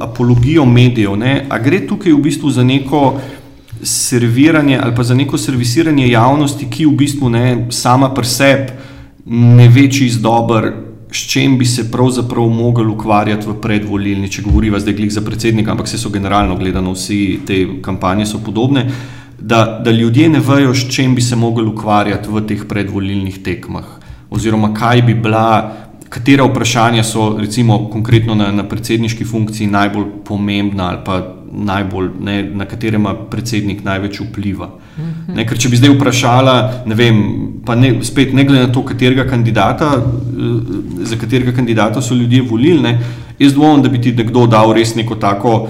apologijo 0.00 0.64
medijev, 0.64 1.16
ne, 1.20 1.44
gre 1.67 1.67
tukaj 1.86 2.12
v 2.12 2.22
bistvu 2.22 2.50
za 2.50 2.64
neko 2.64 3.20
serviranje 3.82 4.78
ali 4.82 4.94
pa 4.94 5.02
za 5.02 5.14
neko 5.14 5.38
servisiranje 5.38 6.08
javnosti, 6.08 6.66
ki 6.70 6.86
v 6.86 6.96
bistvu 6.96 7.30
ne 7.30 7.66
sama 7.70 8.14
pri 8.14 8.26
sebi 8.26 8.72
ne 9.28 9.68
ve 9.68 9.90
čist 9.90 10.20
dobro, 10.20 10.72
s 11.12 11.30
čim 11.30 11.58
bi 11.58 11.64
se 11.64 11.90
pravzaprav 11.90 12.48
mogli 12.48 12.86
ukvarjati 12.86 13.46
v 13.48 13.54
predvolilni, 13.60 14.30
če 14.30 14.42
govorimo 14.42 14.78
zdaj 14.80 14.94
glik 14.94 15.12
za 15.12 15.20
predsednika, 15.20 15.72
ampak 15.72 15.88
se 15.88 15.98
so 15.98 16.10
generalno 16.10 16.56
gledano 16.56 16.92
vsi 16.92 17.40
te 17.46 17.58
kampanje 17.82 18.26
so 18.26 18.40
podobne. 18.44 18.86
Da, 19.38 19.80
da 19.84 19.90
ljudje 19.90 20.28
ne 20.28 20.40
vejo, 20.40 20.74
s 20.74 20.88
čim 20.90 21.14
bi 21.14 21.22
se 21.22 21.36
mogli 21.36 21.66
ukvarjati 21.68 22.28
v 22.28 22.42
teh 22.46 22.64
predvolilnih 22.68 23.38
tekmah, 23.44 23.84
oziroma 24.30 24.72
kaj 24.74 25.02
bi 25.02 25.14
bila, 25.14 25.76
katera 26.08 26.44
vprašanja 26.48 27.04
so, 27.04 27.36
recimo, 27.38 27.84
konkretno 27.92 28.34
na, 28.34 28.50
na 28.52 28.64
predsedniški 28.68 29.24
funkciji 29.24 29.68
najbolj 29.70 30.06
pomembna 30.24 30.88
ali 30.88 31.04
pa 31.04 31.20
najbolj, 31.52 32.10
ne, 32.20 32.42
na 32.42 32.64
katerem 32.64 33.00
ima 33.00 33.14
predsednik 33.30 33.84
največ 33.84 34.20
vpliva. 34.20 34.70
Ne, 35.28 35.44
ker 35.46 35.58
če 35.60 35.70
bi 35.70 35.78
zdaj 35.78 35.92
vprašala, 35.94 36.54
ne 36.90 36.96
vem, 36.98 37.18
pa 37.66 37.76
ne, 37.78 37.92
spet 38.04 38.32
ne 38.34 38.44
glede 38.48 38.66
na 38.66 38.72
to, 38.74 38.82
katerega 38.86 39.28
kandidata, 39.28 39.92
eh, 39.98 41.04
za 41.06 41.18
katerega 41.20 41.54
kandidata 41.54 42.02
so 42.02 42.16
ljudje 42.18 42.42
volili, 42.42 42.82
ne, 42.82 42.98
jaz 43.38 43.54
dvomim, 43.54 43.84
da 43.84 43.92
bi 43.92 44.00
ti 44.02 44.14
nekdo 44.16 44.46
dal 44.50 44.74
res 44.74 44.96
neko 44.98 45.20
tako. 45.20 45.60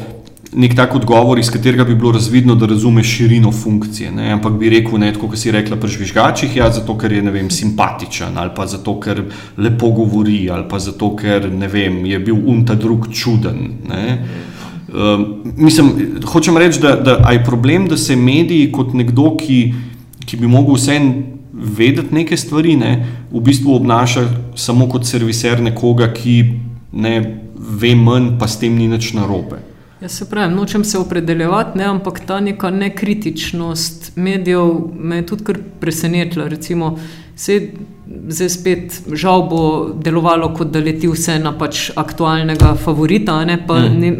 Nek 0.48 0.72
tak 0.72 0.94
odgovor, 0.96 1.36
iz 1.38 1.50
katerega 1.52 1.84
bi 1.84 1.94
bilo 1.94 2.14
razvidno, 2.14 2.54
da 2.56 2.66
razume 2.66 3.02
širino 3.04 3.50
funkcije. 3.52 4.08
Ne? 4.16 4.30
Ampak 4.32 4.54
bi 4.56 4.70
rekel, 4.72 4.96
ne, 4.98 5.10
tako 5.12 5.28
kot 5.28 5.38
si 5.38 5.52
rekla, 5.52 5.76
pri 5.76 5.92
žvižgačih, 5.92 6.56
ja, 6.56 6.70
zato 6.72 6.96
ker 6.98 7.12
je 7.12 7.20
vem, 7.30 7.50
simpatičen, 7.52 8.38
ali 8.40 8.54
pa 8.56 8.64
zato 8.66 8.96
ker 9.00 9.20
lepo 9.60 9.90
govori, 9.92 10.46
ali 10.50 10.64
pa 10.70 10.80
zato 10.80 11.12
ker 11.20 11.50
vem, 11.68 12.00
je 12.08 12.18
bil 12.18 12.40
unta 12.48 12.78
drug 12.80 13.10
čuden. 13.12 13.60
Ne? 13.92 14.06
Uh, 14.16 14.57
mislim, 15.56 15.90
hočem 16.24 16.56
reči, 16.56 16.80
da, 16.80 16.96
da 16.96 17.32
je 17.32 17.44
problem, 17.44 17.88
da 17.88 17.96
se 17.96 18.16
mediji 18.16 18.72
kot 18.72 18.94
nekdo, 18.94 19.34
ki, 19.36 19.74
ki 20.24 20.36
bi 20.36 20.46
mogel 20.46 20.74
vseeno 20.74 21.38
vedeti 21.52 22.14
neke 22.14 22.36
stvari, 22.36 22.76
ne, 22.76 22.92
v 23.32 23.40
bistvu 23.44 23.74
obnaša 23.76 24.26
samo 24.56 24.88
kot 24.88 25.06
serviser 25.06 25.60
nekoga, 25.62 26.12
ki 26.14 26.36
ne 26.92 27.14
ve 27.58 27.94
manj, 27.94 28.36
pa 28.38 28.48
s 28.48 28.60
tem 28.60 28.76
ni 28.78 28.88
nič 28.88 29.12
narobe. 29.16 29.67
Jaz 30.00 30.12
se 30.12 30.30
pravim, 30.30 30.56
nočem 30.56 30.84
se 30.84 30.98
opredeljevati, 30.98 31.78
ne, 31.78 31.84
ampak 31.84 32.20
ta 32.26 32.40
neka 32.40 32.70
nekritičnost 32.70 34.12
medijev 34.16 34.68
me 34.94 35.16
je 35.16 35.26
tudi 35.26 35.44
kar 35.44 35.58
presenetila. 35.80 36.48
Recimo, 36.48 36.98
se 37.36 37.60
zdaj 38.28 38.48
spet 38.48 39.02
žal 39.12 39.42
bo 39.50 39.62
delovalo, 40.04 40.52
kot 40.54 40.70
da 40.70 40.78
leti 40.78 41.10
vse 41.10 41.38
na 41.42 41.52
pač 41.58 41.90
aktualnega 41.96 42.76
favorita, 42.84 43.40
ne, 43.44 43.58
pa 43.66 43.80
mm. 43.80 44.00
ne, 44.00 44.12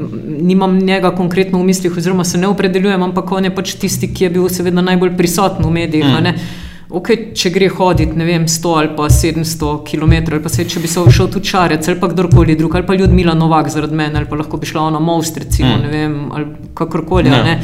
nimam 0.51 0.79
njega 0.79 1.15
konkretno 1.15 1.59
v 1.63 1.71
mislih, 1.71 1.97
oziroma 1.97 2.25
se 2.25 2.39
ne 2.39 2.51
opredeljujem, 2.51 3.03
ampak 3.03 3.33
on 3.33 3.47
je 3.47 3.55
pač 3.55 3.77
tisti, 3.79 4.11
ki 4.15 4.25
je 4.25 4.31
bil 4.35 4.49
seveda 4.51 4.83
najbolj 4.83 5.15
prisoten 5.17 5.67
v 5.67 5.71
medijih. 5.71 6.11
Mm. 6.11 6.68
Okay, 6.89 7.35
če 7.37 7.51
gre 7.53 7.67
hoditi, 7.69 8.17
ne 8.17 8.25
vem, 8.25 8.47
100 8.49 8.71
ali 8.81 8.89
pa 8.97 9.11
700 9.13 9.73
km, 9.85 10.15
ali 10.33 10.41
pa 10.41 10.49
se, 10.49 10.65
če 10.65 10.81
bi 10.81 10.89
se 10.89 11.03
šel 11.13 11.29
tu 11.29 11.43
čarec 11.45 11.85
ali 11.85 12.01
pa 12.01 12.09
kdorkoli 12.09 12.57
drug, 12.57 12.79
ali 12.79 12.87
pa 12.89 12.97
ljudmila 12.97 13.35
Novak 13.37 13.69
zaradi 13.69 13.99
mene, 13.99 14.17
ali 14.17 14.29
pa 14.31 14.39
lahko 14.41 14.57
bi 14.57 14.71
šla 14.71 14.87
ona 14.89 15.01
most, 15.01 15.37
recimo, 15.37 15.75
mm. 15.77 15.83
ne 15.85 15.91
vem, 15.93 16.17
ali 16.33 16.73
kakorkoli. 16.75 17.29
Ja. 17.29 17.59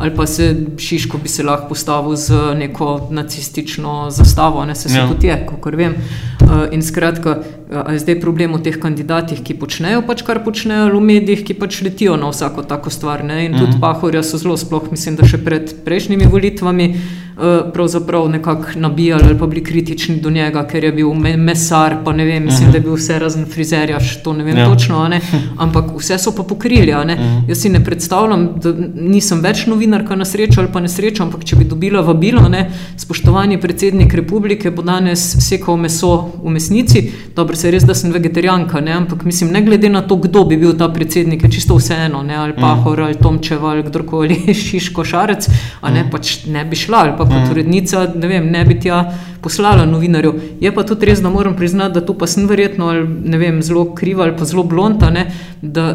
ali 0.00 0.14
pa 0.16 0.24
se 0.26 0.54
Šiško 0.78 1.18
bi 1.18 1.28
se 1.28 1.44
lahko 1.44 1.68
postavil 1.68 2.16
z 2.16 2.54
neko 2.56 3.08
nacistično 3.10 4.06
zastavo, 4.10 4.64
ne 4.64 4.74
se, 4.74 4.88
se 4.88 4.96
Ja. 4.96 5.08
tudi 5.08 5.26
je, 5.26 5.46
kot 5.60 5.74
vem. 5.76 5.94
Uh, 6.40 6.72
in 6.72 6.82
skratka, 6.82 7.42
uh, 7.70 7.82
a 7.86 7.92
je 7.92 7.98
zdaj 7.98 8.20
problem 8.20 8.52
v 8.52 8.62
teh 8.62 8.76
kandidatih, 8.76 9.40
ki 9.40 9.54
počnejo 9.54 10.02
pač 10.02 10.22
kar 10.22 10.42
počnejo, 10.44 10.82
ali 10.82 10.92
v 10.92 11.00
medijih, 11.02 11.44
ki 11.44 11.54
pač 11.54 11.82
letijo 11.82 12.16
na 12.16 12.28
vsako 12.28 12.62
tako 12.64 12.90
stvar. 12.90 13.24
Ne? 13.24 13.44
In 13.44 13.54
tudi 13.54 13.80
Pahorja 13.80 14.22
so 14.22 14.36
zelo, 14.36 14.56
sploh 14.56 14.90
mislim, 14.90 15.16
da 15.16 15.24
še 15.24 15.38
pred 15.38 15.74
prejšnjimi 15.84 16.26
volitvami. 16.26 16.88
uh, 16.90 17.38
Pravzaprav 17.72 18.28
nekako 18.28 18.64
nabijali 18.76 19.22
ali 19.24 19.38
pa 19.38 19.46
bili 19.46 19.64
kritični 19.64 20.16
do 20.16 20.30
njega, 20.30 20.66
ker 20.66 20.84
je 20.84 20.92
bil 20.92 21.14
me 21.14 21.36
mesar, 21.38 21.96
pa 22.04 22.12
ne 22.12 22.24
vem, 22.24 22.44
mislim, 22.44 22.70
da 22.70 22.76
je 22.76 22.82
bil 22.82 22.94
vse 22.94 23.18
razen 23.18 23.46
frizerja, 23.46 23.96
š- 23.98 24.22
to 24.22 24.32
ne 24.32 24.44
vem 24.44 24.56
Ja. 24.56 24.66
točno, 24.66 24.98
a 24.98 25.08
ne? 25.08 25.20
ampak 25.58 25.84
vse 25.96 26.18
so 26.18 26.32
pa 26.32 26.42
pokrili. 26.44 26.92
a 26.92 27.04
ne. 27.04 27.16
Jaz 27.48 27.58
si 27.58 27.68
ne 27.68 27.80
predstavljam, 27.80 28.60
da 28.60 28.72
nisem 28.94 29.40
več 29.40 29.66
novinarka 29.66 30.16
na 30.16 30.24
srečo 30.24 30.60
ali 30.60 30.68
pa 30.68 30.80
nesrečo, 30.80 31.22
ampak 31.22 31.44
če 31.44 31.56
bi 31.56 31.64
dobila 31.64 32.00
vabilo, 32.02 32.48
ne, 32.48 32.66
spoštovani 32.96 33.56
predsednik 33.58 34.14
republike 34.14 34.70
bo 34.70 34.82
danes 34.82 35.20
sekal 35.40 35.76
meso 35.76 36.12
v 36.44 36.50
mesnici. 36.50 37.06
Dobro, 37.36 37.56
se 37.60 37.70
res, 37.72 37.84
da 37.86 37.94
sem 37.96 38.12
vegetarijanka, 38.12 38.80
ne, 38.84 38.94
ampak 39.02 39.24
mislim, 39.28 39.52
ne 39.54 39.62
glede 39.66 39.90
na 39.92 40.02
to, 40.06 40.16
kdo 40.20 40.44
bi 40.48 40.56
bil 40.60 40.72
ta 40.78 40.88
predsednik, 40.92 41.44
je 41.44 41.50
čisto 41.56 41.76
vseeno, 41.78 42.22
ne, 42.26 42.36
ali 42.40 42.56
Pahor, 42.56 43.02
ali 43.06 43.18
Tomčeva, 43.20 43.74
ali 43.74 43.84
kdorkoli, 43.86 44.38
Šiško, 44.64 45.04
Šarec, 45.04 45.48
a 45.80 45.92
ne, 45.94 46.06
pač 46.10 46.46
ne 46.48 46.64
bi 46.64 46.78
šla, 46.78 47.04
ali 47.04 47.16
pa 47.18 47.28
kot 47.28 47.52
urednica, 47.52 48.06
ne 48.14 48.30
vem, 48.30 48.48
ne 48.52 48.64
bi 48.68 48.78
tja 48.80 49.02
poslala 49.44 49.84
novinarjev. 49.88 50.40
Je 50.60 50.72
pa 50.74 50.84
tudi 50.88 51.10
res, 51.10 51.20
da 51.24 51.32
moram 51.32 51.56
priznati, 51.56 51.98
da 51.98 52.04
tu 52.06 52.16
pa 52.16 52.28
sem 52.30 52.48
verjetno, 52.48 52.88
ali 52.92 53.04
ne 53.06 53.40
vem, 53.40 53.60
zelo 53.64 53.90
kriva 53.94 54.24
ali 54.26 54.36
pa 54.36 54.48
zelo 54.48 54.64
blonta, 54.68 55.12
ne, 55.12 55.28
da 55.60 55.92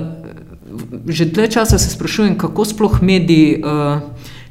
že 1.08 1.26
dlje 1.32 1.52
časa 1.56 1.78
se 1.80 1.90
sprašujem, 1.90 2.34
kako 2.38 2.66
sploh 2.68 2.98
mediji 3.02 3.62
uh, 3.64 4.02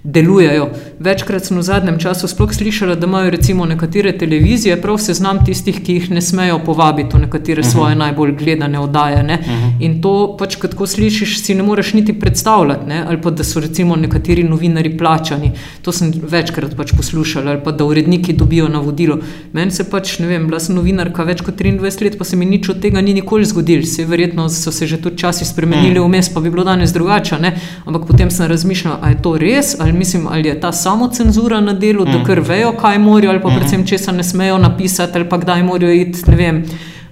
delujejo. 0.04 0.68
Večkrat 1.00 1.46
sem 1.48 1.56
v 1.58 1.62
zadnjem 1.64 1.96
času 1.98 2.28
sploh 2.28 2.52
slišala, 2.52 2.94
da 2.94 3.06
imajo 3.06 3.30
recimo 3.30 3.64
nekatere 3.66 4.12
televizije 4.18 4.76
prav 4.82 4.98
seznam 5.00 5.40
tistih, 5.44 5.78
ki 5.84 5.94
jih 5.94 6.10
ne 6.10 6.20
smejo 6.22 6.58
povabiti 6.64 7.16
v 7.16 7.20
nekatere 7.20 7.60
uh 7.60 7.66
-huh. 7.66 7.72
svoje 7.72 7.94
najbolj 7.94 8.32
gledane 8.36 8.78
oddaje. 8.78 9.22
Ne? 9.22 9.38
Uh 9.40 9.46
-huh. 9.46 9.72
In 9.80 10.02
to 10.02 10.36
pač, 10.38 10.56
kad 10.56 10.74
ko 10.74 10.86
slišiš, 10.86 11.40
si 11.40 11.54
ne 11.54 11.62
moreš 11.62 11.92
niti 11.92 12.12
predstavljati, 12.12 12.86
ne? 12.88 13.04
ali 13.08 13.20
pa 13.20 13.30
da 13.30 13.44
so 13.44 13.60
recimo 13.60 13.96
nekateri 13.96 14.42
novinari 14.42 14.98
plačani. 14.98 15.50
To 15.82 15.92
sem 15.92 16.12
večkrat 16.30 16.76
pač 16.76 16.92
poslušala, 16.96 17.50
ali 17.50 17.60
pa 17.64 17.72
da 17.72 17.84
uredniki 17.84 18.32
dobijo 18.32 18.68
navodilo. 18.68 19.18
Meni 19.52 19.70
se 19.70 19.90
pač, 19.90 20.18
ne 20.18 20.26
vem, 20.26 20.46
bila 20.46 20.60
sem 20.60 20.74
novinarka 20.76 21.22
več 21.22 21.40
kot 21.40 21.54
23 21.60 22.04
let, 22.04 22.18
pa 22.18 22.24
se 22.24 22.36
mi 22.36 22.44
nič 22.44 22.68
od 22.68 22.80
tega 22.80 23.00
ni 23.00 23.14
nikoli 23.14 23.44
zgodilo. 23.44 23.86
Se 23.86 24.04
verjetno 24.04 24.48
so 24.48 24.72
se 24.72 24.86
že 24.86 24.96
tudi 24.96 25.18
časi 25.18 25.44
spremenili 25.44 26.00
vmes, 26.00 26.28
pa 26.28 26.40
bi 26.40 26.50
bilo 26.50 26.64
danes 26.64 26.92
drugače. 26.92 27.38
Ne? 27.40 27.56
Ampak 27.86 28.06
potem 28.06 28.30
sem 28.30 28.46
razmišljala, 28.46 28.98
ali 29.02 29.14
je 29.14 29.22
to 29.22 29.36
res, 29.38 29.76
ali 29.80 29.93
mislim, 29.98 30.26
ali 30.30 30.48
je 30.48 30.60
ta 30.60 30.72
samo 30.72 31.08
cenzura 31.08 31.60
na 31.60 31.72
delu, 31.72 32.04
da 32.04 32.24
kar 32.24 32.40
vejo, 32.40 32.72
kaj 32.80 32.98
morajo, 32.98 33.30
ali 33.30 33.42
pa 33.42 33.48
predvsem 33.48 33.86
česa 33.86 34.12
ne 34.12 34.24
smejo 34.24 34.58
napisati, 34.58 35.18
ali 35.18 35.28
pa 35.28 35.38
kdaj 35.38 35.62
morajo 35.62 35.92
iti, 35.92 36.30
ne 36.30 36.36
vem. 36.36 36.64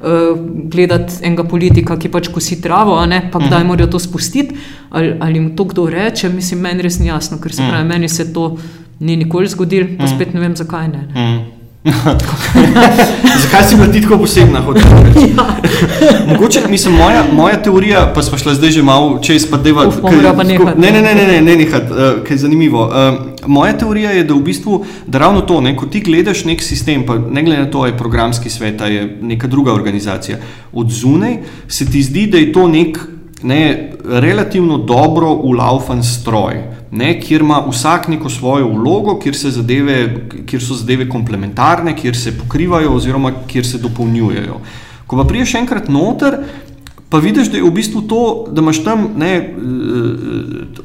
Uh, 0.03 0.39
gledati 0.67 1.15
enega 1.23 1.45
politika, 1.45 1.95
ki 1.99 2.09
pač 2.11 2.27
kosi 2.35 2.57
travo, 2.63 2.97
ne, 3.07 3.21
pa 3.33 3.39
kdaj 3.39 3.65
morajo 3.65 3.87
to 3.87 3.99
spustiti, 4.03 4.57
ali, 4.91 5.15
ali 5.21 5.39
jim 5.39 5.53
to 5.57 5.65
kdo 5.65 5.87
reče, 5.87 6.29
mislim, 6.29 6.61
meni 6.61 6.83
res 6.83 6.99
ni 6.99 7.07
jasno, 7.07 7.39
ker 7.39 7.55
se 7.55 7.63
pravi, 7.69 7.87
meni 7.89 8.09
se 8.09 8.33
to 8.35 8.57
ni 9.01 9.17
nikoli 9.17 9.47
zgodilo, 9.49 9.95
pa 9.99 10.11
spet 10.11 10.35
ne 10.35 10.43
vem, 10.43 10.57
zakaj 10.59 10.89
ne. 10.89 11.07
ne. 11.15 11.62
Zakaj 13.43 13.65
si 13.69 13.77
bila 13.77 13.93
ti 13.93 14.01
tako 14.01 14.19
posebna? 14.19 14.63
reči? 15.03 15.35
Mogoče, 16.29 16.61
mislim, 16.69 16.95
moja, 16.95 17.25
moja 17.33 17.63
teorija, 17.63 18.13
pa 18.15 18.23
smo 18.23 18.39
šla 18.39 18.55
zdaj 18.55 18.71
že 18.71 18.83
malo 18.83 19.19
čez, 19.23 19.51
pa 19.51 19.57
deva. 19.57 19.89
Uf, 19.89 20.03
morali 20.03 20.37
pa 20.37 20.43
nehati. 20.43 20.81
Ne, 20.81 20.93
ne, 20.93 21.03
ne, 21.03 21.15
ne, 21.15 21.27
ne, 21.27 21.41
ne 21.41 21.57
nehat, 21.57 21.91
uh, 21.91 22.23
kaj 22.27 22.35
je 22.35 22.39
zanimivo. 22.39 22.87
Uh, 22.87 23.47
moja 23.47 23.73
teorija 23.79 24.11
je, 24.11 24.25
da 24.25 24.35
v 24.35 24.43
bistvu, 24.43 24.85
da 25.07 25.19
ravno 25.19 25.41
to, 25.41 25.61
ne, 25.61 25.77
ko 25.77 25.87
ti 25.87 26.01
gledaš 26.01 26.45
nek 26.45 26.63
sistem, 26.63 27.07
pa 27.07 27.19
ne 27.19 27.43
glede 27.43 27.65
na 27.65 27.71
to, 27.71 27.87
je 27.87 27.99
programski 27.99 28.51
svet, 28.51 28.81
je 28.81 29.19
neka 29.23 29.47
druga 29.47 29.73
organizacija, 29.73 30.39
od 30.73 30.91
zunaj 30.91 31.39
se 31.69 31.87
ti 31.91 32.03
zdi, 32.03 32.27
da 32.27 32.39
je 32.39 32.53
to 32.53 32.69
nek 32.69 32.99
ne, 33.43 33.93
relativno 34.05 34.79
dobro 34.79 35.33
ulaufan 35.33 36.03
stroj, 36.05 36.55
ne, 36.91 37.21
kjer 37.21 37.41
ima 37.41 37.63
vsak 37.71 38.09
neko 38.09 38.31
svojo 38.31 38.69
vlogo, 38.69 39.19
kjer, 39.19 39.37
zadeve, 39.37 40.29
kjer 40.47 40.63
so 40.63 40.75
zadeve 40.75 41.09
komplementarne, 41.09 41.97
kjer 41.97 42.17
se 42.17 42.39
pokrivajo 42.39 42.93
oziroma 42.95 43.33
kjer 43.47 43.67
se 43.67 43.79
dopolnjujejo. 43.79 44.61
Ko 45.07 45.17
pa 45.17 45.25
priješ 45.25 45.55
enkrat 45.55 45.89
noter, 45.89 46.39
pa 47.09 47.19
vidiš, 47.19 47.51
da 47.53 47.59
je 47.59 47.65
v 47.65 47.71
bistvu 47.71 48.03
to, 48.09 48.23
da 48.51 48.63
imaš 48.63 48.85
tam 48.85 49.09
ne, 49.17 49.33
eh, 49.37 49.53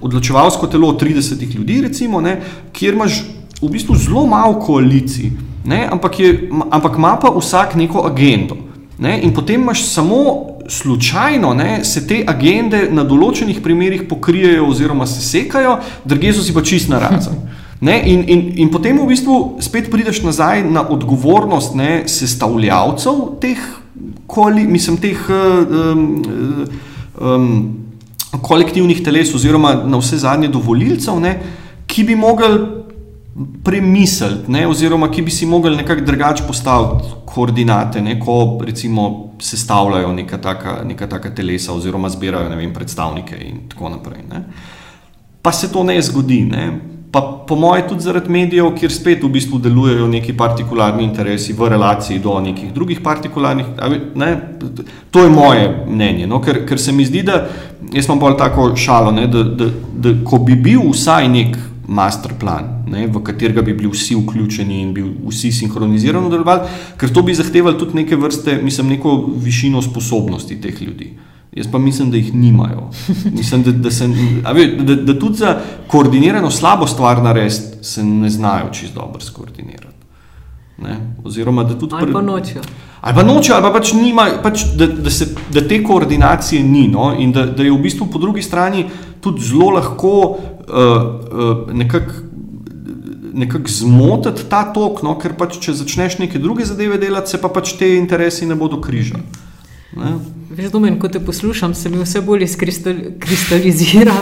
odločevalsko 0.01 0.67
telo 0.67 0.93
30 0.99 1.55
ljudi, 1.55 1.81
recimo, 1.81 2.21
ne, 2.21 2.41
kjer 2.73 2.93
imaš 2.93 3.21
v 3.61 3.69
bistvu 3.71 3.95
zelo 3.95 4.25
malo 4.25 4.59
koalicij, 4.59 5.31
ne, 5.65 5.87
ampak, 5.91 6.19
je, 6.19 6.49
ampak 6.69 6.97
ima 6.97 7.17
pa 7.21 7.31
vsak 7.39 7.75
neko 7.75 8.05
agendo. 8.07 8.57
Ne, 8.99 9.19
in 9.21 9.33
potem 9.33 9.61
imaš 9.61 9.83
samo 9.85 10.56
slučajno, 10.67 11.53
ne, 11.53 11.83
se 11.85 12.07
te 12.07 12.23
agende 12.27 12.87
na 12.91 13.03
določenih 13.07 13.61
primerjih 13.63 14.03
pokrijejo 14.09 14.67
oziroma 14.67 15.07
se 15.07 15.23
sekajo, 15.23 15.77
druge 16.05 16.33
so 16.33 16.43
si 16.43 16.55
pa 16.55 16.65
čist 16.65 16.91
narazen. 16.93 17.39
Ne, 17.77 17.93
in, 18.09 18.23
in, 18.25 18.39
in 18.57 18.69
potem 18.73 18.97
v 18.97 19.03
bistvu 19.05 19.61
spet 19.61 19.91
prideš 19.93 20.23
nazaj 20.25 20.63
na 20.65 20.81
odgovornost 20.81 21.75
ne, 21.77 22.07
sestavljavcev 22.09 23.19
teh, 23.37 23.59
koali, 24.25 24.63
mislim, 24.65 24.97
teh 24.97 25.19
um, 25.29 26.01
um, 27.21 27.51
kolektivnih 28.41 29.03
teles, 29.05 29.29
oziroma 29.37 29.75
na 29.85 30.01
vse 30.01 30.17
zadnje 30.23 30.49
dovolilcev, 30.49 31.21
ne, 31.21 31.35
ki 31.85 32.07
bi 32.09 32.17
mogli 32.17 32.57
premisliti, 33.63 34.51
ne, 34.51 34.67
oziroma 34.67 35.11
ki 35.11 35.21
bi 35.21 35.31
si 35.31 35.45
mogli 35.45 35.75
nekako 35.75 36.01
drugače 36.01 36.43
postaviti 36.47 37.13
koordinate, 37.25 38.01
ne, 38.01 38.19
ko 38.19 38.59
recimo 38.65 39.33
sestavljajo 39.39 40.13
neka 40.13 40.37
taka, 40.37 40.81
neka 40.85 41.07
taka 41.07 41.29
telesa, 41.35 41.73
oziroma 41.73 42.09
zbirajo 42.09 42.49
vem, 42.49 42.73
predstavnike 42.73 43.37
in 43.37 43.67
tako 43.69 43.89
naprej. 43.89 44.23
Ne. 44.31 44.43
Pa 45.41 45.51
se 45.51 45.71
to 45.71 45.83
ne 45.83 46.01
zgodi. 46.01 46.41
Ne. 46.45 46.79
Pa 47.11 47.21
po 47.47 47.55
mojem, 47.55 47.85
tudi 47.89 48.03
zaradi 48.03 48.29
medijev, 48.29 48.73
kjer 48.75 48.91
spet 48.91 49.23
v 49.23 49.29
bistvu 49.31 49.59
delujejo 49.63 50.07
neki 50.07 50.33
partikularni 50.37 51.03
interesi 51.03 51.53
v 51.53 51.69
relaciji 51.69 52.19
do 52.19 52.39
nekih 52.39 52.73
drugih 52.73 52.99
partikularnih. 53.03 53.65
Ne, 54.15 54.31
to 55.11 55.23
je 55.23 55.29
moje 55.29 55.69
mnenje. 55.87 56.27
No, 56.27 56.41
ker, 56.41 56.65
ker 56.67 56.81
se 56.81 56.91
mi 56.91 57.05
zdi, 57.05 57.23
da 57.23 57.45
jaz 57.93 58.09
imam 58.09 58.19
bolj 58.19 58.35
tako 58.37 58.73
šalo, 58.75 59.11
ne, 59.11 59.27
da, 59.27 59.43
da, 59.43 59.69
da 59.93 60.13
ko 60.25 60.41
bi 60.43 60.55
bil 60.55 60.89
vsaj 60.91 61.29
nek 61.31 61.55
master 61.87 62.33
plan, 62.39 62.83
ne, 62.87 63.07
v 63.07 63.21
katerega 63.23 63.61
bi 63.61 63.73
bili 63.73 63.89
vsi 63.91 64.15
vključeni 64.15 64.81
in 64.81 64.93
bi 64.93 65.03
vsi 65.29 65.51
sinhronizirano 65.51 66.29
delovali, 66.29 66.67
ker 66.99 67.13
to 67.13 67.23
bi 67.23 67.35
zahtevalo 67.35 67.77
tudi 67.79 68.01
neke 68.01 68.15
vrste, 68.15 68.59
mislim, 68.63 68.89
neko 68.97 69.15
višino 69.43 69.81
sposobnosti 69.81 70.59
teh 70.61 70.81
ljudi. 70.81 71.13
Jaz 71.57 71.67
pa 71.71 71.79
mislim, 71.79 72.11
da 72.11 72.17
jih 72.17 72.33
nimajo. 72.35 72.89
Mislim, 73.37 73.63
da, 73.63 73.71
da, 73.71 73.91
se, 73.91 74.07
ve, 74.53 74.67
da, 74.67 74.95
da 74.95 75.19
tudi 75.19 75.37
za 75.37 75.59
koordinirano 75.87 76.51
slabo 76.51 76.87
stvar 76.87 77.23
narediti 77.23 77.83
se 77.85 78.03
ne 78.03 78.29
znajo 78.29 78.69
čisto 78.71 78.99
dobro 78.99 79.21
skoordinirati. 79.21 79.95
Ne? 80.77 80.97
Oziroma, 81.23 81.63
da 81.63 81.79
tudi 81.79 81.95
pa 82.13 82.21
nočejo. 82.21 82.61
Ali 83.01 83.15
pa 83.15 83.23
noče, 83.23 83.53
ali 83.53 83.63
pa 83.63 83.71
pač 83.71 83.93
nima, 83.93 84.27
pač, 84.43 84.63
da, 84.75 84.87
da, 84.87 85.09
se, 85.09 85.27
da 85.53 85.61
te 85.67 85.83
koordinacije 85.83 86.63
ni. 86.63 86.87
No? 86.87 87.13
In 87.19 87.31
da, 87.31 87.45
da 87.45 87.63
je 87.63 87.71
v 87.71 87.81
bistvu 87.81 88.09
po 88.11 88.19
drugi 88.19 88.41
strani 88.41 88.85
tudi 89.21 89.41
zelo 89.41 89.69
lahko 89.77 90.37
uh, 90.67 91.73
nekako 91.73 92.27
nekak 93.37 93.69
zmotiti 93.69 94.49
ta 94.49 94.63
tok, 94.73 95.03
no? 95.05 95.13
ker 95.21 95.35
pač, 95.37 95.59
če 95.61 95.75
začneš 95.77 96.17
neke 96.17 96.41
druge 96.41 96.65
zadeve 96.65 96.97
delati, 97.01 97.29
se 97.29 97.41
pa 97.41 97.51
pač 97.53 97.75
te 97.77 97.91
interesi 97.97 98.47
ne 98.49 98.57
bodo 98.57 98.79
križali. 98.81 99.21
Ne? 99.97 100.13
Veš, 100.49 100.69
domen, 100.71 100.95
ko 100.99 101.09
te 101.11 101.19
poslušam, 101.19 101.73
se 101.75 101.89
mi 101.89 101.97
vse 101.99 102.21
bolj 102.21 102.43
izkristal, 102.43 102.93
kristalizira, 103.19 104.13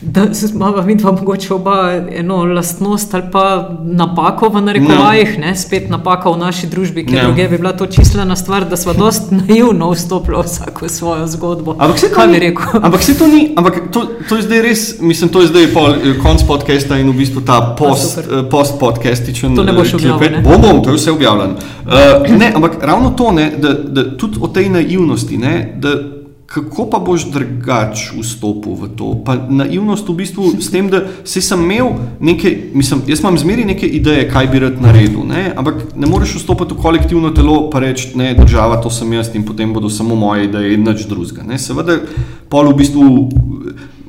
da 0.00 0.26
imamo 0.54 0.82
mi 0.82 0.94
dva 0.94 1.12
mogoče 1.12 1.54
oba 1.54 2.02
eno 2.12 2.44
lastnost 2.44 3.14
ali 3.14 3.22
pa 3.32 3.70
napako 3.84 4.48
v 4.48 4.60
narekovajih, 4.60 5.38
ne, 5.38 5.54
spet 5.56 5.88
napaka 5.90 6.30
v 6.30 6.36
naši 6.38 6.66
družbi, 6.66 7.06
ker 7.06 7.16
Ja. 7.16 7.24
druge 7.24 7.48
bi 7.48 7.58
bila 7.58 7.72
to 7.72 7.86
čislena 7.86 8.36
stvar, 8.36 8.68
da 8.68 8.76
smo 8.76 8.92
dost 8.92 9.30
naivno 9.48 9.90
vstopili 9.90 10.36
v 10.36 10.44
vsako 10.44 10.88
svojo 10.88 11.26
zgodbo. 11.26 11.76
Ampak 11.78 11.98
se 11.98 12.12
to 12.12 12.26
ni, 12.26 12.38
rekel? 12.38 12.64
ampak 12.86 13.02
se 13.02 13.18
to 13.18 13.26
ni, 13.26 13.52
ampak 13.56 13.80
to, 13.92 14.04
to 14.28 14.36
je 14.36 14.42
zdaj 14.42 14.62
res, 14.62 15.00
mislim, 15.00 15.30
to 15.30 15.40
je 15.40 15.46
zdaj 15.46 15.66
pol, 15.72 15.94
eh, 15.94 16.18
konc 16.22 16.42
podcasta 16.42 16.98
in 16.98 17.08
v 17.10 17.16
bistvu 17.16 17.40
ta 17.40 17.74
post, 17.78 18.14
super. 18.14 18.38
eh, 18.38 18.50
post-podcastičen. 18.50 19.56
To 19.56 19.64
ne 19.64 19.72
boš 19.72 19.94
eh, 19.94 20.30
ne? 20.30 20.42
Bom, 20.44 20.60
bom, 20.60 20.84
to 20.84 20.90
je 20.90 20.96
vse 20.96 21.10
objavljeno. 21.10 21.54
Uh, 21.86 22.38
ne, 22.38 22.52
ampak 22.54 22.72
ravno 22.82 23.10
to, 23.10 23.32
ne, 23.32 23.52
da, 23.58 23.72
da 23.72 24.16
tudi 24.16 24.38
o 24.40 24.48
tej 24.48 24.68
naivnosti, 24.68 25.36
ne, 25.38 25.69
da 25.76 26.20
kako 26.50 26.90
pa 26.90 26.98
boš 26.98 27.28
drugače 27.30 28.16
vstopil 28.18 28.74
v 28.74 28.88
to. 28.98 29.12
Pa 29.24 29.36
naivnost 29.48 30.08
v 30.08 30.14
bistvu 30.18 30.48
s 30.58 30.70
tem, 30.70 30.88
da 30.90 31.04
se 31.24 31.38
sem 31.40 31.60
imel 31.62 31.92
neke, 32.20 32.50
mislim, 32.74 33.04
jaz 33.06 33.22
imam 33.22 33.38
zmeri 33.38 33.64
neke 33.64 33.86
ideje, 33.86 34.26
kaj 34.30 34.48
bi 34.50 34.58
rad 34.58 34.80
naredil, 34.82 35.22
ne, 35.30 35.52
ampak 35.56 35.94
ne 35.94 36.10
moreš 36.10 36.40
vstopiti 36.40 36.74
v 36.74 36.82
kolektivno 36.82 37.30
telo 37.30 37.70
in 37.70 37.80
reči, 37.80 38.10
ne, 38.18 38.34
država, 38.34 38.80
to 38.82 38.90
sem 38.90 39.12
jaz 39.12 39.30
in 39.34 39.46
potem 39.46 39.72
bodo 39.72 39.90
samo 39.90 40.18
moje 40.18 40.48
ideje 40.50 40.74
in 40.74 40.82
nič 40.82 41.06
drugega. 41.06 41.46
ne. 41.46 41.58
Seveda, 41.58 42.00
pol 42.50 42.72
v 42.72 42.76
bistvu 42.82 43.30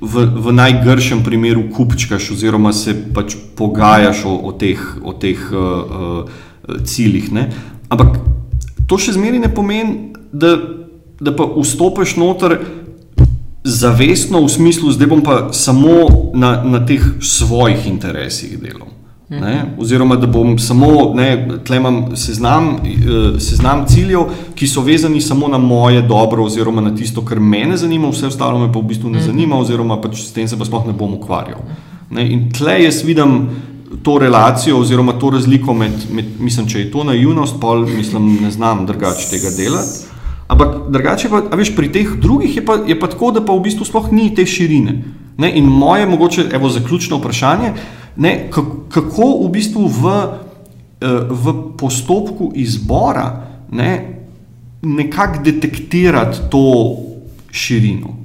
v, 0.02 0.26
v 0.34 0.52
najgršem 0.52 1.22
primeru 1.24 1.70
kupčkaš, 1.70 2.32
oziroma 2.34 2.74
se 2.74 2.98
pač 3.14 3.38
pogajaš 3.56 4.26
o, 4.26 4.34
o 4.50 4.52
teh, 4.52 4.82
o 5.04 5.14
teh 5.14 5.38
uh, 5.54 6.26
uh, 6.26 6.82
ciljih. 6.84 7.30
Ne? 7.32 7.52
Ampak 7.90 8.18
to 8.90 8.98
še 8.98 9.14
zmeraj 9.14 9.46
ne 9.46 9.54
pomeni, 9.54 10.10
da, 10.34 10.81
da 11.22 11.36
pa 11.36 11.46
vstopiš 11.58 12.16
noter 12.18 12.58
zavestno 13.64 14.42
v 14.42 14.50
smislu, 14.50 14.94
da 14.98 15.08
bom 15.08 15.22
pa 15.22 15.54
samo 15.54 16.32
na, 16.34 16.64
na 16.64 16.86
teh 16.86 17.04
svojih 17.22 17.86
interesih 17.88 18.58
delal. 18.60 18.90
Ne? 19.30 19.76
Oziroma, 19.80 20.18
da 20.20 20.28
bom 20.28 20.58
samo, 20.60 21.14
tle 21.66 21.78
imam 21.78 22.16
seznam, 22.18 22.74
eh, 22.84 23.40
seznam 23.40 23.86
ciljev, 23.88 24.26
ki 24.56 24.68
so 24.68 24.82
vezani 24.82 25.22
samo 25.22 25.48
na 25.48 25.58
moje 25.58 26.02
dobro, 26.02 26.44
oziroma 26.44 26.82
na 26.82 26.96
tisto, 26.96 27.24
kar 27.26 27.40
me 27.40 27.78
zanima, 27.78 28.10
vse 28.10 28.28
ostalo 28.28 28.60
me 28.60 28.74
pa 28.74 28.80
v 28.80 28.90
bistvu 28.90 29.10
ne 29.10 29.20
mhm. 29.20 29.28
zanima, 29.28 29.60
oziroma 29.60 30.02
pač 30.02 30.20
s 30.26 30.34
tem 30.34 30.48
se 30.48 30.60
pa 30.60 30.66
sploh 30.66 30.88
ne 30.88 30.94
bom 30.94 31.14
ukvarjal. 31.14 31.62
Ne? 32.10 32.28
In 32.32 32.50
tle 32.52 32.82
jaz 32.84 33.06
vidim 33.06 33.46
to 34.04 34.18
relacijo, 34.20 34.82
oziroma 34.82 35.14
to 35.14 35.30
razliko 35.30 35.74
med, 35.74 36.10
med 36.12 36.26
mislim, 36.40 36.68
če 36.68 36.80
je 36.80 36.92
to 36.92 37.04
naivnost, 37.04 37.56
pa 37.62 37.76
mislim, 37.76 38.38
ne 38.42 38.52
znam 38.52 38.86
drugače 38.86 39.30
tega 39.30 39.54
delati. 39.58 40.11
Ampak 40.52 40.92
drugače, 40.92 41.30
pa, 41.32 41.42
veš, 41.56 41.72
pri 41.76 41.88
teh 41.92 42.10
drugih 42.20 42.56
je 42.60 42.66
pa, 42.66 42.82
je 42.88 43.00
pa 43.00 43.08
tako, 43.08 43.32
da 43.32 43.44
pa 43.46 43.56
v 43.56 43.64
bistvu 43.70 43.88
sploh 43.88 44.12
ni 44.12 44.34
te 44.36 44.46
širine. 44.46 44.98
Ne? 45.40 45.52
In 45.56 45.70
moje, 45.72 46.06
mogoče, 46.12 46.50
evo, 46.54 46.70
zaključno 46.70 47.22
vprašanje 47.22 47.74
ne, 48.16 48.50
kako 48.90 49.28
v 49.46 49.50
bistvu 49.52 49.88
v, 49.88 50.16
eh, 51.02 51.08
v 51.30 51.54
postopku 51.78 52.52
izbora 52.56 53.48
ne, 53.72 54.18
nekako 54.82 55.44
detektirati 55.44 56.50
to 56.52 56.98
širino. 57.52 58.18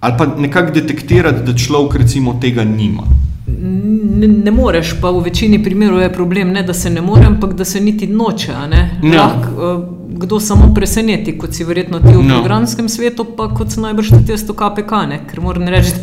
Ali 0.00 0.14
pa 0.18 0.26
nekako 0.26 0.72
detektirati, 0.72 1.44
da 1.44 1.56
človek 1.56 1.94
recimo 1.96 2.38
tega 2.40 2.64
nima. 2.64 3.02
Ne, 3.46 4.28
ne 4.28 4.50
moreš, 4.50 4.94
pa 5.00 5.10
v 5.10 5.22
večini 5.24 5.62
primerov 5.62 6.00
je 6.00 6.12
problem, 6.12 6.52
ne, 6.52 6.62
da 6.62 6.74
se 6.74 6.90
ne 6.90 7.00
more, 7.00 7.24
ampak 7.26 7.54
da 7.54 7.64
se 7.64 7.80
niti 7.80 8.06
noče. 8.06 8.52
Ja. 8.52 8.68
Lahko 9.02 9.50
uh, 9.50 10.03
kdo 10.18 10.40
samo 10.40 10.74
preseneti, 10.74 11.38
kot 11.38 11.54
si 11.54 11.64
verjetno 11.64 11.98
ti 12.00 12.12
v 12.14 12.22
no. 12.22 12.34
programskem 12.34 12.88
svetu, 12.88 13.24
pa 13.36 13.48
kot 13.54 13.72
so 13.72 13.82
najbrž 13.82 14.10
tudi 14.12 14.32
jaz 14.32 14.44
to 14.46 14.54
KPK. 14.54 15.00
Ne? 15.08 15.18
Ker 15.30 15.40
moram 15.42 15.68
reči, 15.68 15.94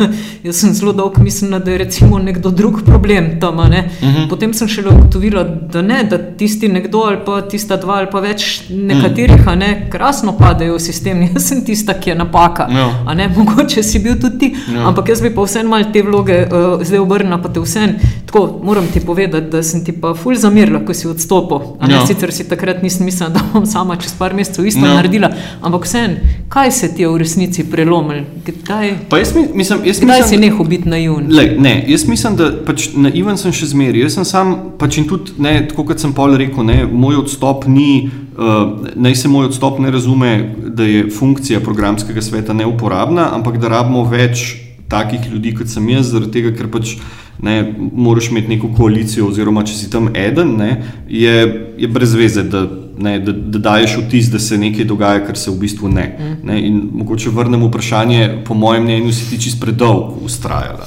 da 0.43 0.53
sem 0.59 0.74
zelo 0.76 0.93
dolg 0.93 1.20
mislil, 1.24 1.59
da 1.59 1.72
je 1.72 1.78
recimo 1.78 2.20
nekdo 2.20 2.51
drug 2.51 2.82
problem 2.86 3.39
tam. 3.39 3.59
Uh 3.59 3.68
mhm. 3.68 3.76
-huh. 4.01 4.30
Potem 4.30 4.53
sem 4.53 4.68
šele 4.68 4.89
ugotovila, 4.89 5.43
da 5.43 5.82
ne, 5.82 6.03
da 6.03 6.18
tisti 6.18 6.68
nekdo 6.68 6.99
ali 6.99 7.18
pa 7.26 7.41
tista 7.41 7.78
dva 7.78 7.93
ali 7.93 8.07
pa 8.12 8.20
več 8.20 8.64
nekaterih, 8.70 9.47
a 9.47 9.55
ne, 9.55 9.88
krasno 9.91 10.38
padejo 10.38 10.76
v 10.76 10.80
sistem. 10.80 11.22
Jaz 11.34 11.47
sem 11.47 11.66
tista, 11.66 11.93
ki 11.93 12.09
je 12.09 12.16
napaka. 12.16 12.68
No. 12.68 13.14
Ne, 13.14 13.30
mogoče 13.38 13.84
si 13.84 13.99
bil 13.99 14.20
tudi 14.20 14.38
ti, 14.39 14.55
no. 14.74 14.88
ampak 14.88 15.09
jaz 15.09 15.22
bi 15.22 15.30
pa 15.36 15.41
vseeno 15.41 15.70
mal 15.70 15.84
te 15.93 16.01
vloge 16.01 16.47
uh, 16.47 16.84
zdaj 16.84 16.99
obrnila, 16.99 17.38
pa 17.38 17.49
te 17.49 17.59
vseeno. 17.59 17.93
Tako 18.32 18.60
moram 18.64 18.88
ti 18.94 19.00
povedati, 19.00 19.50
da 19.50 19.64
sem 19.64 19.86
ti 19.86 19.92
pa 19.92 20.14
ful 20.14 20.36
zamirila, 20.36 20.80
ko 20.86 20.94
si 20.94 21.08
odstopil. 21.08 21.58
No. 21.82 22.06
Sicer 22.08 22.32
si 22.32 22.46
takrat 22.48 22.84
nisem 22.84 23.06
mislila, 23.06 23.30
da 23.30 23.42
bom 23.54 23.66
sama 23.66 23.98
čez 24.00 24.14
par 24.20 24.34
mesecev 24.34 24.66
isto 24.66 24.80
no. 24.80 24.94
naredila. 24.94 25.30
Ampak 25.62 25.84
vseeno, 25.84 26.16
kaj 26.50 26.72
se 26.72 26.94
ti 26.96 27.04
je 27.04 27.10
v 27.10 27.18
resnici 27.20 27.66
prelomil? 27.72 28.24
Kdaj, 28.46 28.94
jaz 29.20 29.36
mi, 29.36 29.44
mislim, 29.54 29.84
jaz 29.86 30.00
kdaj 30.00 30.22
mislim, 30.22 30.30
si 30.30 30.42
nehal 30.48 30.66
biti 30.66 30.90
naivn? 30.90 31.28
Lej, 31.28 31.58
ne, 31.60 31.76
jaz 31.88 32.08
mislim, 32.08 32.40
da 32.40 32.50
pač 32.66 32.88
naiven 32.96 33.38
sem 33.38 33.52
še 33.52 33.68
zmeraj. 33.74 34.06
Jaz 34.06 34.16
sem 34.22 34.30
sam, 34.32 34.56
pač 34.80 35.02
in 35.04 35.12
tudi, 35.12 35.36
ne, 35.44 35.58
tako 35.68 35.90
kot 35.92 36.00
sem 36.00 36.16
pol 36.16 36.40
rekel, 36.40 36.64
ne, 36.64 36.86
moj 36.88 37.26
odstop 37.26 37.68
ni. 37.68 38.08
Uh, 38.32 38.88
naj 38.96 39.16
se 39.20 39.28
moj 39.28 39.52
odstop 39.52 39.84
ne 39.84 39.92
razume, 39.92 40.32
da 40.72 40.88
je 40.88 41.10
funkcija 41.12 41.60
programskega 41.60 42.24
sveta 42.24 42.56
neuporabna, 42.56 43.28
ampak 43.36 43.60
da 43.60 43.76
rabimo 43.76 44.08
več 44.08 44.54
takih 44.92 45.28
ljudi, 45.34 45.52
kot 45.60 45.68
sem 45.68 45.84
jaz, 45.92 46.14
zaradi 46.16 46.40
tega, 46.40 46.56
ker 46.56 46.72
pač 46.72 46.96
ne, 47.42 47.74
moraš 47.94 48.30
imeti 48.32 48.56
neko 48.56 48.70
koalicijo, 48.78 49.28
oziroma 49.28 49.64
če 49.64 49.76
si 49.76 49.89
tam 49.89 50.10
eden, 50.16 50.56
ne, 50.58 50.72
je, 51.10 51.36
je 51.78 51.88
brez 51.88 52.14
veze, 52.16 52.44
da 52.44 52.66
ne, 53.02 53.20
da, 53.20 53.32
da 53.32 53.60
daješ 53.60 53.98
vtis, 53.98 54.30
da 54.32 54.39
se 54.39 54.58
nekaj 54.58 54.86
dogaja, 54.86 55.26
kar 55.26 55.38
se 55.38 55.52
v 55.52 55.58
bistvu 55.60 55.89
ne. 55.89 56.18
Mm. 56.20 56.48
ne 56.48 56.60
in 56.68 56.82
mogoče 56.94 57.30
vrnemo 57.30 57.68
vprašanje, 57.68 58.42
po 58.46 58.54
mojem 58.54 58.84
mnenju, 58.84 59.14
si 59.14 59.30
ti 59.30 59.42
čist 59.42 59.62
predolgo 59.62 60.22
ustrajala. 60.26 60.86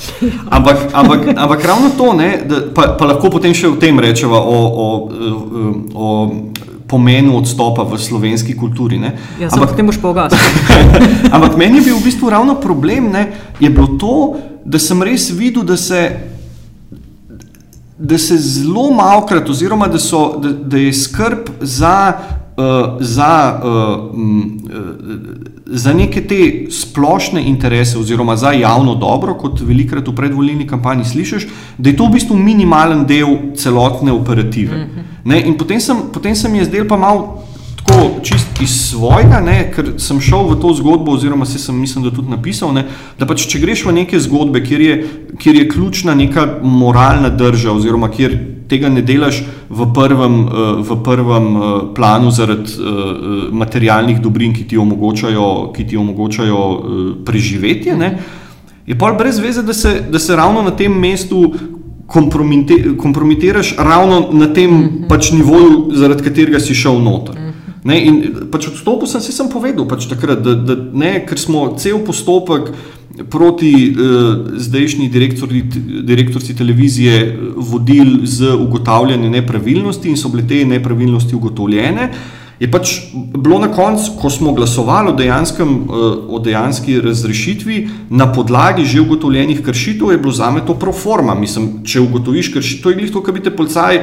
Ampak, 0.50 0.76
ampak, 0.92 1.28
ampak 1.36 1.64
ravno 1.64 1.90
to, 1.98 2.12
ne, 2.12 2.38
da, 2.48 2.60
pa, 2.74 2.94
pa 2.98 3.08
lahko 3.10 3.30
potem 3.30 3.54
še 3.54 3.68
o 3.68 3.78
tem 3.80 3.98
rečemo, 4.00 4.36
o, 4.36 4.60
o, 4.66 4.88
o, 5.54 5.72
o 5.94 6.08
pomenu 6.86 7.38
odstopa 7.38 7.82
v 7.88 7.98
slovenski 7.98 8.54
kulturi. 8.56 9.00
Ja, 9.40 9.48
ampak 9.50 9.74
tem 9.76 9.88
boš 9.88 9.98
pogasnil. 9.98 10.38
ampak 11.34 11.56
meni 11.58 11.80
je 11.80 11.90
bil 11.90 11.98
v 11.98 12.06
bistvu 12.06 12.30
ravno 12.30 12.60
problem, 12.60 13.10
ne, 13.12 13.26
je 13.60 13.70
bilo 13.70 13.96
to, 13.98 14.14
da 14.64 14.78
sem 14.78 15.02
res 15.02 15.30
videl, 15.34 15.64
da 15.66 15.76
se 15.76 16.33
da 18.04 18.18
se 18.18 18.36
zelo 18.38 18.90
malokrat, 18.90 19.48
oziroma 19.48 19.88
da, 19.88 19.98
so, 19.98 20.38
da, 20.38 20.52
da 20.52 20.78
je 20.78 20.92
skrb 20.92 21.48
za, 21.60 22.12
uh, 22.56 22.96
za, 23.00 23.60
uh, 23.64 24.14
um, 24.14 24.60
za 25.66 25.92
neke 25.92 26.26
te 26.26 26.66
splošne 26.70 27.42
interese, 27.48 27.98
oziroma 27.98 28.36
za 28.36 28.52
javno 28.52 28.94
dobro, 28.94 29.34
kot 29.34 29.60
velikrat 29.60 30.08
v 30.08 30.14
predvoljeni 30.14 30.66
kampanji 30.66 31.04
slišiš, 31.04 31.48
da 31.78 31.90
je 31.90 31.96
to 31.96 32.06
v 32.06 32.18
bistvu 32.18 32.36
minimalen 32.36 33.06
del 33.08 33.36
celotne 33.56 34.12
operative. 34.12 34.76
Mm 34.76 34.90
-hmm. 35.24 35.46
In 35.46 35.58
potem 35.58 35.80
sem, 35.80 35.96
potem 36.12 36.36
sem 36.36 36.54
jaz 36.54 36.68
del 36.68 36.88
pa 36.88 36.96
malo 36.96 37.43
tako 37.94 38.20
čist 38.22 38.62
iz 38.62 38.70
svojega, 38.90 39.40
ne, 39.40 39.56
ker 39.74 39.94
sem 40.02 40.20
šel 40.22 40.48
v 40.50 40.58
to 40.62 40.72
zgodbo, 40.74 41.14
oziroma 41.14 41.46
se 41.46 41.58
sem 41.58 41.76
mislim, 41.76 42.04
da 42.04 42.10
tudi 42.10 42.30
napisal, 42.30 42.72
ne, 42.74 42.86
da 43.18 43.26
pač 43.26 43.46
če 43.50 43.60
greš 43.62 43.84
v 43.86 43.94
neke 44.00 44.20
zgodbe, 44.20 44.62
kjer 44.64 44.80
je, 44.80 44.94
kjer 45.38 45.60
je 45.60 45.68
ključna 45.70 46.14
neka 46.14 46.46
moralna 46.62 47.30
drža, 47.30 47.72
oziroma 47.72 48.10
kjer 48.10 48.36
tega 48.68 48.88
ne 48.88 49.02
delaš 49.04 49.42
v 49.68 49.88
prvem, 49.94 50.38
eh, 50.46 50.72
v 50.88 50.98
prvem 51.04 51.50
eh, 51.56 51.74
planu 51.96 52.30
zaradi 52.30 52.72
eh, 52.72 53.04
materialnih 53.52 54.22
dobrin, 54.22 54.54
ki 54.56 54.66
ti 54.68 54.80
omogočajo, 54.80 55.72
ki 55.76 55.86
ti 55.86 56.00
omogočajo 56.00 56.64
preživetje, 57.26 57.96
ne, 57.96 58.16
je 58.86 58.98
pa 58.98 59.12
brez 59.16 59.38
veze, 59.40 59.62
da 59.62 59.72
se, 59.72 60.00
da 60.10 60.18
se 60.18 60.36
ravno 60.36 60.62
na 60.62 60.70
tem 60.76 60.92
mestu 60.92 61.46
kompromitiraš 63.00 63.74
ravno 63.78 64.28
na 64.32 64.52
tem 64.52 64.70
mhm. 64.70 65.08
pač 65.08 65.32
nivoju, 65.32 65.96
zaradi 65.96 66.22
katerega 66.22 66.60
si 66.60 66.74
šel 66.76 67.00
noter. 67.00 67.53
Ne, 67.84 67.98
in 68.00 68.20
pač 68.48 68.70
odstopil 68.70 69.08
sem, 69.10 69.20
sem 69.20 69.48
povedal, 69.52 69.84
pač 69.88 70.06
takrat, 70.08 70.40
da, 70.40 70.54
da 70.56 70.76
ne, 70.76 71.18
ker 71.28 71.36
smo 71.40 71.66
cel 71.76 72.00
postopek 72.06 72.70
proti 73.30 73.72
uh, 73.92 74.56
zdajšnji 74.58 75.10
direktorici 76.02 76.56
televizije 76.58 77.18
eh, 77.20 77.34
vodili 77.56 78.26
z 78.26 78.54
ugotavljanjem 78.58 79.36
nepravilnosti 79.36 80.08
in 80.10 80.16
so 80.18 80.32
bile 80.32 80.46
te 80.48 80.64
nepravilnosti 80.66 81.36
ugotovljene. 81.36 82.08
Je 82.60 82.70
pač 82.70 83.10
bilo 83.14 83.58
na 83.58 83.68
koncu, 83.68 84.12
ko 84.20 84.30
smo 84.30 84.52
glasovali 84.54 85.10
o, 85.10 85.16
dejanskem, 85.18 85.68
uh, 85.68 86.04
o 86.28 86.38
dejanski 86.38 87.00
razrešitvi, 87.00 87.88
na 88.10 88.28
podlagi 88.32 88.84
že 88.84 89.00
ugotovljenih 89.00 89.62
kršitev, 89.62 90.12
je 90.12 90.18
bilo 90.18 90.32
za 90.32 90.50
me 90.50 90.62
to 90.66 90.74
proforma. 90.74 91.34
Mislim, 91.34 91.82
če 91.84 92.00
ugotoviš 92.00 92.52
kršitev, 92.54 92.82
to 92.82 92.90
je 92.90 92.96
glih 93.00 93.12
to, 93.12 93.22
kar 93.22 93.34
bi 93.34 93.42
te 93.42 93.50
policaj 93.50 94.02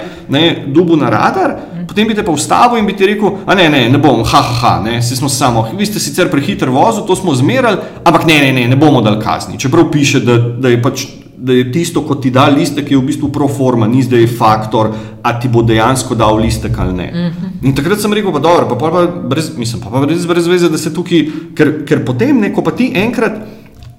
dubu 0.68 0.98
na 1.00 1.10
radar, 1.10 1.56
potem 1.88 2.08
bi 2.08 2.16
te 2.16 2.24
pa 2.24 2.36
vstavil 2.36 2.80
in 2.80 2.86
bi 2.86 2.96
ti 2.96 3.08
rekel, 3.08 3.40
a 3.46 3.56
ne, 3.56 3.70
ne, 3.70 3.86
ne 3.90 3.98
bom, 3.98 4.24
ha, 4.24 4.42
ha, 4.42 4.60
ha, 4.62 4.74
ne, 4.84 5.02
si 5.02 5.16
smo 5.16 5.30
samo, 5.30 5.70
vi 5.78 5.86
ste 5.86 6.00
sicer 6.00 6.30
prehiter 6.32 6.70
vozil, 6.70 7.06
to 7.08 7.16
smo 7.16 7.36
zmerali, 7.36 7.80
ampak 8.04 8.28
ne, 8.28 8.40
ne, 8.40 8.54
ne, 8.54 8.68
ne 8.68 8.76
bomo 8.76 9.02
dal 9.02 9.20
kazni. 9.22 9.60
Čeprav 9.60 9.92
piše, 9.92 10.20
da, 10.20 10.38
da 10.38 10.70
je 10.72 10.82
pač. 10.82 11.08
Da 11.42 11.54
je 11.58 11.72
tisto, 11.74 12.04
kot 12.06 12.20
ti 12.22 12.30
da 12.30 12.44
listek, 12.54 12.92
je 12.92 12.98
v 13.00 13.06
bistvu 13.08 13.32
pro 13.34 13.48
forma, 13.50 13.88
ni 13.90 14.04
zdaj 14.06 14.28
faktor, 14.38 14.92
a 15.26 15.32
ti 15.40 15.50
bo 15.50 15.64
dejansko 15.66 16.14
dal 16.16 16.38
listek 16.38 16.78
ali 16.78 16.94
ne. 16.94 17.08
Uh 17.10 17.18
mhm. 17.18 17.46
-huh. 17.46 17.66
In 17.68 17.76
takrat 17.76 18.00
sem 18.00 18.14
rekel, 18.14 18.32
pa 18.32 18.40
dobro, 18.40 18.68
pa, 18.70 18.76
pa, 18.76 19.08
brez, 19.30 19.58
mislim, 19.58 19.82
pa, 19.82 19.90
pa 19.90 20.06
brez, 20.06 20.26
brez 20.26 20.48
veze, 20.48 20.70
da 20.70 20.78
se 20.78 20.94
tukaj, 20.94 21.26
ker, 21.56 21.86
ker 21.86 22.06
potem, 22.06 22.40
ne, 22.40 22.54
ko 22.54 22.62
pa 22.62 22.72
ti 22.72 22.92
enkrat 22.96 23.42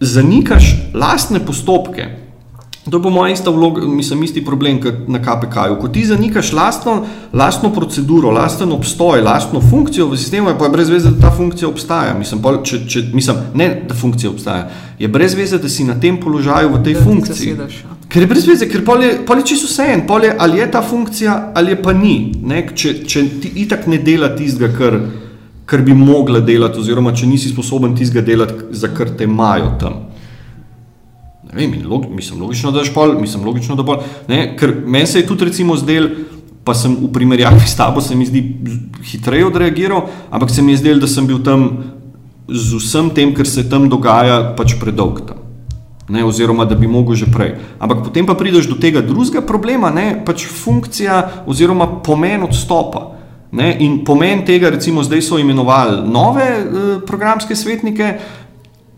zanikaš 0.00 0.76
lastne 0.94 1.40
postopke, 1.40 2.21
To 2.90 2.96
je 2.96 3.02
po 3.02 3.10
mojem 3.10 3.34
isto 3.34 3.52
vlog, 3.52 3.78
mislim, 3.86 4.22
isti 4.22 4.44
problem 4.44 4.80
kot 4.82 4.94
na 5.06 5.20
KPK-ju. 5.22 5.76
Ko 5.80 5.88
ti 5.88 6.04
zanikaš 6.04 6.52
lastno, 6.52 7.04
lastno 7.32 7.70
proceduro, 7.74 8.30
lasten 8.30 8.72
obstoj, 8.72 9.20
lastno 9.22 9.60
funkcijo 9.60 10.08
v 10.08 10.18
sistemu, 10.18 10.48
je 10.48 10.58
pa 10.58 10.68
brez 10.68 10.90
veze, 10.90 11.10
da 11.10 11.28
ta 11.28 11.36
funkcija 11.36 11.68
obstaja. 11.68 12.16
Mislim, 12.18 12.42
pol, 12.42 12.58
če, 12.66 12.80
če, 12.88 13.04
mislim, 13.14 13.38
ne, 13.54 13.68
da 13.88 13.94
funkcija 13.94 14.30
obstaja. 14.30 14.66
Je 14.98 15.08
brez 15.08 15.38
veze, 15.38 15.62
da 15.62 15.70
si 15.70 15.86
na 15.86 15.94
tem 16.00 16.18
položaju 16.20 16.74
v 16.74 16.82
tej 16.82 16.98
da 16.98 17.04
funkciji. 17.04 17.54
Sedaš, 17.54 17.80
ja. 17.84 17.96
Ker 18.08 18.26
je 18.26 18.28
brez 18.28 18.46
veze, 18.50 18.66
ker 18.68 18.82
pol 18.84 19.06
je, 19.06 19.12
pol 19.26 19.38
je 19.38 19.46
čisto 19.52 19.70
vse 19.70 19.86
en, 19.94 20.02
pol 20.06 20.26
je 20.26 20.34
ali 20.38 20.58
je 20.58 20.70
ta 20.70 20.82
funkcija 20.82 21.52
ali 21.54 21.72
je 21.72 21.82
pa 21.82 21.94
ni. 21.96 22.16
Ne? 22.42 22.66
Če, 22.74 22.98
če 23.06 23.22
ti 23.40 23.52
itak 23.62 23.86
ne 23.86 24.02
dela 24.02 24.34
tistega, 24.36 24.74
kar, 24.74 24.98
kar 25.70 25.86
bi 25.86 25.94
mogla 25.94 26.42
delati, 26.42 26.82
oziroma 26.82 27.14
če 27.14 27.30
nisi 27.30 27.54
sposoben 27.54 27.94
tistega 27.96 28.26
delati, 28.26 28.74
za 28.74 28.90
kar 28.90 29.14
te 29.16 29.30
imajo 29.30 29.76
tam. 29.80 30.02
Vem, 31.52 31.74
log, 31.84 32.06
mislim, 32.10 32.40
logično, 32.40 32.70
da 32.70 32.80
je 32.80 32.88
špal, 32.88 33.18
mislim, 33.20 33.44
logično, 33.44 33.76
da 33.76 33.82
bo. 33.82 33.98
Ker 34.58 34.74
meni 34.86 35.06
se 35.06 35.20
je 35.20 35.26
tudi 35.26 35.44
recimo 35.44 35.76
zdel, 35.76 36.08
pa 36.64 36.74
sem 36.74 36.94
v 36.96 37.10
primerjavi 37.12 37.66
s 37.66 37.76
tabo, 37.76 38.00
se 38.00 38.16
mi 38.16 38.26
zdi 38.26 38.42
hitreje 39.04 39.46
odreagiral, 39.46 40.06
ampak 40.30 40.50
se 40.50 40.62
mi 40.62 40.72
je 40.72 40.80
zdel, 40.80 41.00
da 41.02 41.06
sem 41.06 41.26
bil 41.26 41.42
tam 41.44 41.68
z 42.48 42.78
vsem 42.80 43.10
tem, 43.10 43.34
kar 43.34 43.46
se 43.46 43.68
tam 43.68 43.88
dogaja, 43.90 44.54
pač 44.56 44.78
predolg 44.80 45.26
tam. 45.26 45.42
Ne, 46.08 46.24
oziroma, 46.24 46.64
da 46.64 46.74
bi 46.74 46.88
mogel 46.90 47.14
že 47.16 47.28
prej. 47.30 47.54
Ampak 47.80 48.02
potem 48.04 48.26
pa 48.26 48.34
prideš 48.34 48.66
do 48.68 48.76
tega 48.76 49.00
drugega 49.04 49.44
problema, 49.44 49.90
ne, 49.92 50.22
pač 50.24 50.46
funkcija 50.48 51.44
oziroma 51.46 52.00
pomen 52.04 52.42
odstopa. 52.48 53.10
Ne, 53.52 53.76
in 53.84 54.00
pomen 54.04 54.46
tega, 54.48 54.72
recimo, 54.72 55.04
zdaj 55.04 55.20
so 55.20 55.36
imenovali 55.38 56.00
nove 56.08 56.48
eh, 56.48 56.64
programske 57.04 57.56
svetnike, 57.56 58.16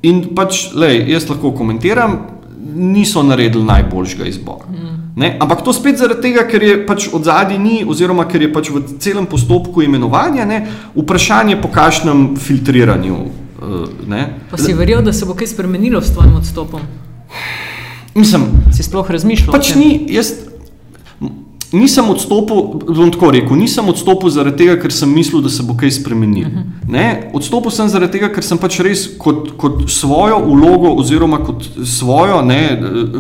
in 0.05 0.21
pač, 0.37 0.69
lej, 0.77 1.09
jaz 1.11 1.27
lahko 1.31 1.55
komentiram, 1.57 2.34
niso 2.67 3.23
naredili 3.23 3.65
najboljšega 3.65 4.25
izbora. 4.25 4.65
Ne, 5.17 5.37
ampak 5.41 5.63
to 5.63 5.73
spet 5.73 5.97
zaradi 5.97 6.23
tega, 6.23 6.43
ker 6.43 6.63
je 6.63 6.87
pač 6.87 7.09
od 7.13 7.23
zadaj 7.23 7.59
ni, 7.59 7.85
oziroma 7.89 8.25
ker 8.25 8.43
je 8.43 8.53
pač 8.53 8.71
v 8.71 8.83
celem 8.99 9.27
postopku 9.27 9.83
imenovanja 9.83 10.45
ne, 10.45 10.67
vprašanje 10.95 11.63
po 11.63 11.69
kakšnem 11.69 12.37
filtriranju. 12.37 13.15
eh, 13.15 14.07
Ne. 14.07 14.35
Pa 14.51 14.57
si 14.57 14.73
verjel, 14.73 15.03
da 15.03 15.13
se 15.13 15.27
bo 15.27 15.35
kaj 15.35 15.47
spremenilo 15.47 16.03
s 16.03 16.11
tvojim 16.13 16.35
odstopom? 16.37 16.81
Mislim, 18.15 18.43
Si 18.73 18.83
sploh 18.83 19.11
razmišljal? 19.11 19.53
Pač 19.53 19.75
ni, 19.75 20.07
jaz 20.09 20.33
nisem 21.75 22.09
odstopil, 22.11 22.81
bom 22.87 23.11
tako 23.13 23.31
rekel, 23.35 23.57
nisem 23.59 23.89
odstopil 23.91 24.31
zaradi 24.33 24.65
tega, 24.65 24.77
ker 24.81 24.93
sem 24.95 25.11
mislil, 25.11 25.43
da 25.45 25.51
se 25.53 25.65
bo 25.67 25.77
kaj 25.79 25.93
spremenilo. 25.99 26.65
Ne, 26.89 27.31
Odstopil 27.35 27.73
sem 27.75 27.89
zaradi 27.89 28.19
tega, 28.19 28.29
ker 28.35 28.45
sem 28.47 28.59
pač 28.61 28.79
res 28.85 29.05
kot, 29.21 29.55
kot 29.61 29.85
svojo 29.91 30.39
ulogo, 30.51 30.93
oziroma 31.01 31.41
kot 31.45 31.67
svojo, 31.89 32.41
ne, 32.47 32.61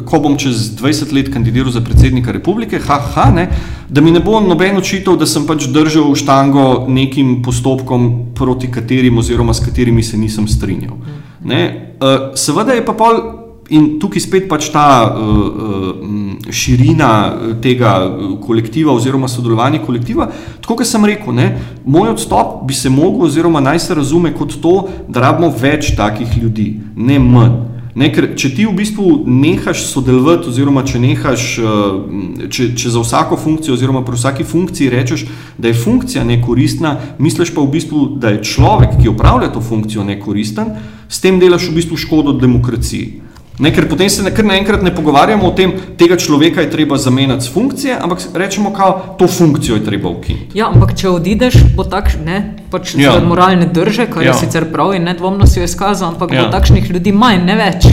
ko 0.07 0.21
bom 0.25 0.39
čez 0.41 0.71
20 0.81 1.15
let 1.17 1.31
kandidiral 1.35 1.73
za 1.75 1.83
predsednika 1.85 2.33
republike, 2.33 2.81
ha, 2.89 2.99
ha, 3.15 3.29
ne, 3.35 3.49
da 3.89 4.05
mi 4.05 4.13
ne 4.15 4.23
bo 4.25 4.41
noben 4.45 4.81
očital, 4.81 5.19
da 5.21 5.27
sem 5.29 5.47
pač 5.49 5.69
držal 5.73 6.15
štango 6.19 6.87
nekim 6.89 7.41
postopkom, 7.45 8.11
proti 8.35 8.71
katerim 8.73 9.19
oziroma 9.19 9.55
s 9.55 9.65
katerimi 9.65 10.03
se 10.03 10.19
nisem 10.21 10.49
strinjal. 10.49 10.99
Ne, 11.45 11.65
eh, 12.01 12.29
seveda 12.37 12.77
je 12.77 12.85
pa 12.85 12.97
pol. 12.97 13.44
In 13.73 13.95
tukaj 14.01 14.21
spet 14.21 14.49
pač 14.49 14.69
ta 14.73 14.89
uh, 15.09 15.15
uh, 15.25 16.25
širina 16.51 17.33
eh, 17.33 17.55
tega 17.63 17.93
eh, 18.05 18.37
kolektiva, 18.47 18.93
oziroma 18.93 19.29
sodelovanje 19.29 19.81
kolektiva. 19.87 20.31
Tako 20.61 20.77
kot 20.81 20.89
sem 20.89 21.05
rekel, 21.05 21.35
ne, 21.35 21.51
moj 21.85 22.15
odstop 22.15 22.65
bi 22.69 22.75
se 22.75 22.91
mogel, 22.91 23.27
oziroma 23.29 23.61
naj 23.61 23.79
se 23.79 23.95
razume 23.95 24.35
kot 24.35 24.59
to, 24.63 24.75
da 25.09 25.29
rabimo 25.29 25.53
več 25.61 25.95
takih 25.97 26.37
ljudi, 26.43 26.75
ne 26.97 27.19
manj. 27.19 27.63
Ne, 27.95 28.09
ker 28.11 28.33
če 28.35 28.49
ti 28.57 28.65
v 28.67 28.73
bistvu 28.75 29.21
nehaš 29.31 29.85
sodelovati, 29.87 30.49
oziroma 30.51 30.83
če 30.83 30.99
nehaš, 30.99 31.43
eh, 31.63 32.49
če, 32.51 32.73
če 32.75 32.91
za 32.91 33.03
vsako 33.05 33.39
funkcijo, 33.39 33.77
oziroma 33.79 34.03
pri 34.05 34.19
vsaki 34.19 34.45
funkciji 34.45 34.91
rečeš, 34.91 35.27
da 35.59 35.71
je 35.71 35.79
funkcija 35.79 36.25
nekoristna, 36.27 36.97
misliš 37.19 37.55
pa 37.55 37.63
v 37.63 37.71
bistvu, 37.77 38.07
da 38.19 38.35
je 38.35 38.43
človek, 38.43 38.99
ki 38.99 39.13
opravlja 39.15 39.53
to 39.55 39.63
funkcijo, 39.63 40.05
nekoristen, 40.05 40.75
s 41.09 41.23
tem 41.23 41.39
delaš 41.39 41.71
v 41.71 41.79
bistvu 41.79 42.01
škodo 42.01 42.35
demokraciji. 42.41 43.25
Ne, 43.59 43.71
ker 43.71 43.87
potem 43.89 44.11
se 44.11 44.31
kar 44.35 44.45
naenkrat 44.45 44.83
ne 44.83 44.91
pogovarjamo 44.95 45.47
o 45.47 45.53
tem, 45.55 45.73
tega 45.97 46.17
človeka 46.17 46.61
je 46.61 46.71
treba 46.71 46.97
zamenjati 46.99 47.45
s 47.45 47.53
funkcije, 47.55 47.99
ampak 48.03 48.19
rečemo, 48.35 48.71
da 48.71 49.15
to 49.19 49.29
funkcijo 49.29 49.77
je 49.77 49.85
treba 49.85 50.09
ukiniti. 50.09 50.59
Ja, 50.59 50.73
ampak 50.75 50.97
če 50.99 51.09
odideš, 51.09 51.55
bo 51.77 51.85
takšen, 51.85 52.25
ne, 52.25 52.39
pač 52.71 52.95
Ja. 52.99 53.21
moralne 53.21 53.67
drže, 53.67 54.07
kar 54.11 54.23
Ja. 54.23 54.33
je 54.33 54.39
sicer 54.39 54.67
prav 54.73 54.95
in 54.95 55.05
nedvomno 55.05 55.47
si 55.47 55.61
jo 55.61 55.65
izkazal, 55.65 56.09
ampak 56.09 56.33
ja. 56.33 56.43
bo 56.45 56.51
takšnih 56.51 56.91
ljudi 56.91 57.13
manj, 57.13 57.45
ne 57.47 57.55
več. 57.55 57.87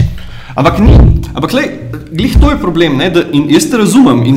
Ampak 0.56 0.78
ni, 0.78 0.98
ampak 1.34 1.52
lej, 1.52 1.68
glih 2.12 2.36
to 2.40 2.50
je 2.50 2.58
problem, 2.60 2.96
ne, 2.96 3.08
da, 3.10 3.22
jaz 3.48 3.66
te 3.70 3.78
razumem 3.80 4.22
in 4.26 4.36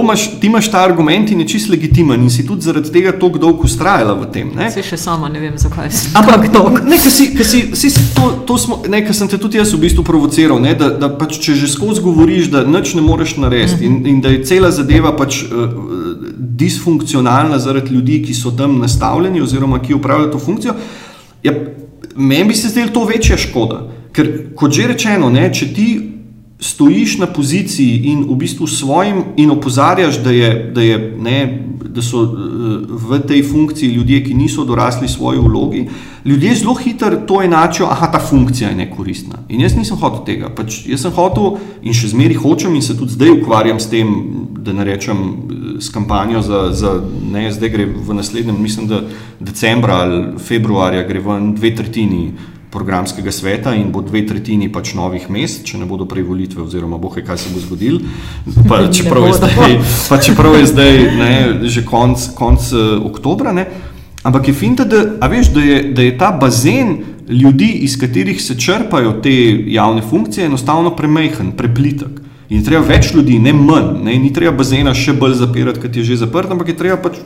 imaš, 0.00 0.24
ti 0.40 0.46
imaš 0.46 0.70
ta 0.70 0.82
argument 0.82 1.30
in 1.30 1.40
je 1.40 1.48
čist 1.48 1.70
legitimen 1.70 2.22
in 2.22 2.30
si 2.30 2.46
tudi 2.46 2.62
zaradi 2.62 2.92
tega 2.92 3.12
tako 3.12 3.38
dolgo 3.38 3.66
ustrajala 3.68 4.14
v 4.18 4.26
tem. 4.32 4.50
Ne. 4.56 4.70
Se 4.70 4.82
še 4.82 4.96
sama 4.98 5.28
ne 5.28 5.40
vem, 5.40 5.54
zakaj 5.58 5.90
sem. 5.94 6.16
Ampak 6.18 6.48
ne, 6.82 6.98
ker 6.98 7.14
si, 7.14 7.28
ker 7.36 7.46
si, 7.46 7.62
si, 7.78 7.90
si 7.94 8.06
to, 8.16 8.32
to 8.46 8.58
smo, 8.58 8.80
ne, 8.90 9.02
ker 9.06 9.14
sem 9.14 9.30
te 9.30 9.38
tudi 9.38 9.60
jaz 9.60 9.74
v 9.74 9.82
bistvu 9.86 10.04
provociral, 10.06 10.58
ne, 10.62 10.74
da, 10.78 10.90
da 10.98 11.12
pač, 11.14 11.38
če 11.42 11.56
že 11.62 11.70
skozi 11.70 12.02
govoriš, 12.02 12.50
da 12.52 12.64
nič 12.66 12.96
ne 12.98 13.06
moreš 13.06 13.36
narediti 13.42 13.86
in, 13.86 14.02
in 14.06 14.20
da 14.24 14.34
je 14.34 14.42
cela 14.48 14.72
zadeva 14.74 15.14
pač 15.16 15.44
uh, 15.46 15.70
disfunkcionalna 16.62 17.58
zaradi 17.62 17.94
ljudi, 17.94 18.22
ki 18.26 18.34
so 18.34 18.50
tam 18.56 18.78
nastavljeni 18.82 19.42
oziroma 19.42 19.82
ki 19.82 19.94
upravljajo 19.94 20.32
to 20.32 20.38
funkcijo, 20.38 20.74
ja, 21.42 21.54
meni 22.16 22.48
bi 22.48 22.54
se 22.54 22.68
zdelo 22.68 22.90
to 22.94 23.04
večja 23.04 23.38
škoda. 23.38 23.86
Ker, 24.12 24.28
kot 24.56 24.74
že 24.76 24.90
rečeno, 24.90 25.30
ne, 25.32 25.46
če 25.54 25.70
ti 25.72 25.86
stojiš 26.62 27.18
na 27.18 27.26
poziciji 27.26 28.00
in 28.04 28.24
v 28.30 28.36
bistvu 28.38 28.66
svojim 28.66 29.24
in 29.36 29.50
opozarjaš, 29.50 30.22
da, 30.22 30.30
je, 30.30 30.70
da, 30.74 30.82
je, 30.82 30.98
ne, 31.18 31.38
da 31.88 32.02
so 32.02 32.22
eh, 32.22 32.28
v 32.88 33.18
tej 33.26 33.42
funkciji 33.42 33.90
ljudje, 33.90 34.22
ki 34.24 34.34
niso 34.34 34.64
dorasli 34.64 35.08
svoji 35.08 35.40
vlogi, 35.42 35.88
ljudje 36.24 36.54
zelo 36.54 36.74
hitro 36.74 37.16
to 37.26 37.42
enačijo, 37.42 37.88
aha, 37.90 38.06
ta 38.12 38.20
funkcija 38.20 38.70
je 38.70 38.76
nekoristna. 38.76 39.42
In 39.48 39.60
jaz 39.60 39.74
nisem 39.76 39.98
hotel 39.98 40.22
tega. 40.24 40.52
Pač 40.54 40.84
jaz 40.86 41.02
sem 41.02 41.12
hotel 41.12 41.58
in 41.82 41.96
še 41.96 42.12
zmeraj 42.14 42.38
hočem 42.44 42.78
in 42.78 42.82
se 42.82 42.96
tudi 42.98 43.18
zdaj 43.18 43.34
ukvarjam 43.40 43.82
s 43.82 43.90
tem, 43.90 44.14
da 44.62 44.72
ne 44.72 44.86
rečem 44.86 45.18
eh, 45.18 45.60
s 45.82 45.90
kampanjo 45.90 46.46
za, 46.46 46.68
za 46.70 46.94
ne, 47.32 47.48
zdaj 47.52 47.74
gre 47.74 47.90
v 47.90 48.14
naslednjem, 48.14 48.62
mislim, 48.62 48.86
da 48.86 49.02
decembra 49.40 50.04
ali 50.06 50.24
februarja 50.38 51.02
gre 51.10 51.20
ven 51.26 51.54
dve 51.58 51.74
tretjini 51.74 52.51
programskega 52.72 53.32
sveta 53.32 53.74
in 53.76 53.92
bo 53.92 54.00
dve 54.00 54.24
tretjini 54.26 54.70
pač 54.72 54.94
novih 54.96 55.28
mest, 55.30 55.66
če 55.68 55.82
ne 55.82 55.86
bodo 55.88 56.06
prej 56.08 56.24
volitve, 56.24 56.64
oziroma 56.64 56.96
bohe, 56.98 57.20
kaj 57.24 57.42
se 57.44 57.52
bo 57.52 57.60
zgodilo. 57.60 58.00
Pa, 58.68 58.86
čeprav, 58.88 59.28
je 59.28 59.34
zdaj, 59.36 59.76
pa 60.08 60.18
čeprav 60.24 60.56
je 60.56 60.66
zdaj 60.72 61.00
ne, 61.18 61.32
že 61.68 61.84
konc, 61.84 62.30
konc 62.38 62.72
uh, 62.72 62.96
oktobra. 63.04 63.52
Ne, 63.52 63.68
ampak 64.24 64.48
je 64.48 64.56
finta, 64.56 64.88
da, 64.88 65.04
veš, 65.28 65.52
da, 65.52 65.66
je, 65.68 65.78
da 65.92 66.08
je 66.08 66.16
ta 66.18 66.32
bazen 66.32 66.96
ljudi, 67.28 67.68
iz 67.84 67.98
katerih 68.00 68.40
se 68.42 68.56
črpajo 68.58 69.18
te 69.22 69.32
javne 69.72 70.02
funkcije, 70.02 70.48
enostavno 70.48 70.96
premehen, 70.96 71.52
preplitek. 71.56 72.22
In 72.52 72.64
treba 72.64 72.84
več 72.84 73.14
ljudi, 73.14 73.38
ne 73.40 73.52
manj, 73.56 74.02
ne, 74.04 74.16
ni 74.20 74.28
treba 74.32 74.52
bazena 74.56 74.92
še 74.96 75.14
bolj 75.16 75.38
zapirati, 75.40 75.80
kot 75.80 75.96
je 75.96 76.04
že 76.04 76.18
zaprt, 76.20 76.50
ampak 76.52 76.72
je 76.72 76.76
treba 76.76 76.98
pač, 77.00 77.20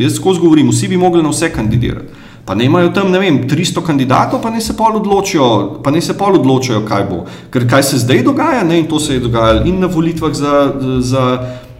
jaz 0.00 0.16
skozi 0.18 0.42
govorim, 0.42 0.72
vsi 0.72 0.90
bi 0.90 0.98
mogli 0.98 1.22
na 1.22 1.30
vse 1.30 1.52
kandidirati. 1.54 2.30
Pa 2.44 2.54
ne 2.58 2.66
imajo 2.66 2.88
tam, 2.90 3.10
ne 3.12 3.20
vem, 3.22 3.44
300 3.48 3.84
kandidatov, 3.86 4.42
pa 4.42 4.50
ne 4.50 4.60
se 4.60 4.74
pol 4.76 4.96
odločijo, 4.98 5.78
pa 5.82 5.90
ne 5.94 6.00
se 6.02 6.16
pol 6.18 6.40
odločijo, 6.40 6.82
kaj 6.88 7.04
bo. 7.10 7.24
Ker 7.54 7.68
kaj 7.70 7.82
se 7.82 8.02
zdaj 8.02 8.24
dogaja, 8.26 8.64
ne, 8.66 8.80
in 8.82 8.88
to 8.90 8.98
se 8.98 9.14
je 9.14 9.20
dogajalo 9.22 9.62
in 9.66 9.78
na 9.80 9.86
volitvah 9.86 10.34
za, 10.34 10.54
za 10.98 11.24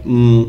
mm, 0.05 0.43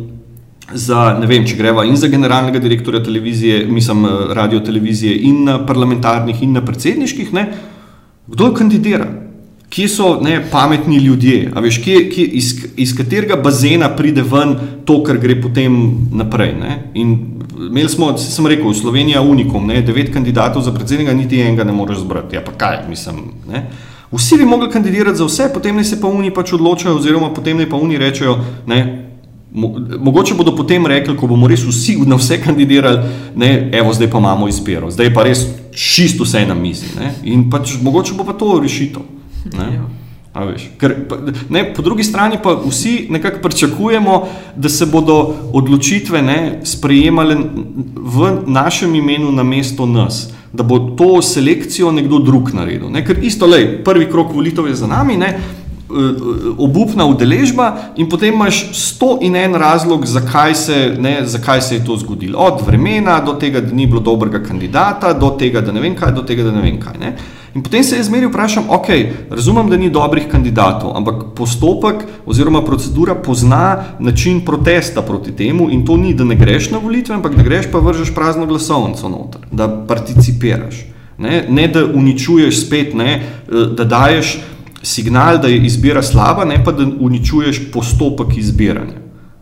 za, 0.73 1.01
ne 1.21 1.27
vem, 1.29 1.45
če 1.47 1.59
greva 1.59 1.85
in 1.85 1.97
za 2.01 2.09
generalnega 2.09 2.63
direktorja 2.63 3.03
televizije, 3.05 3.65
mislim, 3.69 4.07
radio 4.33 4.61
televizije, 4.65 5.17
in 5.29 5.45
na 5.45 5.59
parlamentarnih, 5.67 6.43
in 6.43 6.55
na 6.57 6.65
predsedniških, 6.65 7.33
ne, 7.37 7.45
kdo 8.27 8.53
kandidira? 8.57 9.11
Kje 9.75 9.89
so 9.89 10.21
ne, 10.23 10.37
pametni 10.51 10.97
ljudje, 11.03 11.51
veš, 11.63 11.81
kje, 11.83 12.11
kje, 12.11 12.25
iz, 12.39 12.51
iz 12.77 12.93
katerega 12.95 13.37
bazena 13.43 13.89
pride 13.97 14.23
ven 14.23 14.53
to, 14.87 15.01
kar 15.03 15.19
gre 15.19 15.35
potem 15.43 15.75
naprej. 16.15 16.53
Ne? 16.61 16.77
In 16.95 17.17
imeli 17.59 17.89
smo, 17.91 18.13
sem 18.19 18.47
rekel, 18.47 18.71
Slovenija 18.75 19.23
unikum, 19.23 19.67
ne, 19.67 19.81
devet 19.83 20.13
kandidatov 20.15 20.63
za 20.63 20.71
predsednika, 20.75 21.15
niti 21.15 21.41
enega 21.43 21.67
ne 21.67 21.75
moreš 21.75 22.05
zbrati. 22.05 22.37
Ja, 22.37 22.45
pa 22.45 22.55
kaj, 22.55 22.85
mislim. 22.89 23.17
Ne? 23.51 23.65
Vsi 24.13 24.39
bi 24.39 24.47
mogli 24.47 24.71
kandidirati 24.71 25.19
za 25.19 25.27
vse, 25.27 25.49
potem 25.55 25.75
naj 25.75 25.85
se 25.85 25.99
pa 26.01 26.07
oni 26.07 26.31
pač 26.31 26.53
odločajo, 26.55 26.95
oziroma 27.01 27.33
potem 27.35 27.59
naj 27.59 27.67
pa 27.71 27.77
oni 27.77 27.99
rečejo, 27.99 28.37
ne, 28.71 28.79
mo, 29.51 29.73
mogoče 29.99 30.39
bodo 30.39 30.55
potem 30.55 30.87
rekli, 30.87 31.17
ko 31.19 31.27
bomo 31.27 31.51
res 31.51 31.67
vsi 31.67 31.97
na 32.07 32.21
vse 32.21 32.39
kandidirali, 32.47 33.11
ne, 33.35 33.51
evo, 33.75 33.91
zdaj 33.91 34.11
pa 34.11 34.23
imamo 34.23 34.47
izbiro, 34.49 34.91
zdaj 34.95 35.11
pa 35.15 35.27
res 35.27 35.43
čisto 35.75 36.23
vse 36.23 36.45
na 36.47 36.55
mizi. 36.55 36.95
Ne, 36.95 37.11
in 37.27 37.49
pač 37.51 37.75
mogoče 37.83 38.15
bo 38.15 38.31
pa 38.31 38.39
to 38.39 38.61
rešitev. 38.63 39.14
Ne. 39.53 39.75
Ja. 39.75 39.85
A 40.35 40.43
veš, 40.49 40.65
ker, 40.83 40.97
pa, 41.07 41.15
ne, 41.55 41.61
po 41.77 41.83
drugi 41.87 42.03
strani 42.05 42.41
pa 42.43 42.57
vsi 42.59 43.07
nekako 43.11 43.39
pričakujemo, 43.43 44.15
da 44.57 44.69
se 44.69 44.87
bodo 44.87 45.35
odločitve 45.55 46.23
ne, 46.23 46.39
sprejemale 46.67 47.37
v 47.95 48.33
našem 48.47 48.95
imenu 48.95 49.31
na 49.33 49.47
mesto 49.47 49.87
nas, 49.87 50.33
da 50.53 50.67
bo 50.67 50.79
to 50.99 51.23
selekcijo 51.23 51.93
nekdo 51.95 52.19
drug 52.19 52.51
naredil. 52.55 52.91
Ne, 52.91 53.05
ker 53.07 53.23
isto, 53.23 53.47
lej, 53.47 53.85
prvi 53.87 54.09
krok 54.11 54.35
volitev 54.35 54.67
je 54.67 54.75
za 54.75 54.91
nami, 54.91 55.15
ne, 55.23 55.31
eh, 55.37 56.27
obupna 56.59 57.07
udeležba 57.07 57.95
in 57.97 58.11
potem 58.11 58.35
imaš 58.35 58.65
sto 58.75 59.21
in 59.23 59.39
en 59.39 59.55
razlog, 59.55 60.03
zakaj 60.07 60.55
se, 60.55 60.81
ne, 60.99 61.21
zakaj 61.31 61.63
se 61.63 61.79
je 61.79 61.85
to 61.87 61.95
zgodilo. 62.03 62.43
Od 62.43 62.67
vremena 62.67 63.21
do 63.21 63.39
tega, 63.39 63.63
da 63.63 63.71
ni 63.71 63.87
bilo 63.87 64.03
dobrega 64.03 64.43
kandidata, 64.43 65.13
do 65.15 65.31
tega, 65.39 65.63
da 65.63 65.73
ne 65.73 65.81
vem 65.81 65.95
kaj, 65.95 66.13
do 66.13 66.27
tega, 66.27 66.43
da 66.43 66.59
ne 66.59 66.67
vem 66.67 66.83
kaj. 66.83 66.99
Ne. 66.99 67.17
In 67.55 67.63
potem 67.63 67.85
se 67.85 67.97
jaz 67.97 68.07
zmeri 68.07 68.27
vprašam, 68.27 68.65
ok, 68.69 68.89
razumem, 69.31 69.69
da 69.71 69.77
ni 69.77 69.91
dobrih 69.91 70.27
kandidatov, 70.31 70.97
ampak 70.97 71.23
postopek 71.39 72.03
oziroma 72.27 72.65
procedura 72.65 73.15
pozna 73.15 73.85
način 73.99 74.41
protesta 74.45 75.03
proti 75.03 75.33
temu 75.33 75.69
in 75.71 75.85
to 75.87 75.97
ni, 75.97 76.15
da 76.15 76.25
ne 76.25 76.35
greš 76.35 76.71
na 76.71 76.79
volitve, 76.79 77.15
ampak 77.15 77.37
da 77.37 77.43
greš 77.43 77.71
pa 77.73 77.79
vržeš 77.79 78.11
prazno 78.15 78.47
glasovnico 78.47 79.09
noter, 79.09 79.47
da 79.53 79.69
participiraš. 79.89 80.83
Ne, 81.19 81.45
ne 81.49 81.69
da 81.69 81.85
uničuješ 81.85 82.67
spet, 82.67 82.95
ne, 82.95 83.13
eh, 83.15 83.67
da 83.77 83.85
daješ 83.85 84.39
signal, 84.83 85.39
da 85.39 85.49
je 85.49 85.61
izbira 85.67 86.03
slaba, 86.03 86.45
ne 86.45 86.59
pa 86.65 86.73
da 86.73 86.87
uničuješ 87.01 87.71
postopek 87.73 88.37
izbiranja. 88.37 88.99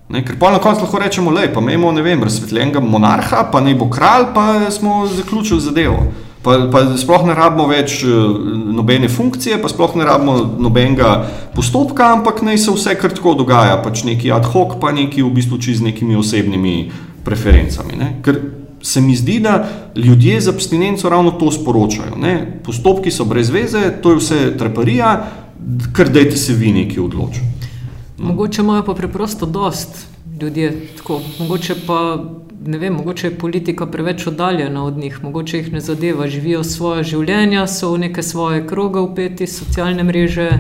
Ne, 0.09 0.21
ker 0.25 0.37
pa 0.39 0.51
na 0.53 0.59
koncu 0.59 0.85
lahko 0.85 0.99
rečemo, 0.99 1.31
le, 1.31 1.49
pa 1.55 1.61
imamo, 1.61 2.25
razsvetljenega 2.25 2.81
monarha, 2.81 3.49
pa 3.53 3.61
naj 3.61 3.75
bo 3.75 3.89
kralj, 3.91 4.27
pa 4.35 4.71
smo 4.71 5.07
zaključili 5.07 5.61
zadevo. 5.61 6.13
Pa, 6.43 6.57
pa 6.73 6.81
sploh 6.99 7.27
ne 7.29 7.37
rabimo 7.39 7.69
več 7.71 8.01
uh, 8.03 8.33
nobene 8.75 9.07
funkcije, 9.09 9.61
pa 9.63 9.71
sploh 9.71 9.95
ne 10.01 10.07
rabimo 10.09 10.35
nobenega 10.59 11.13
postopka, 11.55 12.09
ampak 12.17 12.43
naj 12.43 12.59
se 12.59 12.75
vse 12.75 12.97
kar 12.99 13.15
tako 13.15 13.37
dogaja, 13.39 13.77
pač 13.85 14.03
neki 14.09 14.33
ad 14.35 14.49
hoc, 14.51 14.75
pa 14.83 14.91
neki 14.91 15.23
v 15.23 15.31
bistvu 15.37 15.61
čez 15.63 15.85
nekimi 15.85 16.19
osebnimi 16.19 16.77
preferencami. 17.23 17.99
Ne? 18.01 18.09
Ker 18.27 18.41
se 18.83 19.01
mi 19.01 19.15
zdi, 19.17 19.39
da 19.41 19.69
ljudje 19.95 20.41
z 20.41 20.49
abstinenco 20.49 21.09
ravno 21.09 21.31
to 21.39 21.53
sporočajo. 21.55 22.19
Ne? 22.19 22.61
Postopki 22.65 23.11
so 23.15 23.25
brez 23.25 23.51
veze, 23.51 23.93
to 24.03 24.17
je 24.17 24.19
vse 24.19 24.41
treparija, 24.59 25.13
kar 25.95 26.11
dajte 26.11 26.37
se 26.37 26.59
vi 26.59 26.73
neki 26.73 27.01
odločiti. 27.01 27.47
Mogoče 28.19 28.63
imajo 28.63 28.85
pa 28.85 28.95
preprosto 28.95 29.47
dost 29.47 30.07
ljudje 30.41 30.87
tako. 30.97 31.21
Mogoče 31.39 31.75
pa 31.87 32.25
ne 32.67 32.79
vem, 32.79 32.95
mogoče 32.95 33.27
je 33.27 33.39
politika 33.39 33.87
preveč 33.87 34.27
oddaljena 34.27 34.85
od 34.85 34.97
njih, 34.97 35.19
mogoče 35.25 35.57
jih 35.57 35.73
ne 35.73 35.81
zadeva, 35.81 36.29
živijo 36.29 36.65
svoje 36.65 37.05
življenja, 37.05 37.67
so 37.67 37.93
v 37.93 38.07
neke 38.07 38.23
svoje 38.23 38.67
kroge 38.67 39.01
upeti, 39.01 39.47
socialne 39.47 40.05
mreže. 40.05 40.51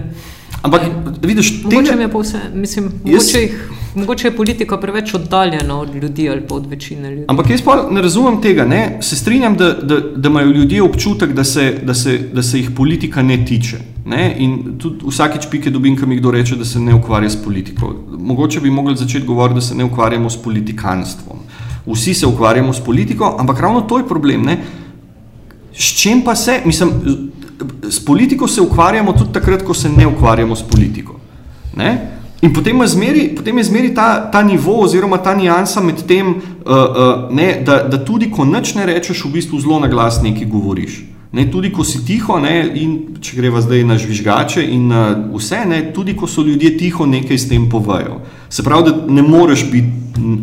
Ampak, 0.63 0.83
vidiš, 1.23 1.63
mogoče, 1.65 1.97
tega... 1.97 2.19
vse, 2.19 2.41
mislim, 2.55 2.91
mogoče, 3.05 3.41
jih, 3.41 3.71
mogoče 3.95 4.29
je 4.29 4.37
politika 4.37 4.79
preveč 4.81 5.15
oddaljena 5.15 5.79
od 5.81 5.95
ljudi 5.95 6.29
ali 6.31 6.45
pa 6.49 6.55
od 6.55 6.67
večine 6.67 7.11
ljudi. 7.11 7.25
Ampak 7.29 7.51
jaz 7.51 7.63
pa 7.63 7.77
ne 7.91 8.03
razumem 8.03 8.41
tega. 8.43 8.65
Ne? 8.65 8.99
Se 9.03 9.17
strinjam, 9.17 9.57
da, 9.57 9.73
da, 9.73 10.01
da 10.17 10.29
imajo 10.29 10.53
ljudje 10.53 10.83
občutek, 10.83 11.33
da 11.33 11.45
se, 11.45 11.81
da, 11.83 11.95
se, 11.95 12.19
da 12.33 12.43
se 12.43 12.59
jih 12.59 12.71
politika 12.77 13.23
ne 13.23 13.45
tiče. 13.45 13.79
Ne? 14.07 14.35
In 14.39 14.79
tudi 14.79 15.03
vsakič 15.07 15.51
pike 15.51 15.71
dobim, 15.71 15.97
kam 15.97 16.13
jih 16.13 16.21
kdo 16.21 16.31
reče, 16.31 16.57
da 16.57 16.65
se 16.65 16.81
ne 16.81 16.95
ukvarja 16.95 17.31
s 17.31 17.43
politiko. 17.43 17.95
Mogoče 18.19 18.61
bi 18.61 18.71
mogli 18.71 18.97
začeti 18.97 19.27
govoriti, 19.27 19.55
da 19.55 19.61
se 19.61 19.75
ne 19.75 19.85
ukvarjamo 19.85 20.31
s 20.31 20.43
politikanstvom 20.43 21.43
vsi 21.87 22.15
se 22.15 22.27
ukvarjamo 22.27 22.73
s 22.73 22.81
politiko, 22.81 23.37
ampak 23.39 23.61
ravno 23.61 23.81
to 23.81 23.99
je 23.99 24.09
problem. 24.09 24.43
Ne? 24.43 24.59
S 25.73 26.03
čim 26.03 26.23
pa 26.25 26.35
se, 26.35 26.61
mislim, 26.65 26.91
s 27.91 28.05
politiko 28.05 28.49
se 28.49 28.61
ukvarjamo 28.61 29.13
tudi 29.13 29.33
takrat, 29.33 29.63
ko 29.63 29.75
se 29.75 29.89
ne 29.89 30.07
ukvarjamo 30.07 30.57
s 30.57 30.63
politiko. 30.63 31.21
Ne? 31.77 32.11
In 32.43 32.53
potem 32.53 32.81
je 32.81 32.89
zmeri, 32.89 33.29
potem 33.37 33.59
je 33.59 33.65
zmeri 33.65 33.95
ta, 33.95 34.31
ta 34.31 34.43
nivo 34.43 34.81
oziroma 34.83 35.19
ta 35.23 35.35
nijansa 35.35 35.81
med 35.81 36.03
tem, 36.07 36.29
uh, 36.29 36.43
uh, 36.67 37.31
ne, 37.31 37.63
da, 37.63 37.83
da 37.87 38.05
tudi 38.05 38.31
ko 38.31 38.45
nič 38.45 38.75
ne 38.75 38.87
rečeš, 38.87 39.25
v 39.25 39.39
bistvu 39.39 39.61
zelo 39.61 39.79
na 39.79 39.89
glas 39.89 40.19
nekaj 40.23 40.49
govoriš. 40.51 41.12
Ne, 41.33 41.47
tudi 41.51 41.71
ko 41.73 41.85
si 41.85 42.03
tiho, 42.05 42.37
ne, 42.39 42.59
če 43.25 43.37
greva 43.39 43.63
zdaj 43.65 43.87
na 43.89 43.97
žvižgače 43.97 44.67
in 44.69 44.91
na 44.91 45.07
vse, 45.33 45.63
ne, 45.65 45.79
tudi 45.97 46.13
ko 46.17 46.29
so 46.29 46.45
ljudje 46.45 46.75
tiho, 46.77 47.07
nekaj 47.09 47.39
s 47.39 47.49
tem 47.49 47.71
povejo. 47.73 48.19
Se 48.53 48.63
pravi, 48.63 48.91
da 48.91 49.13
ne 49.13 49.25
moreš 49.25 49.65
biti 49.71 50.03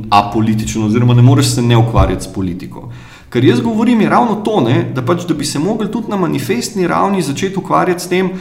apolitičen, 0.10 0.88
oziroma 0.88 1.14
ne 1.14 1.22
moreš 1.22 1.54
se 1.56 1.62
ne 1.62 1.78
ukvarjati 1.78 2.26
s 2.26 2.34
politiko. 2.34 2.90
Kar 3.30 3.46
jaz 3.46 3.62
govorim, 3.62 4.02
je 4.02 4.10
ravno 4.10 4.40
to, 4.46 4.62
ne, 4.66 4.88
da, 4.96 5.06
pač, 5.06 5.28
da 5.30 5.38
bi 5.38 5.46
se 5.46 5.60
mogli 5.60 5.92
tudi 5.92 6.10
na 6.10 6.18
manifestni 6.18 6.88
ravni 6.88 7.22
začeti 7.22 7.60
ukvarjati 7.62 8.04
s 8.04 8.10
tem, 8.10 8.32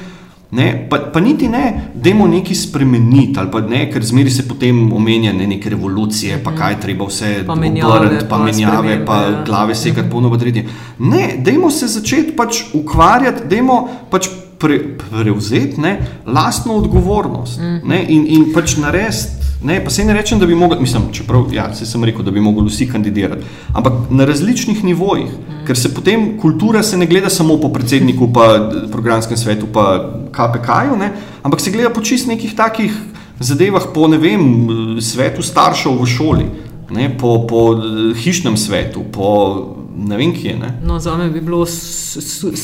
Ne, 0.50 0.86
pa, 0.90 0.96
pa 1.12 1.20
niti 1.20 1.48
ne, 1.48 1.90
da 1.94 2.08
je 2.08 2.14
nekaj 2.14 2.54
spremeniti, 2.56 3.34
ali 3.36 3.50
pa 3.52 3.60
ne, 3.60 3.82
ker 3.92 4.04
zmeri 4.04 4.30
se 4.30 4.46
potem 4.48 4.92
omenja 4.92 5.32
ne, 5.32 5.46
neke 5.46 5.68
revolucije, 5.70 6.38
pa 6.44 6.54
kaj 6.56 6.78
treba 6.80 7.04
vse 7.04 7.34
obrniti, 7.44 8.24
pa 8.28 8.38
menjave, 8.38 9.04
pa 9.06 9.16
ja. 9.22 9.42
glave 9.46 9.74
sekati, 9.74 10.06
mhm. 10.06 10.10
polno 10.10 10.30
badriti. 10.30 10.64
Ne, 10.98 11.34
dajmo 11.44 11.70
se 11.70 11.86
začeti 11.86 12.32
pač 12.36 12.62
ukvarjati, 12.74 13.44
dajmo 13.50 13.88
pač 14.10 14.30
pre, 14.58 14.80
prevzeti 14.96 15.80
ne, 15.80 15.98
lastno 16.26 16.74
odgovornost 16.74 17.60
mm. 17.60 17.80
ne, 17.88 18.04
in, 18.08 18.24
in 18.26 18.48
pač 18.54 18.76
narediti. 18.80 19.47
Ne, 19.62 19.84
pa 19.84 19.90
se 19.90 20.04
ne 20.04 20.14
rečem, 20.14 20.38
da 20.38 20.46
bi 20.46 20.54
mogli, 20.54 20.78
mislim, 20.80 21.08
čeprav 21.12 21.48
ja, 21.52 21.74
se 21.74 21.86
sem 21.86 22.04
rekel, 22.04 22.22
da 22.22 22.30
bi 22.30 22.40
mogli 22.40 22.68
vsi 22.68 22.86
kandidirati, 22.86 23.42
ampak 23.74 23.92
na 24.10 24.24
različnih 24.24 24.84
nivojih, 24.84 25.32
mm. 25.32 25.64
ker 25.66 25.78
se 25.78 25.90
potem 25.94 26.38
kultura 26.38 26.82
se 26.82 26.96
ne 26.96 27.06
gleda 27.06 27.30
samo 27.30 27.56
po 27.60 27.72
predsedniku, 27.72 28.30
pa 28.32 28.70
programskem 28.92 29.36
svetu, 29.36 29.66
pa 29.72 30.12
KPK-ju, 30.30 30.98
ampak 31.42 31.60
se 31.60 31.70
gleda 31.70 31.90
po 31.90 32.00
čist 32.00 32.28
nekih 32.30 32.54
takih 32.54 32.94
zadevah, 33.40 33.90
po 33.94 34.06
ne 34.08 34.18
vem, 34.18 34.46
svetu 35.00 35.42
staršev 35.42 35.98
v 35.98 36.06
šoli, 36.06 36.46
ne, 36.90 37.10
po, 37.18 37.46
po 37.46 37.74
hišnem 38.14 38.56
svetu, 38.56 39.02
po 39.12 39.77
ne 39.98 40.16
vem, 40.16 40.32
kje 40.32 40.50
je. 40.50 40.70
No, 40.86 40.98
za 40.98 41.16
me 41.16 41.28
bi, 41.30 41.40
bilo, 41.40 41.66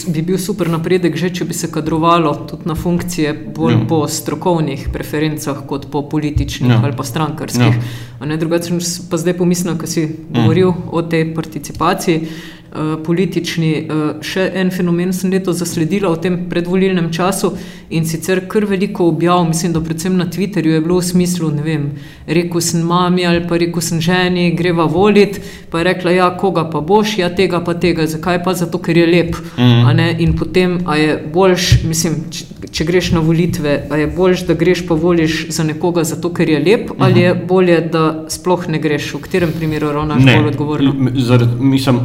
bi 0.09 0.23
bil 0.23 0.39
super 0.39 0.71
napredek, 0.71 1.17
že 1.17 1.33
če 1.35 1.45
bi 1.45 1.55
se 1.55 1.71
kadrovalo 1.73 2.35
tudi 2.51 2.69
na 2.71 2.75
funkcije 2.79 3.35
bolj 3.57 3.75
ja. 3.75 3.85
po 3.89 4.01
strokovnih 4.09 4.89
preferencah, 4.93 5.65
kot 5.67 5.89
po 5.93 6.05
političnih 6.09 6.71
ja. 6.71 6.81
ali 6.85 6.97
pa 6.97 7.05
strankarskih. 7.05 7.79
Ja. 8.25 8.37
Drugače 8.37 8.79
pa 9.11 9.21
zdaj 9.21 9.37
pomislim, 9.39 9.79
ko 9.79 9.87
si 9.87 10.07
ja. 10.07 10.09
govoril 10.31 10.73
o 10.91 11.03
tej 11.03 11.35
participaciji. 11.35 12.29
Eh, 12.75 12.97
politični. 13.07 13.69
Eh, 13.73 14.23
še 14.27 14.49
en 14.59 14.71
fenomen 14.75 15.13
sem 15.15 15.31
letos 15.31 15.61
zasledila 15.61 16.09
v 16.11 16.19
tem 16.25 16.39
predvolilnem 16.51 17.13
času 17.15 17.53
in 17.95 18.03
sicer 18.03 18.41
kar 18.51 18.65
veliko 18.67 19.05
objav, 19.13 19.45
mislim, 19.47 19.71
da 19.77 19.81
predvsem 19.81 20.17
na 20.19 20.25
Twitterju 20.27 20.73
je 20.73 20.81
bilo 20.83 20.97
v 20.99 21.05
smislu, 21.07 21.53
ne 21.55 21.63
vem, 21.63 21.85
rekel 22.27 22.61
sem 22.61 22.83
mami 22.83 23.23
ali 23.31 23.45
pa 23.47 23.61
rekel 23.63 23.79
sem 23.79 24.01
ženi, 24.03 24.49
greva 24.59 24.89
voliti, 24.91 25.39
pa 25.71 25.79
je 25.79 25.85
rekla, 25.85 26.17
ja, 26.17 26.27
koga 26.35 26.65
pa 26.71 26.81
boš, 26.81 27.13
ja, 27.21 27.29
tega 27.31 27.61
pa 27.63 27.77
tega, 27.79 28.09
zakaj 28.11 28.41
pa 28.43 28.57
zato, 28.59 28.81
ker 28.83 28.99
je 28.99 29.07
lep. 29.07 29.39
Mm. 29.55 30.03
In 30.27 30.35
potem, 30.35 30.81
a 30.91 30.97
je 30.99 31.15
boljš, 31.31 31.85
mislim, 31.87 32.17
če, 32.35 32.73
če 32.75 32.89
greš 32.91 33.13
na 33.15 33.23
volitve, 33.23 33.77
a 33.87 34.01
je 34.03 34.09
boljš, 34.17 34.47
da 34.49 34.59
greš 34.59 34.83
pa 34.89 34.99
voliš 34.99 35.45
za 35.55 35.63
nekoga 35.63 36.03
zato, 36.03 36.33
ker 36.35 36.51
je 36.51 36.59
lep, 36.59 36.91
mm 36.91 36.97
-hmm. 36.97 37.07
ali 37.07 37.21
je 37.21 37.35
bolje, 37.35 37.81
da 37.81 38.25
sploh 38.29 38.67
ne 38.69 38.83
greš, 38.83 39.15
v 39.15 39.23
katerem 39.29 39.55
primeru 39.55 39.93
ravnaš 39.93 40.25
bolj 40.25 40.51
odgovorno? 40.51 40.95
Zaradi, 41.15 41.63
mislim, 41.63 42.03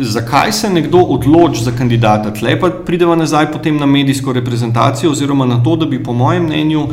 zakaj 0.00 0.52
se 0.52 0.70
nekdo 0.70 0.98
odloči 0.98 1.64
za 1.64 1.72
kandidata. 1.72 2.32
Tle 2.34 2.60
pa 2.60 2.70
pridemo 2.70 3.16
nazaj 3.16 3.46
na 3.78 3.86
medijsko 3.86 4.32
reprezentacijo, 4.32 5.10
oziroma 5.10 5.46
na 5.46 5.62
to, 5.62 5.76
da 5.76 5.86
bi, 5.86 6.02
po 6.02 6.12
mojem 6.12 6.44
mnenju, 6.44 6.86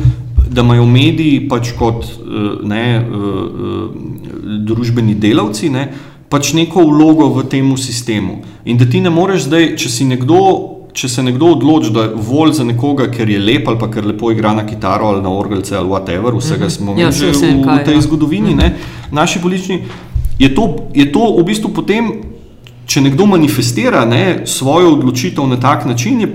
da 0.50 0.60
imajo 0.60 0.86
mediji 0.86 1.48
pač 1.48 1.72
kot 1.78 2.04
eh, 2.04 2.18
ne, 2.62 2.96
eh, 2.96 3.02
eh, 3.02 4.58
družbeni 4.64 5.14
delavci 5.14 5.70
ne, 5.70 5.88
pač 6.28 6.52
neko 6.52 6.84
vlogo 6.84 7.28
v 7.36 7.44
tem 7.48 7.76
sistemu. 7.76 8.42
In 8.64 8.78
da 8.78 8.84
ti 8.84 9.00
ne 9.00 9.10
moreš 9.10 9.48
zdaj, 9.48 9.76
če 9.76 9.88
si 9.88 10.08
nekdo. 10.08 10.74
Če 10.98 11.06
se 11.12 11.22
nekdo 11.22 11.52
odloči, 11.52 11.92
da 11.94 12.08
voli 12.10 12.54
za 12.56 12.64
nekoga, 12.66 13.04
ker 13.12 13.28
je 13.30 13.38
lep 13.38 13.68
ali 13.70 13.86
ker 13.92 14.06
lepo 14.08 14.32
igra 14.32 14.50
na 14.56 14.64
kitaro 14.66 15.12
ali 15.12 15.20
na 15.22 15.30
orgelce 15.30 15.76
ali 15.76 15.86
whatever, 15.86 16.34
vsega 16.34 16.64
mhm. 16.64 16.72
smo 16.74 16.96
ja, 16.98 17.12
že 17.14 17.28
v, 17.36 17.50
v 17.60 17.76
tej 17.86 18.00
zgodovini, 18.02 18.56
ne, 18.56 18.72
naši 19.14 19.38
politični, 19.38 19.76
je 20.40 20.48
to, 20.56 20.88
je 20.96 21.06
to 21.12 21.28
v 21.38 21.44
bistvu 21.44 21.70
potem 21.76 22.08
če 22.88 23.02
nekdo 23.04 23.26
manifestira 23.28 24.04
ne, 24.08 24.46
svojo 24.48 24.94
odločitev 24.96 25.46
na 25.46 25.58
tak 25.60 25.84
način, 25.84 26.20
je, 26.24 26.28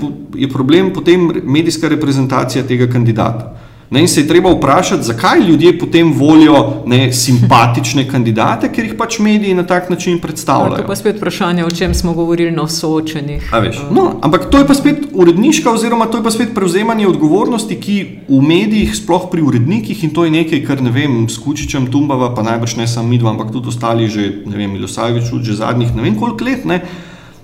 je 0.46 0.50
problem 0.50 0.92
potem 0.94 1.32
medijska 1.44 1.90
reprezentacija 1.90 2.64
tega 2.70 2.88
kandidata. 2.88 3.56
Ne, 3.94 4.02
in 4.02 4.08
se 4.08 4.22
je 4.22 4.28
treba 4.28 4.50
vprašati, 4.50 5.04
zakaj 5.04 5.40
ljudje 5.40 5.80
potem 5.80 6.14
volijo 6.14 6.82
ne, 6.86 7.12
simpatične 7.14 8.08
kandidate, 8.10 8.72
ker 8.74 8.88
jih 8.88 8.96
pač 8.98 9.20
mediji 9.22 9.54
na 9.54 9.68
tak 9.70 9.90
način 9.90 10.18
predstavljajo. 10.20 10.76
To 10.76 10.82
je 10.82 10.88
pa 10.88 10.96
spet 10.96 11.20
vprašanje, 11.20 11.66
o 11.66 11.70
čem 11.70 11.94
smo 11.94 12.14
govorili 12.14 12.52
na 12.52 12.66
soočenih. 12.68 13.52
No, 13.92 14.16
ampak 14.22 14.50
to 14.50 14.58
je 14.58 14.68
pa 14.68 14.74
spet 14.74 15.06
uredniška, 15.14 15.70
oziroma 15.70 16.08
to 16.10 16.18
je 16.18 16.24
pa 16.24 16.32
spet 16.34 16.56
prevzemanje 16.56 17.06
odgovornosti, 17.08 17.78
ki 17.78 17.98
v 18.30 18.40
medijih, 18.42 18.96
sploh 18.98 19.30
pri 19.32 19.46
urednikih, 19.46 20.02
in 20.04 20.16
to 20.16 20.26
je 20.26 20.34
nekaj, 20.40 20.64
kar 20.66 20.82
ne 20.82 20.90
vem, 20.90 21.30
s 21.30 21.38
Kučičem, 21.38 21.86
Tumbava, 21.94 22.32
pa 22.34 22.42
najbrž 22.42 22.76
ne 22.82 22.90
samo 22.90 23.14
midva, 23.14 23.30
ampak 23.30 23.54
tudi 23.54 23.70
ostali, 23.70 24.10
že 24.10 24.42
ne 24.50 24.58
vem, 24.58 24.74
Milosavič, 24.74 25.30
že 25.30 25.60
zadnjih 25.62 25.94
ne 25.94 26.02
vem 26.02 26.18
koliko 26.18 26.50
let, 26.50 26.66
ne, 26.66 26.82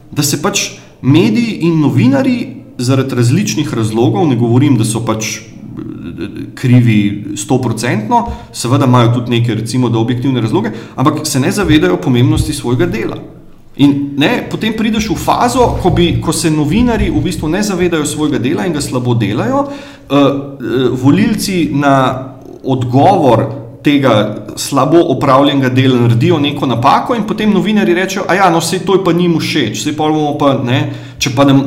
da 0.09 0.25
se 0.25 0.41
pač 0.41 0.65
mediji 1.05 1.61
in 1.69 1.77
novinari 1.77 2.39
zaradi 2.81 3.21
različnih 3.21 3.69
razlogov, 3.73 4.25
ne 4.25 4.39
govorim, 4.39 4.81
da 4.81 4.87
so 4.87 5.05
pač 5.05 5.37
krivi 6.55 7.25
stoprocentno, 7.35 8.27
seveda 8.53 8.85
imajo 8.85 9.13
tudi 9.13 9.39
neke, 9.39 9.55
recimo, 9.55 9.91
objektivne 9.99 10.41
razloge, 10.41 10.71
ampak 10.95 11.27
se 11.27 11.39
ne 11.39 11.51
zavedajo 11.51 11.97
pomembnosti 11.97 12.53
svojega 12.53 12.85
dela. 12.85 13.17
In 13.79 14.13
ne, 14.17 14.43
potem 14.51 14.73
prideš 14.75 15.07
v 15.13 15.15
fazo, 15.15 15.77
ko, 15.79 15.93
bi, 15.95 16.17
ko 16.19 16.33
se 16.35 16.51
novinari 16.51 17.07
v 17.09 17.21
bistvu 17.23 17.47
ne 17.47 17.63
zavedajo 17.63 18.05
svojega 18.05 18.39
dela 18.43 18.65
in 18.67 18.73
ga 18.75 18.81
slabo 18.83 19.13
delajo, 19.15 19.61
uh, 19.63 19.69
uh, 20.11 20.89
volilci 20.99 21.69
na 21.71 22.35
odgovor 22.63 23.45
tega 23.83 24.45
slabo 24.55 24.99
opravljenega 25.15 25.69
dela 25.69 26.01
naredijo 26.01 26.39
neko 26.39 26.65
napako 26.65 27.15
in 27.15 27.23
potem 27.23 27.53
novinari 27.53 27.93
rečejo, 27.93 28.25
a 28.27 28.35
ja, 28.35 28.49
no, 28.49 28.59
vse 28.59 28.81
to 28.83 28.97
je 28.97 29.03
pa 29.03 29.13
njim 29.13 29.37
všeč, 29.39 29.79
vse 29.79 29.95
pa 29.95 30.09
bomo 30.11 30.35
pa 30.37 30.53
ne. 30.63 30.81
Če, 31.19 31.33
pa 31.35 31.43
nam, 31.43 31.57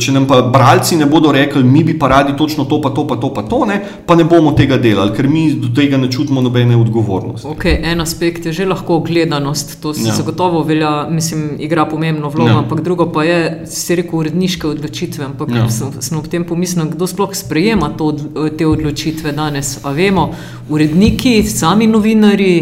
če 0.00 0.12
nam 0.14 0.24
pa 0.24 0.38
bralci 0.48 0.96
ne 0.96 1.04
bodo 1.04 1.34
rekli, 1.36 1.60
mi 1.68 1.82
bi 1.84 1.92
pa 2.00 2.08
radi 2.08 2.32
točno 2.36 2.64
to, 2.64 2.78
pa 2.80 2.88
to, 2.96 3.04
pa 3.08 3.18
to, 3.20 3.28
pa 3.34 3.42
to, 3.44 3.58
ne, 3.68 3.76
pa 4.08 4.16
ne 4.16 4.24
bomo 4.24 4.54
tega 4.56 4.78
delali, 4.80 5.12
ker 5.12 5.28
mi 5.28 5.42
do 5.60 5.68
tega 5.76 6.00
ne 6.00 6.08
čutimo 6.12 6.40
nobene 6.40 6.78
odgovornosti. 6.80 7.50
Okay, 7.52 7.76
en 7.92 8.00
aspekt 8.00 8.48
je 8.48 8.54
že 8.56 8.66
lahko 8.70 9.02
gledanost, 9.04 9.76
to 9.84 9.92
se 9.92 10.08
ja. 10.08 10.16
zagotovo 10.16 10.64
velja, 10.64 10.94
mislim, 11.12 11.58
igra 11.60 11.84
pomembno 11.90 12.32
vlogo, 12.32 12.48
ja. 12.54 12.58
ampak 12.64 12.80
drugo 12.80 13.10
pa 13.12 13.26
je, 13.28 13.40
se 13.68 14.00
reko, 14.00 14.22
uredniške 14.24 14.70
odločitve. 14.72 15.28
Ampak 15.28 15.52
ja. 15.60 15.68
sem, 15.68 15.92
sem 16.00 16.16
ob 16.18 16.32
tem 16.32 16.48
pomislil, 16.48 16.88
kdo 16.96 17.08
sploh 17.10 17.36
sprejema 17.36 17.92
to, 17.98 18.14
te 18.56 18.64
odločitve 18.64 19.36
danes. 19.36 19.76
A 19.84 19.92
vemo, 19.92 20.30
uredniki, 20.72 21.42
sami 21.44 21.90
novinari, 21.90 22.54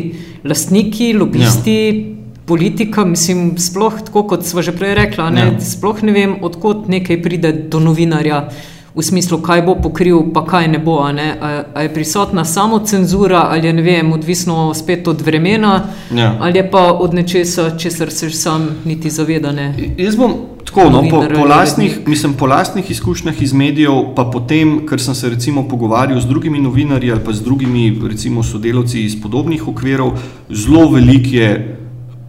lastniki, 0.43 1.13
lobisti. 1.15 1.83
Ja 1.87 2.20
politika, 2.51 3.05
mislim, 3.07 3.55
sploh 3.59 4.03
tako 4.07 4.27
kot 4.27 4.45
smo 4.45 4.63
že 4.63 4.75
prej 4.75 4.95
rekla, 4.99 5.31
ne, 5.31 5.47
Ja. 5.47 5.61
sploh 5.63 6.03
ne 6.03 6.13
vem, 6.13 6.37
odkot 6.43 6.89
nekaj 6.91 7.23
pride 7.23 7.53
do 7.71 7.81
novinarja. 7.81 8.49
V 8.91 9.05
smislu, 9.07 9.39
kaj 9.39 9.61
bo 9.63 9.77
pokril, 9.79 10.33
pa 10.35 10.43
kaj 10.43 10.67
ne 10.69 10.79
bo. 10.83 10.97
a 10.99 11.13
Ne? 11.15 11.39
A, 11.41 11.49
a 11.75 11.83
je 11.83 11.93
prisotna 11.95 12.43
samo 12.45 12.79
cenzura, 12.83 13.47
ali 13.51 13.67
je 13.69 13.73
ne 13.73 13.83
vem, 13.83 14.13
odvisno 14.13 14.75
spet 14.75 15.09
od 15.09 15.21
vremena, 15.23 15.85
Ja. 16.11 16.35
ali 16.41 16.59
je 16.59 16.71
pa 16.71 16.93
od 16.93 17.15
nečesa, 17.15 17.79
česar 17.79 18.11
se 18.11 18.31
sam 18.31 18.69
niti 18.85 19.11
zaveda. 19.11 19.53
Ne? 19.53 19.75
Jaz 19.97 20.17
bom 20.17 20.35
tako, 20.67 20.91
no, 20.91 21.05
po, 21.11 21.23
po, 21.35 21.45
lastnih, 21.47 22.01
mislim, 22.07 22.35
po 22.35 22.47
lastnih 22.47 22.91
izkušnjah 22.91 23.43
iz 23.43 23.53
medijev, 23.53 23.93
pa 24.17 24.25
potem, 24.25 24.81
ker 24.87 25.01
sem 25.01 25.15
se 25.15 25.31
recimo 25.31 25.69
pogovarjal 25.69 26.21
z 26.21 26.27
drugimi 26.27 26.59
novinarji 26.59 27.13
ali 27.13 27.21
pa 27.25 27.33
z 27.33 27.43
drugimi 27.47 27.95
recimo, 28.09 28.43
sodelavci 28.43 29.05
iz 29.05 29.15
podobnih 29.23 29.69
okvirov, 29.69 30.19
zelo 30.51 30.91
velik 30.91 31.33
je 31.33 31.80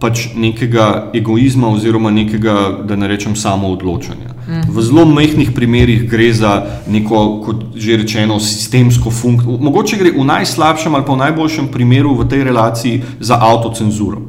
pač 0.02 0.26
nekega 0.34 1.12
egoizma 1.14 1.70
oziroma 1.70 2.10
nekega, 2.10 2.82
da 2.88 2.98
ne 2.98 3.06
rečem, 3.10 3.36
samoodločanja. 3.38 4.32
V 4.66 4.82
zelo 4.82 5.04
majhnih 5.06 5.52
primerih 5.54 6.02
gre 6.10 6.32
za 6.34 6.82
neko, 6.90 7.20
kot 7.46 7.78
že 7.78 8.00
rečeno, 8.02 8.40
sistemsko 8.42 9.14
funkcijo. 9.14 9.60
Mogoče 9.62 10.00
gre 10.00 10.10
v 10.16 10.26
najslabšem 10.26 10.98
ali 10.98 11.06
pa 11.06 11.14
v 11.14 11.22
najboljšem 11.22 11.70
primeru 11.70 12.16
v 12.18 12.26
tej 12.28 12.44
relaciji 12.50 13.02
za 13.20 13.38
avtocenzuro. 13.38 14.20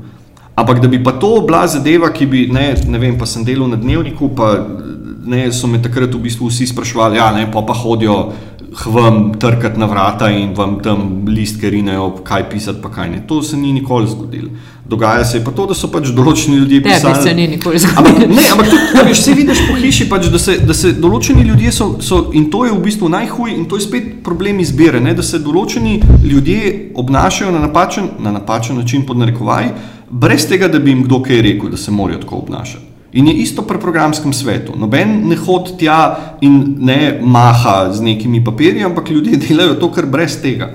Ampak 0.53 0.83
da 0.83 0.87
bi 0.87 1.01
pa 1.03 1.17
to 1.17 1.41
bila 1.41 1.65
zadeva, 1.67 2.13
ki 2.13 2.25
bi, 2.29 2.45
ne, 2.53 2.75
ne 2.85 2.99
vem, 3.01 3.17
pa 3.17 3.25
sem 3.25 3.41
delal 3.41 3.73
na 3.73 3.79
dnevniku, 3.81 4.29
pa 4.37 4.53
ne, 5.25 5.47
so 5.51 5.67
me 5.67 5.81
takrat 5.81 6.13
v 6.13 6.21
bistvu 6.29 6.51
vsi 6.51 6.69
sprašvali, 6.69 7.17
ja, 7.17 7.31
ne, 7.33 7.47
pa, 7.49 7.63
pa 7.65 7.73
hodijo 7.73 8.33
hvam 8.75 9.33
trkati 9.39 9.79
na 9.79 9.85
vrata 9.85 10.29
in 10.31 10.53
vam 10.55 10.79
tam 10.83 11.25
listke 11.27 11.69
rinejo, 11.69 12.09
kaj 12.23 12.49
pisati, 12.49 12.81
pa 12.81 12.89
kaj 12.89 13.09
ne. 13.09 13.23
To 13.27 13.43
se 13.43 13.57
ni 13.57 13.73
nikoli 13.73 14.07
zgodilo. 14.07 14.49
Dogaja 14.89 15.25
se 15.25 15.43
pa 15.43 15.51
to, 15.51 15.65
da 15.65 15.73
so 15.73 15.87
pač 15.87 16.09
določeni 16.11 16.57
ljudje 16.57 16.81
Tebi 16.81 16.93
pisali. 16.93 17.23
se 17.23 17.33
ni 17.33 17.47
nikoli 17.47 17.79
Ampak, 17.97 18.11
zgodilo. 18.13 18.35
ne, 18.35 18.43
ampak 18.51 18.69
tudi, 18.69 18.99
a 18.99 19.03
veš, 19.07 19.19
vse 19.19 19.33
vidiš 19.33 19.61
po 19.69 19.75
hiši, 19.75 20.09
pač, 20.09 20.27
da, 20.27 20.39
se, 20.39 20.57
da 20.59 20.73
se 20.73 20.91
določeni 20.93 21.41
ljudje 21.47 21.71
so, 21.71 21.89
so, 22.01 22.29
in 22.33 22.49
to 22.51 22.65
je 22.65 22.71
v 22.71 22.81
bistvu 22.83 23.09
najhuj, 23.09 23.53
in 23.55 23.65
to 23.65 23.79
je 23.79 23.87
spet 23.87 24.23
problem 24.23 24.59
izbire, 24.59 24.99
ne, 24.99 25.13
da 25.13 25.23
se 25.23 25.39
določeni 25.39 26.01
ljudje 26.23 26.91
obnašajo 26.95 27.51
na 27.51 27.59
napačen, 27.59 28.09
na 28.19 28.31
napačen 28.31 28.77
način, 28.77 29.05
pod 29.07 29.17
narekovaj, 29.17 29.71
brez 30.09 30.47
tega, 30.49 30.67
da 30.67 30.79
bi 30.79 30.91
jim 30.91 31.03
kdo 31.07 31.21
kaj 31.23 31.41
rekel, 31.41 31.69
da 31.69 31.77
se 31.77 31.91
morajo 31.91 32.19
tako 32.25 32.43
obnašati. 32.43 32.92
In 33.13 33.27
je 33.27 33.33
isto 33.33 33.61
pri 33.61 33.77
programskem 33.77 34.33
svetu. 34.33 34.73
Noben 34.77 35.27
ne 35.29 35.35
hodi 35.37 35.77
tja 35.77 36.37
in 36.41 36.75
ne 36.79 37.19
maha 37.21 37.93
z 37.93 38.01
nekimi 38.01 38.43
papirji, 38.43 38.83
ampak 38.83 39.09
ljudje 39.09 39.37
delajo 39.47 39.75
to 39.79 39.91
kar 39.91 40.05
brez 40.05 40.39
tega. 40.41 40.71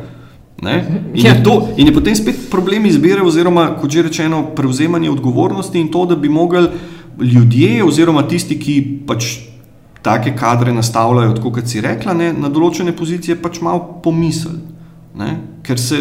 Ne? 0.62 0.84
In, 1.14 1.24
je 1.24 1.28
Ja. 1.30 1.43
to, 1.43 1.68
in 1.76 1.86
je 1.86 1.95
potem 1.95 2.14
spet 2.16 2.51
problem 2.51 2.86
izbire, 2.86 3.22
oziroma, 3.22 3.76
kot 3.80 3.91
že 3.91 4.03
rečeno, 4.03 4.43
prevzemanje 4.55 5.11
odgovornosti 5.11 5.78
in 5.78 5.89
to, 5.89 6.07
da 6.07 6.16
bi 6.16 6.28
mogli 6.28 6.66
ljudje, 7.20 7.84
oziroma 7.84 8.22
tisti, 8.22 8.59
ki 8.59 9.03
pač 9.07 9.39
take 10.03 10.34
kadre 10.36 10.72
nastavljajo, 10.72 11.34
tako 11.34 11.51
kot 11.53 11.66
si 11.66 11.80
rekla, 11.80 12.14
ne, 12.14 12.32
na 12.32 12.49
določene 12.49 12.93
pozicije 12.93 13.36
pač 13.43 13.61
malo 13.61 14.01
pomisliti. 14.03 14.62
Ker 15.62 15.78
se, 15.78 15.99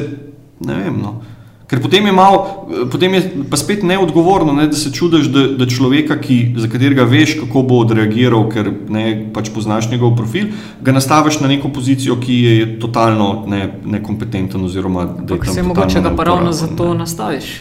ne 0.65 0.73
vem. 0.73 1.01
No. 1.01 1.21
Ker 1.67 1.81
potem 1.83 2.05
je, 2.05 2.11
malo, 2.15 2.67
potem 2.87 3.13
je 3.13 3.21
pa 3.51 3.57
spet 3.59 3.81
neodgovorno, 3.83 4.53
ne, 4.55 4.69
da 4.71 4.75
se 4.79 4.87
čudiš, 4.91 5.25
da, 5.27 5.41
da 5.59 5.65
človeka, 5.67 6.15
ki, 6.15 6.37
za 6.55 6.69
katerega 6.71 7.03
veš, 7.03 7.33
kako 7.41 7.65
bo 7.67 7.81
odreagiral, 7.83 8.45
ker 8.47 8.69
ne, 8.87 9.03
pač 9.35 9.51
poznaš 9.51 9.89
njegov 9.91 10.13
profil, 10.15 10.53
ga 10.79 10.95
nastaviš 10.95 11.41
na 11.43 11.51
neko 11.51 11.67
pozicijo, 11.75 12.15
ki 12.23 12.37
je 12.43 12.69
totalno 12.79 13.43
ne, 13.51 13.65
nekompetenten. 13.83 14.63
Oziroma, 14.63 15.03
da 15.19 15.35
je 15.35 15.57
se 15.57 15.63
mogoče 15.63 16.05
ga 16.07 16.15
pa 16.15 16.23
ravno 16.23 16.55
zato 16.55 16.93
ne. 16.93 17.03
nastaviš. 17.03 17.51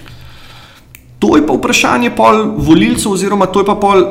To 1.18 1.34
je 1.36 1.42
pa 1.46 1.58
vprašanje 1.58 2.14
pol 2.14 2.44
volilcev, 2.62 3.10
oziroma 3.12 3.50
to 3.50 3.64
je 3.64 3.66
pa 3.66 3.74
pol. 3.74 4.06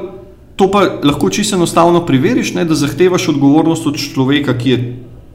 To 0.55 0.69
pa 0.71 0.85
lahko 1.03 1.29
čisto 1.29 1.55
enostavno 1.55 2.05
preveriš, 2.05 2.53
ne, 2.55 2.63
da 2.65 2.75
zahtevaš 2.75 3.29
odgovornost 3.31 3.87
od 3.87 3.97
človeka, 3.99 4.53
ki 4.57 4.69
je 4.69 4.77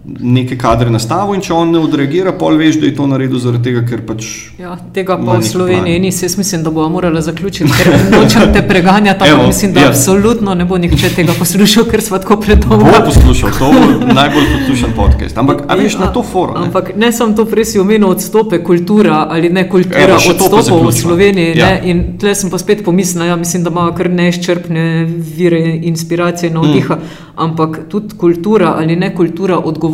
neke 0.05 0.57
kadre 0.59 0.91
nastavil, 0.91 1.35
in 1.37 1.43
če 1.45 1.53
on 1.53 1.75
ne 1.75 1.81
odreagira, 1.83 2.33
pol 2.39 2.57
veš, 2.57 2.79
da 2.81 2.89
je 2.89 2.95
to 2.97 3.07
naredil 3.07 3.41
zaradi 3.43 3.69
tega, 3.69 3.83
ker 3.85 4.01
pač. 4.09 4.29
Ja, 4.59 4.73
tega 4.95 5.19
Ima 5.21 5.35
pa 5.35 5.41
v 5.43 5.45
Sloveniji 5.45 6.01
ni, 6.01 6.09
jaz 6.09 6.39
mislim, 6.41 6.63
da 6.65 6.73
bo 6.73 6.87
morala 6.89 7.21
zaključiti, 7.21 7.69
ker 7.69 7.91
nočem 8.15 8.49
te 8.55 8.63
preganjati, 8.69 9.29
ampak 9.29 9.47
mislim, 9.47 9.75
da 9.77 9.85
ja. 9.85 9.91
absolutno 9.93 10.55
ne 10.57 10.65
bo 10.65 10.79
nihče 10.81 11.11
tega 11.17 11.35
poslušal, 11.39 11.85
ker 11.91 12.01
smo 12.01 12.19
tako 12.19 12.39
Bo 12.41 12.47
predolgo. 12.47 12.95
poslušal, 13.05 13.53
to 13.59 13.69
bo 13.75 14.15
najbolj 14.15 14.47
poslušan 14.55 14.97
podcast. 14.97 15.39
Ampak, 15.39 15.67
a 15.69 15.77
veš, 15.77 15.99
na 16.01 16.09
to 16.15 16.23
forum. 16.25 16.57
Ampak 16.57 16.95
ne 16.97 17.13
samo 17.13 17.37
to, 17.37 17.45
prej 17.45 17.75
si 17.75 17.83
omenil 17.83 18.09
odstope, 18.09 18.63
kultura 18.65 19.27
ali 19.29 19.53
ne 19.53 19.67
kultura 19.69 20.17
Evo, 20.17 20.17
odstopov 20.17 20.87
v. 20.89 20.95
Sloveniji. 20.97 21.59
Ja. 21.59 21.75
Ne? 21.75 21.93
In 21.93 22.03
tle 22.19 22.33
sem 22.35 22.51
pa 22.51 22.59
spet 22.59 22.81
pomislil, 22.85 23.29
ja, 23.29 23.37
mislim, 23.37 23.69
da 23.69 23.71
imajo 23.71 23.93
kar 24.01 24.09
neizčrpne 24.11 25.05
vire 25.37 25.61
inspiracije 25.93 26.49
in 26.49 26.57
navdiha. 26.57 26.97
Mm. 26.97 27.19
Ampak 27.37 27.79
tudi 27.89 28.17
kultura 28.17 28.75
ali 28.79 28.97
ne 28.97 29.15
kultura 29.15 29.59
odgovornosti 29.59 29.90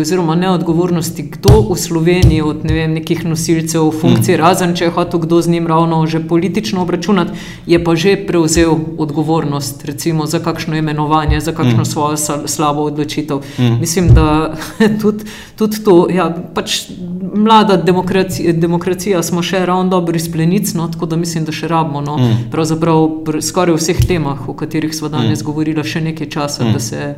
oziroma 0.00 0.34
neodgovornosti, 0.34 1.22
kdo 1.22 1.60
v 1.70 1.76
Sloveniji 1.78 2.42
od 2.42 2.64
ne 2.64 2.74
vem, 2.74 2.94
nekih 2.94 3.24
nosilcev 3.24 3.90
funkcij, 4.00 4.36
mm. 4.36 4.40
razen 4.40 4.74
če 4.76 4.84
je 4.84 4.90
hotel 4.90 5.20
kdo 5.20 5.40
z 5.42 5.48
njim 5.48 5.66
ravno 5.66 6.06
že 6.06 6.20
politično 6.28 6.82
obračunati, 6.82 7.32
je 7.66 7.84
pa 7.84 7.96
že 7.96 8.16
prevzel 8.26 8.76
odgovornost 8.98 9.84
recimo 9.84 10.26
za 10.26 10.38
kakšno 10.38 10.76
imenovanje, 10.76 11.40
za 11.40 11.52
kakšno 11.52 11.82
mm. 11.82 11.84
svojo 11.84 12.16
sa- 12.16 12.42
slabo 12.46 12.82
odločitev. 12.82 13.40
Mm. 13.58 13.80
Mislim, 13.80 14.08
da 14.14 14.54
tudi, 15.02 15.24
tudi 15.56 15.84
to, 15.84 16.06
ja, 16.10 16.30
pač 16.54 16.90
mlada 17.34 17.76
demokracija, 17.76 18.52
demokracija 18.52 19.22
smo 19.22 19.42
še 19.42 19.66
ravno 19.66 19.90
dobro 19.90 20.16
izplenic, 20.16 20.74
no, 20.74 20.88
tako 20.88 21.06
da 21.06 21.16
mislim, 21.16 21.44
da 21.44 21.52
še 21.52 21.68
rabimo. 21.68 22.00
No, 22.00 22.18
mm. 22.18 22.50
Pravzaprav 22.52 23.08
pr, 23.24 23.40
skoraj 23.42 23.74
v 23.74 23.80
vseh 23.80 24.04
temah, 24.06 24.48
o 24.48 24.54
katerih 24.54 24.94
smo 24.94 25.08
danes 25.08 25.42
mm. 25.42 25.46
govorili, 25.46 25.84
še 25.84 26.00
nekaj 26.00 26.30
časa, 26.30 26.64
mm. 26.64 26.72
da 26.72 26.80
se 26.80 27.14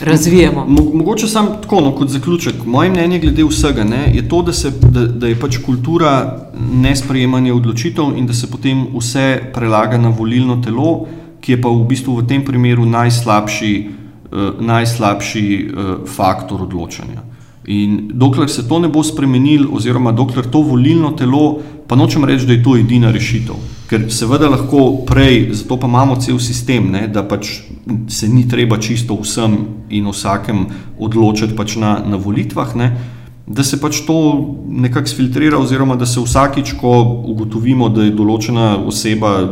razvijemo. 0.00 0.66
Mo- 0.68 0.94
Mogoče 0.94 1.26
sam 1.26 1.46
tako, 1.62 1.80
no, 1.80 1.92
kot 1.94 2.08
zaključek. 2.08 2.54
Moje 2.66 2.90
mnenje 2.90 3.18
glede 3.18 3.44
vsega 3.44 3.84
ne, 3.84 4.12
je 4.14 4.28
to, 4.28 4.42
da, 4.42 4.52
se, 4.52 4.70
da, 4.90 5.06
da 5.06 5.26
je 5.26 5.40
pač 5.40 5.58
kultura 5.66 6.36
nesprejemanja 6.72 7.54
odločitev 7.54 8.04
in 8.16 8.26
da 8.26 8.32
se 8.32 8.50
potem 8.50 8.86
vse 8.96 9.40
prelaga 9.54 9.98
na 9.98 10.08
volilno 10.08 10.56
telo, 10.64 11.06
ki 11.40 11.52
je 11.52 11.62
pa 11.62 11.68
v 11.68 11.84
bistvu 11.88 12.16
v 12.16 12.26
tem 12.26 12.44
primeru 12.44 12.86
najslabši, 12.86 13.88
uh, 14.32 14.60
najslabši 14.60 15.46
uh, 15.64 16.08
faktor 16.08 16.62
odločanja. 16.62 17.22
In 17.66 18.10
dokler 18.14 18.48
se 18.50 18.68
to 18.68 18.78
ne 18.78 18.88
bo 18.88 19.02
spremenilo, 19.02 19.68
oziroma 19.72 20.12
dokler 20.12 20.46
to 20.50 20.62
volilno 20.62 21.10
telo, 21.10 21.58
pa 21.86 21.96
nočem 21.96 22.24
reči, 22.24 22.46
da 22.46 22.52
je 22.52 22.62
to 22.62 22.76
edina 22.76 23.10
rešitev. 23.10 23.54
Ker 23.90 24.04
seveda 24.14 24.46
lahko 24.46 25.02
prej, 25.06 25.48
zato 25.58 25.74
pa 25.80 25.88
imamo 25.90 26.14
cel 26.22 26.38
sistem, 26.38 26.92
ne, 26.94 27.08
da 27.10 27.24
pač 27.26 27.48
se 28.06 28.28
ni 28.30 28.44
treba 28.48 28.78
čisto 28.78 29.16
vsem 29.18 29.56
in 29.90 30.06
vsakem 30.06 30.66
odločiti 30.98 31.56
pač 31.58 31.74
na, 31.76 31.96
na 32.06 32.20
volitvah, 32.20 32.76
ne, 32.78 32.90
da 33.50 33.64
se 33.66 33.80
pač 33.82 34.04
to 34.06 34.14
nekako 34.68 35.10
sfiltrira, 35.10 35.58
oziroma 35.58 35.96
da 35.98 36.06
se 36.06 36.22
vsakič, 36.22 36.76
ko 36.78 36.92
ugotovimo, 37.34 37.88
da 37.90 38.06
je 38.06 38.14
določena 38.14 38.76
oseba 38.86 39.32
eh, 39.42 39.50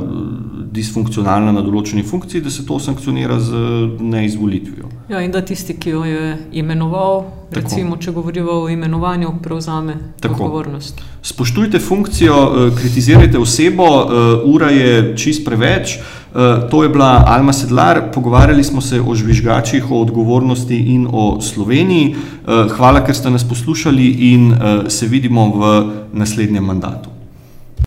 disfunkcionalna 0.78 1.50
na 1.52 1.64
določeni 1.66 2.06
funkciji, 2.06 2.44
da 2.46 2.54
se 2.54 2.62
to 2.66 2.78
sankcionira 2.78 3.40
z 3.42 3.58
neizvolitvijo. 3.98 4.97
Ja, 5.08 5.22
in 5.24 5.30
da 5.32 5.40
tisti, 5.40 5.72
ki 5.80 5.90
jo 5.90 6.02
je 6.04 6.36
imenoval, 6.52 7.22
Tako. 7.22 7.60
recimo, 7.60 7.96
če 7.96 8.12
govorimo 8.12 8.52
o 8.52 8.68
imenovanju, 8.68 9.30
prevzame 9.42 9.94
Tako. 10.20 10.34
odgovornost. 10.34 11.00
Spoštujte 11.22 11.78
funkcijo, 11.78 12.34
eh, 12.34 12.76
kritizirajte 12.76 13.38
osebo, 13.38 13.84
eh, 13.84 14.42
ura 14.44 14.70
je 14.70 15.16
čist 15.16 15.44
preveč. 15.44 15.96
Eh, 15.96 16.68
To 16.70 16.82
je 16.82 16.88
bila 16.88 17.24
Alma 17.26 17.52
Sedlar, 17.52 18.12
pogovarjali 18.14 18.64
smo 18.64 18.80
se 18.80 19.00
o 19.00 19.14
žvižgačih, 19.14 19.90
o 19.90 20.00
odgovornosti 20.00 20.76
in 20.76 21.08
o 21.12 21.40
Sloveniji. 21.40 22.16
Hvala, 22.76 23.04
ker 23.06 23.14
ste 23.14 23.30
nas 23.30 23.48
poslušali 23.48 24.06
in 24.32 24.54
se 24.88 25.06
vidimo 25.06 25.48
v 25.48 25.90
naslednjem 26.12 26.64
mandatu. 26.64 27.17